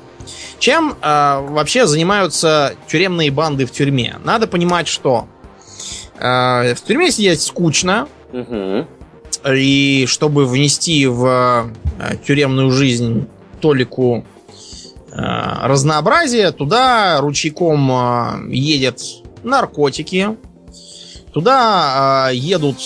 Чем 0.58 0.96
э, 1.00 1.40
вообще 1.48 1.86
занимаются 1.86 2.74
тюремные 2.88 3.30
банды 3.30 3.66
в 3.66 3.72
тюрьме? 3.72 4.16
Надо 4.24 4.46
понимать, 4.46 4.88
что 4.88 5.28
э, 6.18 6.74
в 6.74 6.80
тюрьме 6.82 7.10
сидеть 7.10 7.42
скучно. 7.42 8.08
Угу. 8.32 8.86
И 9.54 10.06
чтобы 10.08 10.46
внести 10.46 11.06
в 11.06 11.70
э, 11.98 12.16
тюремную 12.26 12.70
жизнь 12.70 13.28
толику 13.60 14.24
э, 15.10 15.16
разнообразия, 15.62 16.50
туда 16.52 17.20
ручейком 17.20 17.90
э, 17.90 18.54
едет 18.54 19.00
наркотики, 19.42 20.36
туда 21.32 22.28
э, 22.30 22.34
едут 22.34 22.78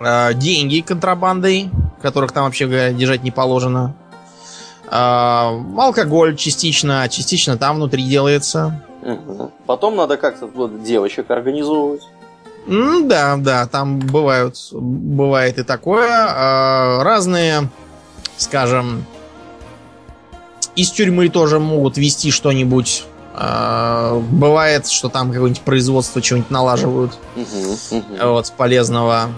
э, 0.00 0.34
деньги 0.34 0.80
контрабандой, 0.80 1.70
которых 2.00 2.32
там 2.32 2.44
вообще 2.44 2.66
говоря, 2.66 2.92
держать 2.92 3.22
не 3.22 3.30
положено. 3.30 3.96
А, 4.90 5.60
алкоголь 5.76 6.36
частично, 6.36 7.08
частично 7.10 7.56
там 7.56 7.76
внутри 7.76 8.02
делается. 8.04 8.84
Потом 9.66 9.96
надо 9.96 10.16
как-то 10.16 10.48
девочек 10.82 11.30
организовывать. 11.30 12.02
да, 13.08 13.36
да, 13.36 13.66
там 13.66 13.98
бывают, 13.98 14.56
бывает 14.72 15.58
и 15.58 15.62
такое. 15.62 16.08
А, 16.10 17.02
разные, 17.02 17.68
скажем, 18.36 19.04
из 20.76 20.90
тюрьмы 20.90 21.28
тоже 21.28 21.58
могут 21.58 21.96
вести 21.96 22.30
что-нибудь. 22.30 23.04
А, 23.34 24.20
бывает, 24.30 24.88
что 24.88 25.08
там 25.08 25.32
какое-нибудь 25.32 25.62
производство 25.62 26.20
чего-нибудь 26.20 26.50
налаживают. 26.50 27.18
Вот, 28.22 28.52
полезного 28.56 29.30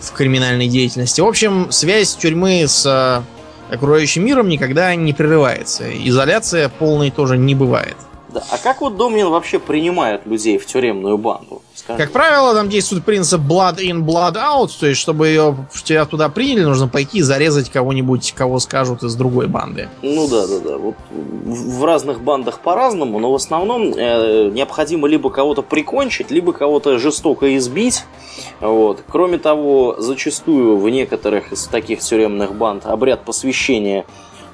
в 0.00 0.12
криминальной 0.12 0.68
деятельности. 0.68 1.20
В 1.20 1.26
общем, 1.26 1.72
связь 1.72 2.14
тюрьмы 2.14 2.64
с 2.68 3.24
окружающим 3.70 4.24
миром 4.24 4.48
никогда 4.48 4.94
не 4.94 5.12
прерывается. 5.12 5.84
Изоляция 6.08 6.68
полной 6.68 7.10
тоже 7.10 7.36
не 7.36 7.54
бывает. 7.54 7.96
Да. 8.28 8.42
А 8.50 8.58
как 8.58 8.80
вот 8.80 8.96
Домнин 8.96 9.28
вообще 9.28 9.58
принимает 9.58 10.26
людей 10.26 10.58
в 10.58 10.66
тюремную 10.66 11.16
банду? 11.18 11.62
Как 11.96 12.12
правило, 12.12 12.54
там 12.54 12.68
действует 12.68 13.04
принцип 13.04 13.40
blood 13.40 13.78
in, 13.78 14.04
blood 14.04 14.34
out, 14.34 14.70
то 14.78 14.86
есть, 14.86 15.00
чтобы 15.00 15.28
ее, 15.28 15.56
тебя 15.84 16.04
туда 16.04 16.28
приняли, 16.28 16.64
нужно 16.64 16.86
пойти 16.86 17.18
и 17.18 17.22
зарезать 17.22 17.70
кого-нибудь, 17.70 18.32
кого 18.32 18.58
скажут 18.58 19.02
из 19.02 19.14
другой 19.14 19.46
банды. 19.46 19.88
Ну 20.02 20.28
да, 20.28 20.46
да, 20.46 20.58
да. 20.60 20.76
Вот 20.76 20.96
в 21.10 21.84
разных 21.84 22.20
бандах 22.20 22.60
по-разному, 22.60 23.18
но 23.18 23.32
в 23.32 23.34
основном 23.34 23.94
э, 23.96 24.50
необходимо 24.52 25.08
либо 25.08 25.30
кого-то 25.30 25.62
прикончить, 25.62 26.30
либо 26.30 26.52
кого-то 26.52 26.98
жестоко 26.98 27.56
избить. 27.56 28.04
Вот. 28.60 29.02
Кроме 29.08 29.38
того, 29.38 29.96
зачастую 29.98 30.76
в 30.76 30.88
некоторых 30.90 31.52
из 31.52 31.66
таких 31.66 32.00
тюремных 32.00 32.54
банд 32.54 32.86
обряд 32.86 33.24
посвящения 33.24 34.04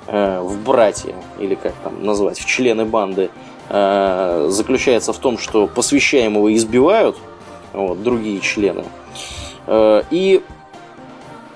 э, 0.07 0.41
в 0.41 0.63
братья, 0.63 1.15
или 1.39 1.55
как 1.55 1.75
там 1.83 2.05
назвать, 2.05 2.39
в 2.39 2.47
члены 2.47 2.85
банды, 2.85 3.31
Э, 3.69 4.49
заключается 4.51 5.13
в 5.13 5.19
том, 5.19 5.39
что 5.39 5.67
посвящаемого 5.67 6.55
избивают 6.55 7.17
вот, 7.73 8.03
другие 8.03 8.41
члены. 8.41 8.85
Э, 9.67 10.03
и 10.11 10.43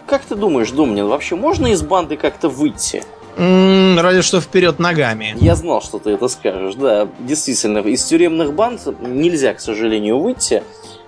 как 0.06 0.22
ты 0.22 0.34
думаешь, 0.34 0.70
Думнин, 0.70 1.06
вообще 1.06 1.36
можно 1.36 1.66
из 1.66 1.82
банды 1.82 2.16
как-то 2.16 2.48
выйти? 2.48 3.02
Mm, 3.36 4.00
разве 4.00 4.22
что 4.22 4.40
вперед 4.40 4.78
ногами. 4.78 5.36
Я 5.38 5.54
знал, 5.54 5.82
что 5.82 5.98
ты 5.98 6.10
это 6.10 6.28
скажешь. 6.28 6.74
Да, 6.74 7.06
действительно, 7.20 7.78
из 7.78 8.02
тюремных 8.04 8.54
банд 8.54 8.80
нельзя, 9.00 9.54
к 9.54 9.60
сожалению, 9.60 10.18
выйти. 10.18 10.64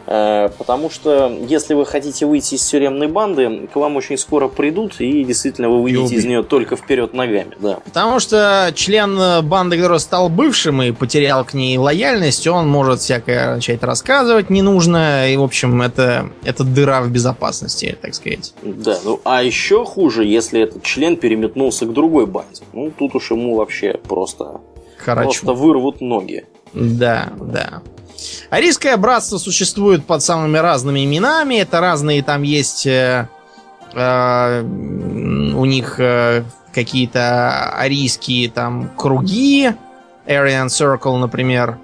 Э, 0.07 0.49
потому 0.59 0.91
что 0.91 1.33
если 1.49 1.75
вы 1.75 1.87
хотите 1.87 2.27
выйти 2.27 2.55
из 2.55 2.65
тюремной 2.65 3.09
банды, 3.09 3.69
к 3.73 3.77
вам 3.77 3.97
очень 3.97 4.19
скоро 4.19 4.49
придут, 4.49 5.01
и 5.01 5.25
действительно 5.25 5.69
вы 5.69 5.83
выйдете 5.83 6.17
из 6.17 6.25
нее 6.25 6.43
только 6.43 6.77
вперед 6.77 7.15
ногами. 7.15 7.57
Да. 7.61 7.81
Потому 7.85 8.21
что 8.21 8.73
член 8.75 9.47
банды, 9.47 9.77
который 9.77 10.01
стал 10.01 10.29
бывшим 10.29 10.83
и 10.83 10.93
потерял 10.93 11.45
к 11.45 11.55
ней 11.55 11.79
лояльность, 11.79 12.47
он 12.47 12.69
может 12.69 13.01
всякое 13.01 13.57
начать 13.57 13.83
рассказывать 13.83 14.51
не 14.51 14.63
нужно, 14.63 15.31
и, 15.31 15.37
в 15.37 15.43
общем, 15.43 15.83
это, 15.83 16.31
это 16.45 16.65
дыра 16.65 17.03
в 17.03 17.11
безопасности, 17.11 17.97
так 18.01 18.15
сказать. 18.15 18.55
Да, 18.63 18.99
ну 19.05 19.21
а 19.25 19.43
еще 19.43 19.85
хуже, 19.85 20.25
если 20.25 20.61
этот 20.61 20.83
член 20.83 21.17
переметнулся 21.17 21.87
к 21.87 21.93
другой 21.93 22.27
банде. 22.27 22.63
Ну, 22.73 22.91
тут 22.91 23.15
уж 23.15 23.31
ему 23.31 23.57
вообще 23.57 23.95
просто, 24.09 24.61
просто 25.05 25.53
вырвут 25.53 26.01
ноги. 26.01 26.45
Да, 26.73 27.33
да. 27.39 27.83
Арийское 28.51 28.97
братство 28.97 29.39
существует 29.39 30.05
под 30.05 30.23
самыми 30.23 30.59
разными 30.59 31.05
именами. 31.05 31.57
Это 31.57 31.81
разные 31.81 32.23
там 32.23 32.43
есть 32.43 32.87
э, 32.87 33.29
э, 33.95 34.63
у 34.63 35.65
них 35.65 35.99
э, 35.99 36.45
какие-то 36.73 37.71
арийские 37.75 38.51
там 38.51 38.91
круги. 38.97 39.73
Aryan 40.27 40.67
Circle, 40.67 41.19
например. 41.19 41.79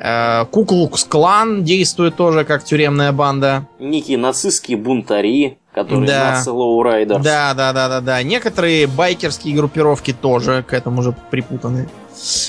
Э, 0.00 0.44
Куклукс 0.50 1.04
Клан 1.04 1.64
действует 1.64 2.16
тоже 2.16 2.44
как 2.44 2.64
тюремная 2.64 3.12
банда. 3.12 3.66
Некие 3.78 4.18
нацистские 4.18 4.76
бунтари, 4.76 5.58
которые 5.74 6.06
да. 6.06 6.30
Nazi 6.32 6.52
Lowriders. 6.52 7.22
Да, 7.22 7.54
да, 7.54 7.72
да, 7.72 7.88
да, 7.88 8.00
да. 8.00 8.22
Некоторые 8.22 8.86
байкерские 8.86 9.56
группировки 9.56 10.12
тоже 10.12 10.64
к 10.66 10.72
этому 10.72 11.02
же 11.02 11.14
припутаны. 11.30 11.88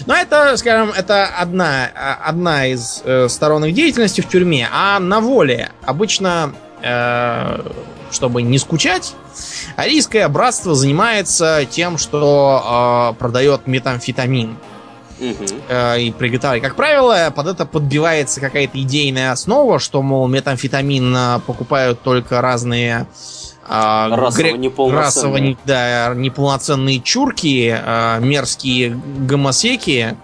Но 0.05 0.15
это, 0.15 0.55
скажем, 0.57 0.91
это 0.91 1.28
одна, 1.28 1.89
одна 2.24 2.67
из 2.67 3.01
э, 3.03 3.28
сторон 3.30 3.65
их 3.65 3.74
деятельности 3.74 4.22
в 4.22 4.28
тюрьме. 4.28 4.67
А 4.72 4.99
на 4.99 5.20
воле 5.20 5.72
обычно, 5.84 6.53
э, 6.82 7.59
чтобы 8.11 8.41
не 8.41 8.57
скучать, 8.57 9.13
арийское 9.76 10.28
братство 10.28 10.76
занимается 10.76 11.65
тем, 11.70 11.97
что 11.97 13.13
э, 13.13 13.20
продает 13.20 13.67
метамфетамин. 13.67 14.57
Э, 15.67 15.99
и 15.99 16.11
приготовляет. 16.11 16.63
Как 16.63 16.76
правило, 16.76 17.32
под 17.36 17.47
это 17.47 17.65
подбивается 17.65 18.39
какая-то 18.39 18.82
идейная 18.82 19.32
основа, 19.32 19.80
что, 19.80 20.01
мол, 20.01 20.28
метамфетамин 20.28 21.15
э, 21.15 21.39
покупают 21.45 22.01
только 22.01 22.39
разные 22.39 23.05
а, 23.70 24.09
расово 24.09 24.32
гре... 24.41 24.57
неполноценные. 24.57 25.51
Расово, 25.51 25.57
да, 25.65 26.13
неполноценные 26.15 26.99
чурки, 26.99 27.70
а, 27.72 28.20
мерзкие 28.20 28.99
гомосеки 29.20 30.17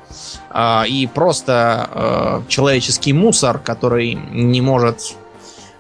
а, 0.49 0.85
и 0.87 1.05
просто 1.05 1.89
а, 1.91 2.43
человеческий 2.47 3.13
мусор, 3.13 3.59
который 3.59 4.15
не 4.15 4.61
может 4.61 5.15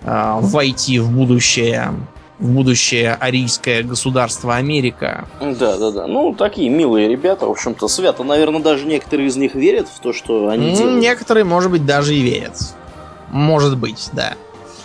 а, 0.03 0.39
войти 0.39 0.99
в 0.99 1.11
будущее 1.11 1.93
в 2.37 2.49
будущее 2.49 3.13
арийское 3.13 3.81
государство 3.81 4.55
Америка. 4.55 5.25
Да, 5.39 5.77
да, 5.77 5.91
да. 5.91 6.05
Ну, 6.05 6.35
такие 6.35 6.69
милые 6.69 7.07
ребята, 7.07 7.47
в 7.47 7.51
общем-то, 7.51 7.87
свято, 7.87 8.23
наверное, 8.23 8.61
даже 8.61 8.85
некоторые 8.85 9.29
из 9.29 9.37
них 9.37 9.55
верят 9.55 9.87
в 9.87 10.01
то, 10.01 10.11
что 10.11 10.49
они 10.49 10.71
ну, 10.71 10.75
делают. 10.75 11.01
Некоторые, 11.01 11.45
может 11.45 11.71
быть, 11.71 11.85
даже 11.85 12.13
и 12.13 12.19
верят. 12.19 12.75
Может 13.31 13.77
быть, 13.77 14.09
да. 14.11 14.33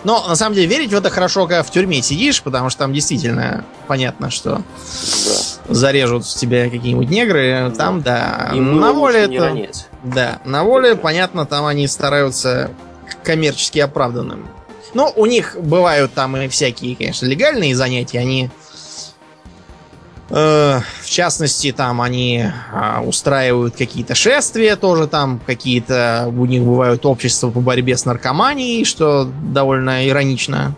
Но 0.04 0.26
на 0.26 0.36
самом 0.36 0.54
деле 0.54 0.66
верить 0.66 0.92
в 0.92 0.96
это 0.96 1.10
хорошо, 1.10 1.46
когда 1.46 1.62
в 1.62 1.70
тюрьме 1.70 2.02
сидишь, 2.02 2.42
потому 2.42 2.70
что 2.70 2.80
там 2.80 2.92
действительно 2.92 3.64
понятно, 3.86 4.30
что 4.30 4.56
да. 4.56 5.74
зарежут 5.74 6.24
тебя 6.26 6.70
какие-нибудь 6.70 7.10
негры. 7.10 7.72
Там, 7.76 8.00
да. 8.00 8.50
И 8.54 8.60
на 8.60 8.92
воле 8.92 9.20
это. 9.24 9.56
Да, 10.02 10.40
на 10.44 10.64
воле, 10.64 10.96
понятно, 10.96 11.44
там 11.44 11.66
они 11.66 11.86
стараются 11.86 12.70
коммерчески 13.22 13.78
оправданным. 13.78 14.48
Ну, 14.94 15.12
у 15.14 15.26
них 15.26 15.56
бывают 15.60 16.12
там 16.14 16.36
и 16.36 16.48
всякие, 16.48 16.96
конечно, 16.96 17.26
легальные 17.26 17.76
занятия. 17.76 18.18
Они 18.18 18.50
в 20.30 21.06
частности, 21.06 21.72
там 21.72 22.00
они 22.00 22.44
а, 22.72 23.02
устраивают 23.02 23.74
какие-то 23.76 24.14
шествия, 24.14 24.76
тоже 24.76 25.08
там 25.08 25.40
какие-то 25.44 26.32
у 26.36 26.46
них 26.46 26.62
бывают 26.62 27.04
общества 27.04 27.50
по 27.50 27.60
борьбе 27.60 27.96
с 27.96 28.04
наркоманией, 28.04 28.84
что 28.84 29.28
довольно 29.42 30.08
иронично 30.08 30.76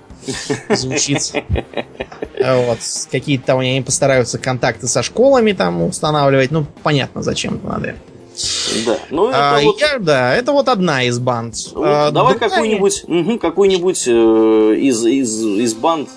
звучит. 0.70 1.32
Вот. 2.42 2.78
Какие-то 3.11 3.46
там 3.46 3.59
они 3.59 3.82
постараются 3.82 4.38
контакты 4.38 4.88
со 4.88 5.03
школами 5.03 5.53
там 5.53 5.82
устанавливать. 5.82 6.50
Ну, 6.50 6.66
понятно, 6.82 7.22
зачем 7.22 7.57
это 7.57 7.66
надо. 7.66 7.94
Да, 8.86 8.98
ну 9.11 9.28
это 9.28 9.57
а, 9.57 9.61
вот... 9.61 9.80
я, 9.80 9.98
да, 9.98 10.34
это 10.34 10.53
вот 10.53 10.68
одна 10.68 11.03
из 11.05 11.18
банд. 11.18 11.55
Ну, 11.74 11.82
а, 11.84 12.11
давай 12.11 12.32
другая... 12.32 12.50
какую-нибудь, 12.50 13.05
угу, 13.07 13.38
какую-нибудь 13.38 14.05
э, 14.09 14.11
из, 14.80 15.05
из, 15.05 15.44
из 15.44 15.74
банд 15.74 16.09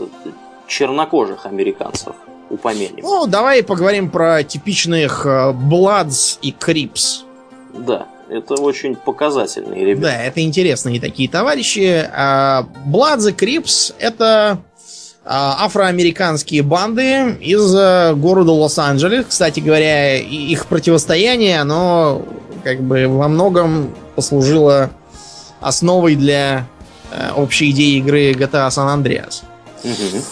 чернокожих 0.67 1.45
американцев 1.45 2.15
упомянем. 2.49 2.99
Ну, 3.01 3.27
давай 3.27 3.63
поговорим 3.63 4.09
про 4.09 4.43
типичных 4.43 5.25
э, 5.25 5.53
и 6.41 6.51
Crips. 6.51 7.23
Да, 7.73 8.07
это 8.29 8.55
очень 8.55 8.95
показательные 8.95 9.85
ребята. 9.85 10.07
Да, 10.07 10.23
это 10.23 10.41
интересные 10.41 10.99
такие 10.99 11.29
товарищи. 11.29 12.09
Bloods 12.85 13.27
и 13.27 13.33
Crips 13.33 13.93
это 13.99 14.59
а, 15.27 15.65
афроамериканские 15.65 16.61
банды 16.61 17.35
из 17.41 17.73
э, 17.73 18.13
города 18.13 18.51
Лос-Анджелес. 18.51 19.25
Кстати 19.27 19.59
говоря, 19.59 20.19
их 20.19 20.67
противостояние, 20.67 21.59
оно 21.59 22.21
как 22.63 22.81
бы 22.81 23.07
во 23.07 23.27
многом 23.27 23.95
послужило 24.15 24.91
основой 25.61 26.15
для 26.15 26.67
э, 27.11 27.31
общей 27.35 27.71
идеи 27.71 27.97
игры 27.97 28.33
GTA 28.33 28.69
San 28.69 28.95
Andreas. 28.95 29.41
Угу. 29.83 30.23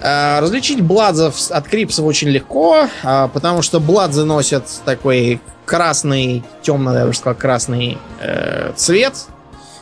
Э, 0.00 0.40
различить 0.40 0.80
бладзов 0.80 1.50
от 1.50 1.68
крипсов 1.68 2.06
очень 2.06 2.28
легко, 2.28 2.88
э, 3.02 3.28
потому 3.32 3.62
что 3.62 3.80
бладзы 3.80 4.24
носят 4.24 4.64
такой 4.84 5.40
красный, 5.66 6.42
темно, 6.62 6.96
я 6.96 7.06
бы 7.06 7.12
сказал, 7.12 7.38
красный 7.38 7.98
э, 8.20 8.72
цвет 8.76 9.14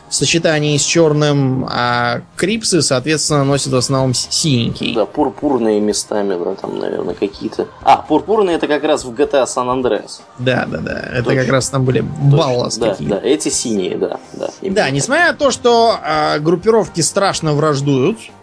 в 0.09 0.15
сочетании 0.15 0.75
с 0.75 0.81
черным, 0.81 1.67
а 1.69 2.21
крипсы, 2.35 2.81
соответственно, 2.81 3.43
носят 3.43 3.71
в 3.71 3.77
основном 3.77 4.13
синенький. 4.13 4.93
Да, 4.93 5.05
пурпурные 5.05 5.79
местами, 5.79 6.35
да, 6.43 6.55
там, 6.55 6.79
наверное, 6.79 7.13
какие-то. 7.13 7.67
А, 7.83 7.97
пурпурные 7.97 8.57
это 8.57 8.67
как 8.67 8.83
раз 8.83 9.05
в 9.05 9.11
GTA 9.13 9.45
San 9.45 9.67
Andreas. 9.67 10.21
Да, 10.39 10.65
да, 10.67 10.79
да. 10.79 10.99
Это 11.13 11.25
Точно. 11.25 11.41
как 11.41 11.51
раз 11.51 11.69
там 11.69 11.85
были 11.85 12.01
баллас 12.01 12.77
Да, 12.77 12.95
да, 12.99 13.19
эти 13.23 13.49
синие, 13.49 13.97
да. 13.97 14.19
Да, 14.33 14.49
да 14.61 14.89
несмотря 14.89 15.27
на 15.27 15.37
то, 15.37 15.51
что 15.51 15.97
э, 16.03 16.39
группировки 16.39 17.01
страшно 17.01 17.53
враждуют, 17.53 18.17
а, 18.19 18.38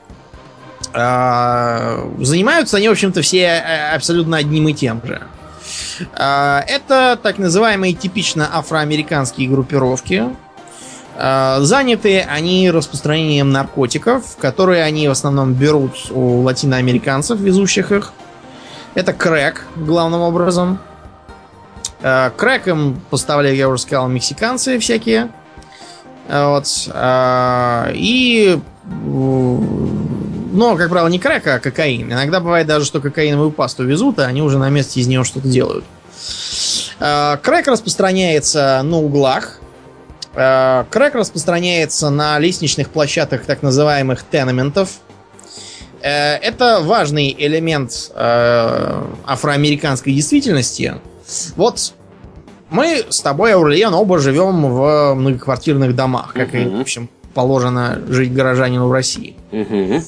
занимаются 0.96 2.78
они, 2.78 2.88
в 2.88 2.92
общем-то, 2.92 3.20
все 3.20 3.42
э, 3.42 3.94
абсолютно 3.94 4.38
одним 4.38 4.68
и 4.68 4.72
тем 4.72 5.02
же. 5.04 5.22
А, 6.14 6.64
это 6.66 7.18
так 7.22 7.38
называемые 7.38 7.92
типично 7.92 8.48
афроамериканские 8.56 9.48
группировки. 9.48 10.24
А, 11.18 11.60
заняты 11.60 12.20
они 12.20 12.70
распространением 12.70 13.50
наркотиков, 13.50 14.36
которые 14.38 14.84
они 14.84 15.08
в 15.08 15.10
основном 15.10 15.52
берут 15.52 16.10
у 16.10 16.40
латиноамериканцев, 16.40 17.38
везущих 17.38 17.92
их. 17.92 18.12
Это 18.94 19.12
крэк, 19.12 19.66
главным 19.76 20.22
образом. 20.22 20.78
Крэк 22.00 22.68
им 22.68 23.00
поставляют, 23.10 23.58
я 23.58 23.68
уже 23.68 23.82
сказал, 23.82 24.08
мексиканцы 24.08 24.78
всякие. 24.78 25.28
Вот. 26.28 26.88
И 27.94 28.58
но, 30.56 30.76
как 30.76 30.88
правило, 30.88 31.08
не 31.08 31.18
крэк, 31.18 31.46
а 31.46 31.58
кокаин. 31.58 32.10
Иногда 32.12 32.40
бывает 32.40 32.66
даже, 32.66 32.84
что 32.84 33.00
кокаиновую 33.00 33.50
пасту 33.50 33.84
везут, 33.84 34.18
а 34.18 34.24
они 34.24 34.42
уже 34.42 34.58
на 34.58 34.70
месте 34.70 35.00
из 35.00 35.06
нее 35.06 35.22
что-то 35.24 35.48
делают. 35.48 35.84
Э, 36.98 37.36
Крэк 37.42 37.66
распространяется 37.68 38.80
на 38.82 38.98
углах. 38.98 39.60
Э, 40.34 40.84
Крэк 40.90 41.14
распространяется 41.14 42.10
на 42.10 42.38
лестничных 42.38 42.88
площадках 42.90 43.44
так 43.44 43.62
называемых 43.62 44.22
тенементов. 44.22 44.90
Э, 46.00 46.36
Это 46.36 46.80
важный 46.80 47.34
элемент 47.38 48.10
э, 48.14 49.02
афроамериканской 49.26 50.12
действительности. 50.14 50.94
Вот 51.56 51.92
мы 52.70 53.04
с 53.08 53.20
тобой, 53.20 53.54
Аурлиен, 53.54 53.94
оба 53.94 54.18
живем 54.18 54.62
в 54.72 55.14
многоквартирных 55.14 55.94
домах, 55.94 56.32
как 56.32 56.54
и, 56.54 56.64
в 56.64 56.80
общем, 56.80 57.08
положено 57.34 58.00
жить 58.08 58.32
горожанину 58.32 58.88
в 58.88 58.92
России. 58.92 59.36
Мгм. 59.52 60.02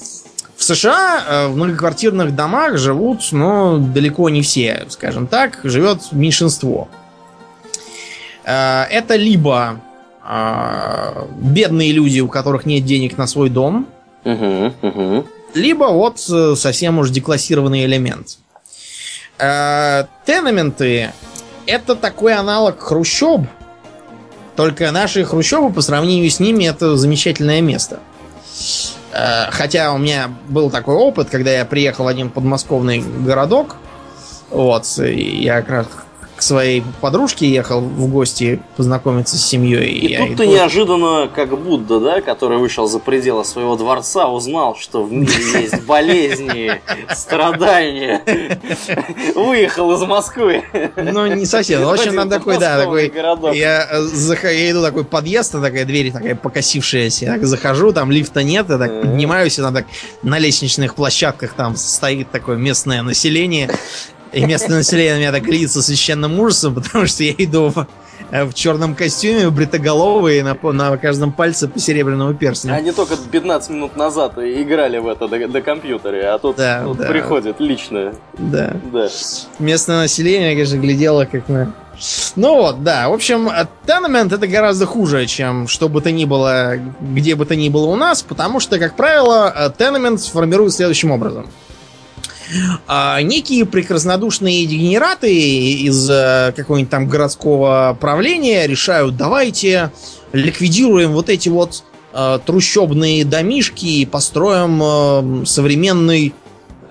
В 0.58 0.64
США 0.64 1.24
э, 1.24 1.46
в 1.46 1.56
многоквартирных 1.56 2.34
домах 2.34 2.78
живут, 2.78 3.20
ну, 3.30 3.78
далеко 3.78 4.28
не 4.28 4.42
все, 4.42 4.86
скажем 4.88 5.28
так, 5.28 5.60
живет 5.62 6.10
меньшинство. 6.10 6.88
Э, 8.44 8.82
Это 8.90 9.14
либо 9.14 9.80
э, 10.28 11.26
бедные 11.36 11.92
люди, 11.92 12.18
у 12.18 12.26
которых 12.26 12.66
нет 12.66 12.84
денег 12.84 13.16
на 13.16 13.28
свой 13.28 13.50
дом, 13.50 13.86
либо 15.54 15.84
вот 15.84 16.18
совсем 16.18 16.98
уж 16.98 17.10
деклассированный 17.10 17.84
элемент. 17.84 18.38
Тенементы 19.38 21.12
это 21.66 21.94
такой 21.94 22.34
аналог 22.34 22.80
хрущоб, 22.80 23.42
только 24.56 24.90
наши 24.90 25.24
хрущобы 25.24 25.72
по 25.72 25.80
сравнению 25.82 26.28
с 26.28 26.40
ними 26.40 26.64
это 26.64 26.96
замечательное 26.96 27.60
место. 27.60 28.00
Э, 29.18 29.50
Хотя 29.50 29.92
у 29.92 29.98
меня 29.98 30.30
был 30.48 30.70
такой 30.70 30.94
опыт, 30.94 31.28
когда 31.28 31.50
я 31.50 31.64
приехал 31.64 32.04
в 32.04 32.08
один 32.08 32.30
подмосковный 32.30 33.00
городок. 33.00 33.76
Вот, 34.50 34.86
я 34.98 35.60
как 35.60 35.70
раз 35.70 35.86
к 36.38 36.42
своей 36.42 36.84
подружке 37.00 37.48
ехал 37.50 37.80
в 37.80 38.06
гости 38.06 38.60
познакомиться 38.76 39.36
с 39.36 39.44
семьей. 39.44 39.88
И 39.90 40.12
я 40.12 40.20
тут 40.20 40.36
ты 40.36 40.44
иду- 40.44 40.52
неожиданно, 40.52 41.28
как 41.34 41.58
Будда, 41.60 41.98
да, 41.98 42.20
который 42.20 42.58
вышел 42.58 42.86
за 42.86 43.00
пределы 43.00 43.44
своего 43.44 43.74
дворца, 43.74 44.28
узнал, 44.28 44.76
что 44.76 45.02
в 45.02 45.12
мире 45.12 45.32
есть 45.62 45.82
болезни, 45.84 46.80
страдания. 47.12 48.22
Выехал 49.34 49.92
из 49.94 50.00
Москвы. 50.02 50.62
Ну, 50.96 51.26
не 51.26 51.44
совсем. 51.44 51.82
В 51.84 51.88
общем, 51.88 52.14
там 52.14 52.30
такой, 52.30 52.56
да, 52.58 52.78
такой... 52.78 53.12
Я, 53.56 53.88
э, 53.90 54.54
я 54.54 54.70
иду 54.70 54.80
такой 54.82 55.04
подъезд, 55.04 55.56
а 55.56 55.60
такая 55.60 55.84
дверь 55.84 56.12
такая 56.12 56.36
покосившаяся. 56.36 57.24
Я 57.24 57.32
так 57.32 57.46
захожу, 57.46 57.92
там 57.92 58.12
лифта 58.12 58.44
нет, 58.44 58.66
я 58.70 58.78
так 58.78 58.92
Мгм. 58.92 59.00
поднимаюсь, 59.00 59.58
и 59.58 59.62
там 59.62 59.74
так 59.74 59.86
на 60.22 60.38
лестничных 60.38 60.94
площадках 60.94 61.54
там 61.54 61.74
стоит 61.76 62.30
такое 62.30 62.56
местное 62.56 63.02
население. 63.02 63.68
И 64.32 64.44
местное 64.44 64.78
население 64.78 65.14
на 65.14 65.18
меня 65.18 65.32
так 65.32 65.70
со 65.70 65.82
священным 65.82 66.38
ужасом, 66.38 66.74
потому 66.74 67.06
что 67.06 67.24
я 67.24 67.32
иду 67.38 67.68
в, 67.68 67.86
э, 68.30 68.44
в 68.44 68.54
черном 68.54 68.94
костюме, 68.94 69.48
бритоголовый, 69.50 70.42
на, 70.42 70.56
на 70.72 70.96
каждом 70.96 71.32
пальце 71.32 71.68
по 71.68 71.78
серебряному 71.78 72.34
перстню. 72.34 72.74
Они 72.74 72.92
только 72.92 73.16
15 73.16 73.70
минут 73.70 73.96
назад 73.96 74.38
играли 74.38 74.98
в 74.98 75.08
это 75.08 75.28
до, 75.28 75.48
до 75.48 75.62
компьютера, 75.62 76.34
а 76.34 76.38
тут, 76.38 76.56
Да, 76.56 76.82
тут 76.84 76.98
да. 76.98 77.06
приходит 77.06 77.60
лично. 77.60 78.12
Да. 78.34 78.76
Да. 78.92 79.08
местное 79.58 80.02
население, 80.02 80.52
конечно, 80.52 80.76
глядело 80.76 81.24
как 81.24 81.48
на... 81.48 81.72
Ну 82.36 82.54
вот, 82.54 82.84
да. 82.84 83.08
В 83.08 83.14
общем, 83.14 83.48
Tenement 83.86 84.32
это 84.32 84.46
гораздо 84.46 84.86
хуже, 84.86 85.26
чем 85.26 85.66
что 85.66 85.88
бы 85.88 86.00
то 86.00 86.12
ни 86.12 86.26
было, 86.26 86.74
где 87.00 87.34
бы 87.34 87.44
то 87.44 87.56
ни 87.56 87.68
было 87.68 87.86
у 87.86 87.96
нас, 87.96 88.22
потому 88.22 88.60
что, 88.60 88.78
как 88.78 88.94
правило, 88.94 89.72
Tenement 89.76 90.18
формирует 90.30 90.72
следующим 90.72 91.10
образом. 91.10 91.46
А, 92.86 93.20
некие 93.22 93.66
прекраснодушные 93.66 94.66
дегенераты 94.66 95.32
из 95.32 96.08
э, 96.08 96.52
какого-нибудь 96.56 96.90
там 96.90 97.08
городского 97.08 97.96
правления 98.00 98.66
решают, 98.66 99.16
давайте 99.16 99.92
ликвидируем 100.32 101.12
вот 101.12 101.28
эти 101.28 101.48
вот 101.48 101.84
э, 102.12 102.38
трущобные 102.44 103.24
домишки 103.24 103.84
и 103.84 104.06
построим 104.06 105.42
э, 105.42 105.46
современный 105.46 106.34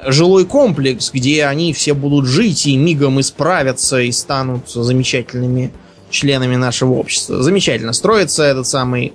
жилой 0.05 0.45
комплекс, 0.45 1.11
где 1.11 1.45
они 1.45 1.73
все 1.73 1.93
будут 1.93 2.27
жить 2.27 2.67
и 2.67 2.77
мигом 2.77 3.19
исправятся 3.19 3.99
и 3.99 4.11
станут 4.11 4.69
замечательными 4.69 5.71
членами 6.09 6.55
нашего 6.55 6.93
общества. 6.93 7.41
Замечательно. 7.41 7.93
Строится 7.93 8.43
этот 8.43 8.67
самый 8.67 9.13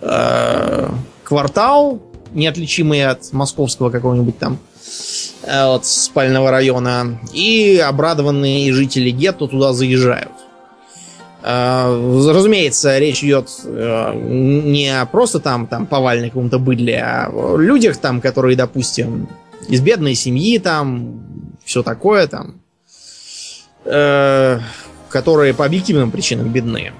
э, 0.00 0.90
квартал, 1.24 2.02
неотличимый 2.32 3.06
от 3.06 3.32
московского 3.32 3.90
какого-нибудь 3.90 4.38
там 4.38 4.58
вот, 5.48 5.86
спального 5.86 6.50
района, 6.50 7.18
и 7.32 7.78
обрадованные 7.78 8.72
жители 8.72 9.10
гетто 9.10 9.46
туда 9.46 9.72
заезжают. 9.72 10.32
Э, 11.42 12.30
Разумеется, 12.32 12.98
речь 12.98 13.22
идет 13.22 13.48
э, 13.64 14.12
не 14.14 15.06
просто 15.10 15.40
там, 15.40 15.66
там 15.66 15.86
повальной 15.86 16.28
каком-то 16.28 16.58
быдле, 16.58 17.00
а 17.02 17.30
о 17.32 17.56
людях 17.56 17.96
там, 17.96 18.20
которые, 18.20 18.56
допустим, 18.56 19.28
из 19.68 19.80
бедной 19.80 20.14
семьи 20.14 20.58
там, 20.58 21.20
все 21.64 21.82
такое 21.82 22.26
там, 22.26 22.60
э, 23.84 24.58
которые 25.08 25.54
по 25.54 25.64
объективным 25.64 26.10
причинам 26.10 26.50
бедны. 26.52 26.92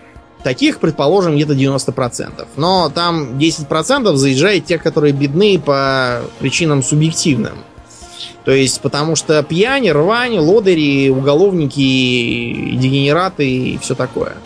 Таких, 0.42 0.78
предположим, 0.78 1.34
где-то 1.34 1.54
90%. 1.54 2.46
Но 2.56 2.90
там 2.94 3.38
10% 3.38 4.14
заезжает 4.14 4.66
тех, 4.66 4.82
которые 4.82 5.12
бедны 5.12 5.58
по 5.58 6.20
причинам 6.38 6.82
субъективным. 6.82 7.58
То 8.44 8.52
есть, 8.52 8.80
потому 8.80 9.16
что 9.16 9.42
пьяни, 9.42 9.90
рвани, 9.90 10.38
лодыри, 10.38 11.10
уголовники, 11.10 12.76
дегенераты 12.76 13.48
и 13.48 13.78
все 13.78 13.94
такое. 13.94 14.36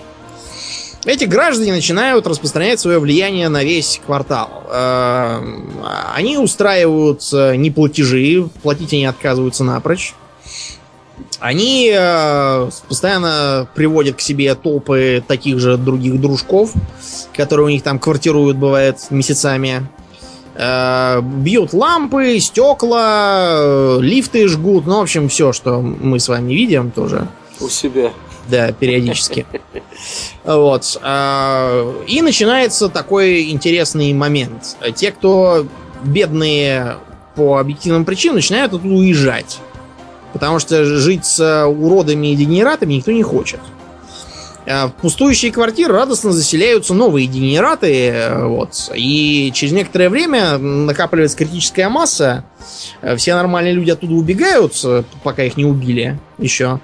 Эти 1.05 1.25
граждане 1.25 1.73
начинают 1.73 2.27
распространять 2.27 2.79
свое 2.79 3.01
влияние 3.01 3.49
на 3.49 3.64
весь 3.64 4.01
квартал. 4.05 4.64
Э, 4.70 5.41
Они 6.14 6.39
устраивают 6.39 7.23
неплатежи, 7.33 8.49
платить 8.62 8.93
они 8.93 9.07
отказываются 9.07 9.64
напрочь. 9.64 10.14
Они 11.41 11.93
э, 11.93 12.70
постоянно 12.89 13.66
приводят 13.75 14.16
к 14.16 14.20
себе 14.20 14.55
толпы 14.55 15.25
таких 15.27 15.59
же 15.59 15.77
других 15.77 16.20
дружков, 16.20 16.73
которые 17.37 17.66
у 17.66 17.68
них 17.68 17.83
там 17.83 17.99
квартируют, 17.99 18.57
бывает, 18.57 18.99
месяцами. 19.11 19.89
Э, 20.55 21.20
бьют 21.22 21.72
лампы, 21.72 22.38
стекла, 22.38 23.55
э, 23.55 23.98
лифты 24.03 24.48
жгут, 24.48 24.86
ну, 24.86 24.98
в 24.98 25.03
общем, 25.03 25.28
все, 25.28 25.53
что 25.53 25.80
мы 25.80 26.20
с 26.20 26.28
вами 26.28 26.53
видим 26.53 26.90
тоже. 26.90 27.26
У 27.61 27.68
себя. 27.68 28.12
Да, 28.48 28.72
периодически. 28.72 29.46
Вот. 30.44 30.98
а, 31.00 31.94
И 32.09 32.20
начинается 32.22 32.88
такой 32.88 33.50
интересный 33.50 34.12
момент. 34.12 34.76
Те, 34.96 35.12
кто 35.12 35.66
бедные 36.03 36.96
по 37.36 37.59
объективным 37.59 38.05
причинам, 38.05 38.36
начинают 38.36 38.74
оттуда 38.74 38.94
уезжать. 38.94 39.61
Потому 40.32 40.59
что 40.59 40.84
жить 40.84 41.24
с 41.24 41.66
уродами 41.66 42.32
и 42.32 42.36
дегенератами 42.36 42.94
никто 42.94 43.12
не 43.12 43.22
хочет. 43.22 43.61
А 44.67 44.87
В 44.89 44.93
пустующие 44.93 45.51
квартиры 45.51 45.93
радостно 45.93 46.33
заселяются 46.33 46.95
новые 46.95 47.27
дегенераты. 47.27 48.09
э, 48.09 48.47
Вот. 48.47 48.91
И 48.95 49.51
через 49.55 49.73
некоторое 49.73 50.09
время 50.09 50.57
накапливается 50.59 51.37
критическая 51.37 51.89
масса. 51.89 52.45
Э, 53.01 53.17
Все 53.17 53.35
нормальные 53.35 53.75
люди 53.75 53.91
оттуда 53.91 54.15
убегают, 54.15 54.75
э, 54.85 55.03
пока 55.25 55.43
их 55.45 55.57
не 55.57 55.65
убили 55.65 56.19
еще. 56.39 56.79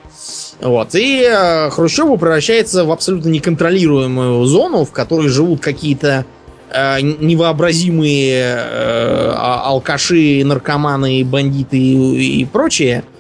Вот. 0.61 0.95
И 0.97 1.23
э, 1.23 1.71
Хрущеву 1.71 2.17
превращается 2.19 2.85
в 2.85 2.91
абсолютно 2.91 3.29
неконтролируемую 3.29 4.45
зону, 4.47 4.85
в 4.85 4.91
которой 4.91 5.29
живут 5.29 5.61
какие-то 5.61 6.25
э, 6.71 7.01
невообразимые 7.01 8.57
э, 8.57 9.33
а- 9.37 9.63
алкаши, 9.67 10.43
наркоманы, 10.45 11.25
бандиты 11.25 11.79
и, 11.79 12.41
и 12.41 12.45
прочие, 12.45 13.05
э, 13.05 13.18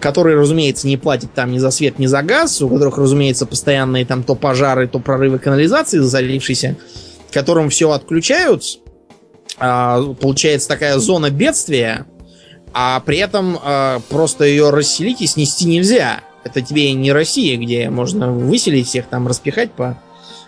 которые, 0.00 0.38
разумеется, 0.38 0.86
не 0.86 0.96
платят 0.96 1.34
там 1.34 1.50
ни 1.50 1.58
за 1.58 1.70
свет, 1.70 1.98
ни 1.98 2.06
за 2.06 2.22
газ, 2.22 2.62
у 2.62 2.68
которых, 2.68 2.96
разумеется, 2.96 3.44
постоянные 3.44 4.06
там 4.06 4.22
то 4.22 4.36
пожары, 4.36 4.86
то 4.86 5.00
прорывы 5.00 5.40
канализации 5.40 5.98
залившиеся, 5.98 6.76
которым 7.32 7.70
все 7.70 7.90
отключают. 7.90 8.62
А, 9.58 10.00
получается 10.20 10.68
такая 10.68 10.98
зона 10.98 11.30
бедствия, 11.30 12.06
а 12.72 13.00
при 13.00 13.18
этом 13.18 13.58
э, 13.62 14.00
просто 14.08 14.44
ее 14.44 14.70
расселить 14.70 15.22
и 15.22 15.26
снести 15.26 15.64
нельзя. 15.64 16.20
Это 16.42 16.60
тебе 16.60 16.92
не 16.92 17.12
Россия, 17.12 17.56
где 17.56 17.88
можно 17.88 18.32
выселить 18.32 18.88
всех, 18.88 19.06
там 19.06 19.28
распихать 19.28 19.72
по 19.72 20.00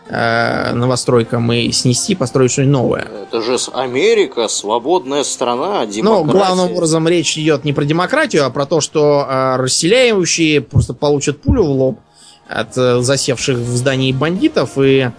э, 0.08 0.72
новостройкам 0.72 1.52
и 1.52 1.70
снести, 1.72 2.14
построить 2.14 2.52
что-нибудь 2.52 2.72
новое. 2.72 3.08
Это 3.22 3.42
же 3.42 3.56
Америка, 3.72 4.48
свободная 4.48 5.24
страна, 5.24 5.80
Но 5.80 5.86
демократия. 5.86 6.30
главным 6.32 6.72
образом 6.72 7.08
речь 7.08 7.36
идет 7.38 7.64
не 7.64 7.72
про 7.72 7.84
демократию, 7.84 8.44
а 8.46 8.50
про 8.50 8.66
то, 8.66 8.80
что 8.80 9.26
э, 9.28 9.56
расселяющие 9.56 10.60
просто 10.60 10.94
получат 10.94 11.40
пулю 11.42 11.64
в 11.64 11.70
лоб 11.70 12.00
от 12.48 12.76
э, 12.78 13.00
засевших 13.00 13.58
в 13.58 13.76
здании 13.76 14.12
бандитов, 14.12 14.78
и 14.78 15.10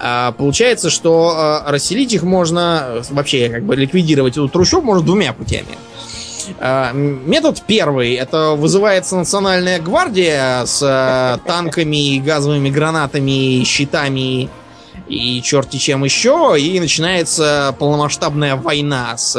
э, 0.00 0.32
получается, 0.38 0.90
что 0.90 1.62
э, 1.66 1.70
расселить 1.70 2.12
их 2.12 2.22
можно, 2.22 2.84
э, 2.86 3.02
вообще 3.10 3.48
как 3.48 3.64
бы 3.64 3.74
ликвидировать 3.74 4.34
эту 4.34 4.48
трущобу 4.48 4.86
можно 4.86 5.04
двумя 5.04 5.32
путями. 5.32 5.76
А, 6.58 6.92
метод 6.92 7.62
первый. 7.66 8.14
Это 8.14 8.52
вызывается 8.52 9.16
национальная 9.16 9.80
гвардия 9.80 10.64
с 10.64 10.82
а, 10.82 11.38
танками, 11.46 12.18
газовыми 12.18 12.70
гранатами, 12.70 13.64
щитами 13.64 14.48
и 15.08 15.40
черти 15.42 15.76
чем 15.76 16.04
еще, 16.04 16.56
и 16.58 16.80
начинается 16.80 17.74
полномасштабная 17.78 18.56
война 18.56 19.16
с 19.16 19.36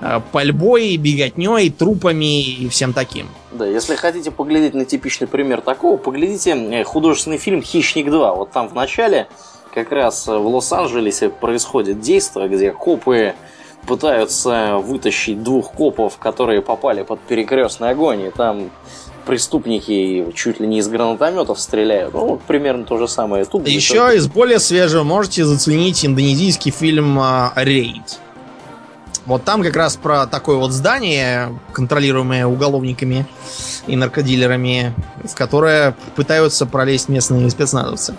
э, 0.00 0.20
пальбой, 0.32 0.96
беготней, 0.96 1.70
трупами 1.70 2.42
и 2.42 2.68
всем 2.68 2.92
таким. 2.92 3.28
Да, 3.52 3.66
если 3.66 3.94
хотите 3.94 4.30
поглядеть 4.30 4.74
на 4.74 4.84
типичный 4.84 5.28
пример 5.28 5.60
такого, 5.60 5.96
поглядите 5.96 6.52
э, 6.52 6.84
художественный 6.84 7.38
фильм 7.38 7.62
«Хищник 7.62 8.06
2». 8.06 8.36
Вот 8.36 8.50
там 8.50 8.68
в 8.68 8.74
начале 8.74 9.28
как 9.72 9.92
раз 9.92 10.26
в 10.26 10.46
Лос-Анджелесе 10.46 11.28
происходит 11.28 12.00
действие, 12.00 12.48
где 12.48 12.72
копы 12.72 13.34
пытаются 13.86 14.76
вытащить 14.76 15.42
двух 15.42 15.72
копов, 15.72 16.18
которые 16.18 16.62
попали 16.62 17.02
под 17.02 17.20
перекрестный 17.20 17.90
огонь, 17.90 18.22
и 18.22 18.30
там 18.30 18.70
преступники 19.26 20.32
чуть 20.34 20.60
ли 20.60 20.66
не 20.66 20.78
из 20.78 20.88
гранатометов 20.88 21.60
стреляют. 21.60 22.14
Ну, 22.14 22.26
вот 22.26 22.42
примерно 22.42 22.84
то 22.84 22.98
же 22.98 23.08
самое 23.08 23.44
тут. 23.44 23.66
Еще 23.68 23.94
только... 23.94 24.16
из 24.16 24.26
более 24.26 24.58
свежего 24.58 25.02
можете 25.02 25.44
заценить 25.44 26.04
индонезийский 26.04 26.70
фильм 26.70 27.18
а, 27.18 27.52
«Рейд». 27.56 28.18
Вот 29.26 29.44
там 29.44 29.62
как 29.62 29.76
раз 29.76 29.96
про 29.96 30.26
такое 30.26 30.56
вот 30.56 30.72
здание, 30.72 31.56
контролируемое 31.72 32.46
уголовниками 32.46 33.26
и 33.86 33.94
наркодилерами, 33.94 34.94
в 35.22 35.34
которое 35.34 35.94
пытаются 36.16 36.66
пролезть 36.66 37.08
местные 37.08 37.48
спецназовцы. 37.50 38.16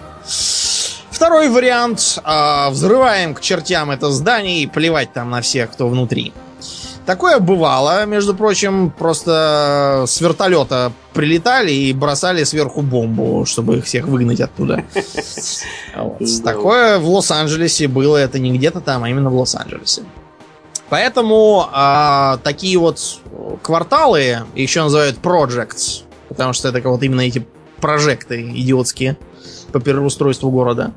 Второй 1.21 1.49
вариант. 1.49 2.17
Э, 2.25 2.71
взрываем 2.71 3.35
к 3.35 3.41
чертям 3.41 3.91
это 3.91 4.09
здание 4.09 4.63
и 4.63 4.65
плевать 4.65 5.13
там 5.13 5.29
на 5.29 5.41
всех, 5.41 5.71
кто 5.71 5.87
внутри. 5.87 6.33
Такое 7.05 7.37
бывало, 7.37 8.07
между 8.07 8.33
прочим, 8.33 8.89
просто 8.89 10.05
с 10.07 10.19
вертолета 10.19 10.91
прилетали 11.13 11.71
и 11.71 11.93
бросали 11.93 12.43
сверху 12.43 12.81
бомбу, 12.81 13.45
чтобы 13.45 13.77
их 13.77 13.85
всех 13.85 14.07
выгнать 14.07 14.41
оттуда. 14.41 14.83
Такое 16.43 16.97
в 16.97 17.07
Лос-Анджелесе 17.07 17.87
было, 17.87 18.17
это 18.17 18.39
не 18.39 18.51
где-то 18.57 18.81
там, 18.81 19.03
а 19.03 19.09
именно 19.09 19.29
в 19.29 19.35
Лос-Анджелесе. 19.35 20.01
Поэтому 20.89 21.67
а, 21.71 22.39
такие 22.43 22.79
вот 22.79 22.99
кварталы 23.61 24.39
еще 24.55 24.81
называют 24.81 25.17
projects, 25.21 26.01
потому 26.29 26.53
что 26.53 26.69
это 26.69 26.89
вот 26.89 27.03
именно 27.03 27.21
эти 27.21 27.45
прожекты 27.79 28.41
идиотские 28.41 29.17
по 29.71 29.79
переустройству 29.79 30.49
города. 30.51 30.91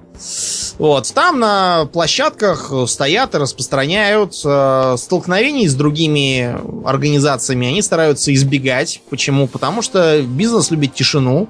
Вот. 0.79 1.13
Там 1.15 1.41
на 1.41 1.87
площадках 1.93 2.73
стоят 2.87 3.35
и 3.35 3.39
распространяют 3.39 4.35
э, 4.45 4.97
столкновений 4.99 5.69
с 5.69 5.75
другими 5.75 6.57
организациями. 6.87 7.69
Они 7.69 7.83
стараются 7.83 8.35
избегать. 8.35 9.01
Почему? 9.11 9.47
Потому 9.47 9.83
что 9.83 10.23
бизнес 10.23 10.71
любит 10.71 10.95
тишину. 10.95 11.49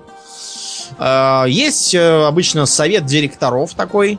Э, 0.98 1.44
есть 1.48 1.94
э, 1.94 2.26
обычно 2.26 2.66
совет 2.66 3.06
директоров 3.06 3.74
такой 3.74 4.18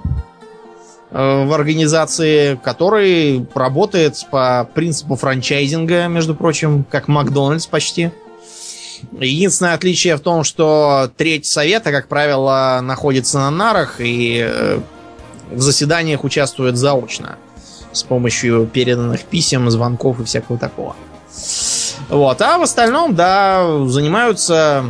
э, 1.11 1.45
в 1.45 1.53
организации, 1.53 2.59
который 2.63 3.45
работает 3.53 4.25
по 4.31 4.69
принципу 4.73 5.15
франчайзинга, 5.15 6.07
между 6.07 6.35
прочим, 6.35 6.85
как 6.89 7.07
Макдональдс 7.07 7.67
почти. 7.67 8.11
Единственное 9.19 9.73
отличие 9.73 10.15
в 10.15 10.21
том, 10.21 10.43
что 10.43 11.11
треть 11.17 11.45
совета, 11.45 11.91
как 11.91 12.07
правило, 12.07 12.79
находится 12.83 13.39
на 13.39 13.51
нарах 13.51 13.95
и 13.99 14.45
э, 14.47 14.79
в 15.51 15.61
заседаниях 15.61 16.23
участвует 16.23 16.77
заочно 16.77 17.37
с 17.91 18.03
помощью 18.03 18.67
переданных 18.67 19.23
писем, 19.23 19.69
звонков 19.69 20.19
и 20.19 20.23
всякого 20.23 20.57
такого. 20.57 20.95
Вот. 22.09 22.41
А 22.41 22.57
в 22.57 22.63
остальном, 22.63 23.15
да, 23.15 23.85
занимаются 23.87 24.85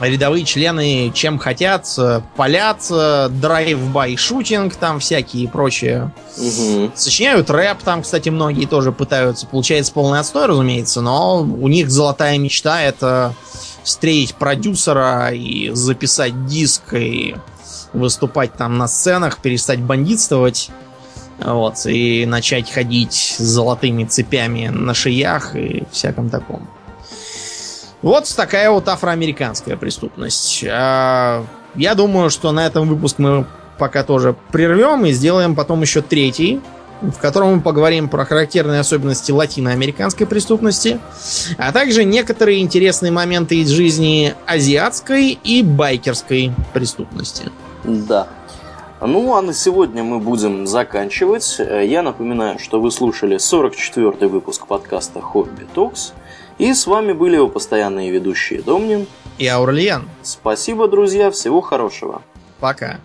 рядовые 0.00 0.44
члены 0.44 1.10
чем 1.14 1.38
хотят, 1.38 1.88
палят, 2.36 2.86
drive-by 2.88 4.16
shooting, 4.16 4.76
там 4.76 5.00
всякие 5.00 5.44
и 5.44 5.46
прочее. 5.46 6.12
Угу. 6.36 6.92
Сочиняют 6.94 7.50
рэп, 7.50 7.78
там, 7.82 8.02
кстати, 8.02 8.28
многие 8.28 8.66
тоже 8.66 8.92
пытаются. 8.92 9.46
Получается 9.46 9.92
полный 9.92 10.20
отстой, 10.20 10.46
разумеется, 10.46 11.00
но 11.00 11.40
у 11.40 11.68
них 11.68 11.90
золотая 11.90 12.38
мечта 12.38 12.82
это 12.82 13.34
встретить 13.82 14.34
продюсера 14.34 15.30
и 15.30 15.70
записать 15.72 16.46
диск 16.46 16.94
и 16.94 17.36
выступать 17.92 18.54
там 18.54 18.78
на 18.78 18.88
сценах, 18.88 19.38
перестать 19.38 19.80
бандитствовать. 19.80 20.70
Вот, 21.38 21.84
и 21.84 22.24
начать 22.24 22.70
ходить 22.70 23.36
с 23.38 23.42
золотыми 23.42 24.04
цепями 24.04 24.68
на 24.68 24.94
шиях 24.94 25.54
и 25.54 25.84
всяком 25.92 26.30
таком. 26.30 26.66
Вот 28.02 28.32
такая 28.36 28.70
вот 28.70 28.88
афроамериканская 28.88 29.76
преступность. 29.76 30.64
А, 30.68 31.44
я 31.74 31.94
думаю, 31.94 32.30
что 32.30 32.52
на 32.52 32.66
этом 32.66 32.88
выпуск 32.88 33.18
мы 33.18 33.46
пока 33.78 34.02
тоже 34.02 34.34
прервем 34.52 35.04
и 35.06 35.12
сделаем 35.12 35.54
потом 35.54 35.82
еще 35.82 36.02
третий, 36.02 36.60
в 37.00 37.18
котором 37.18 37.56
мы 37.56 37.60
поговорим 37.60 38.08
про 38.08 38.24
характерные 38.24 38.80
особенности 38.80 39.32
латиноамериканской 39.32 40.26
преступности, 40.26 40.98
а 41.58 41.72
также 41.72 42.04
некоторые 42.04 42.60
интересные 42.60 43.12
моменты 43.12 43.56
из 43.56 43.68
жизни 43.68 44.34
азиатской 44.46 45.38
и 45.42 45.62
байкерской 45.62 46.52
преступности. 46.72 47.50
Да. 47.84 48.28
Ну, 49.00 49.34
а 49.34 49.42
на 49.42 49.52
сегодня 49.52 50.02
мы 50.02 50.18
будем 50.20 50.66
заканчивать. 50.66 51.58
Я 51.58 52.02
напоминаю, 52.02 52.58
что 52.58 52.80
вы 52.80 52.90
слушали 52.90 53.36
44-й 53.36 54.26
выпуск 54.26 54.66
подкаста 54.66 55.20
«Хобби 55.20 55.66
Токс». 55.74 56.14
И 56.58 56.72
с 56.72 56.86
вами 56.86 57.12
были 57.12 57.36
его 57.36 57.48
постоянные 57.48 58.10
ведущие 58.10 58.62
Домнин 58.62 59.06
и 59.38 59.46
Аурлиен. 59.46 60.08
Спасибо, 60.22 60.88
друзья, 60.88 61.30
всего 61.30 61.60
хорошего. 61.60 62.22
Пока. 62.60 63.00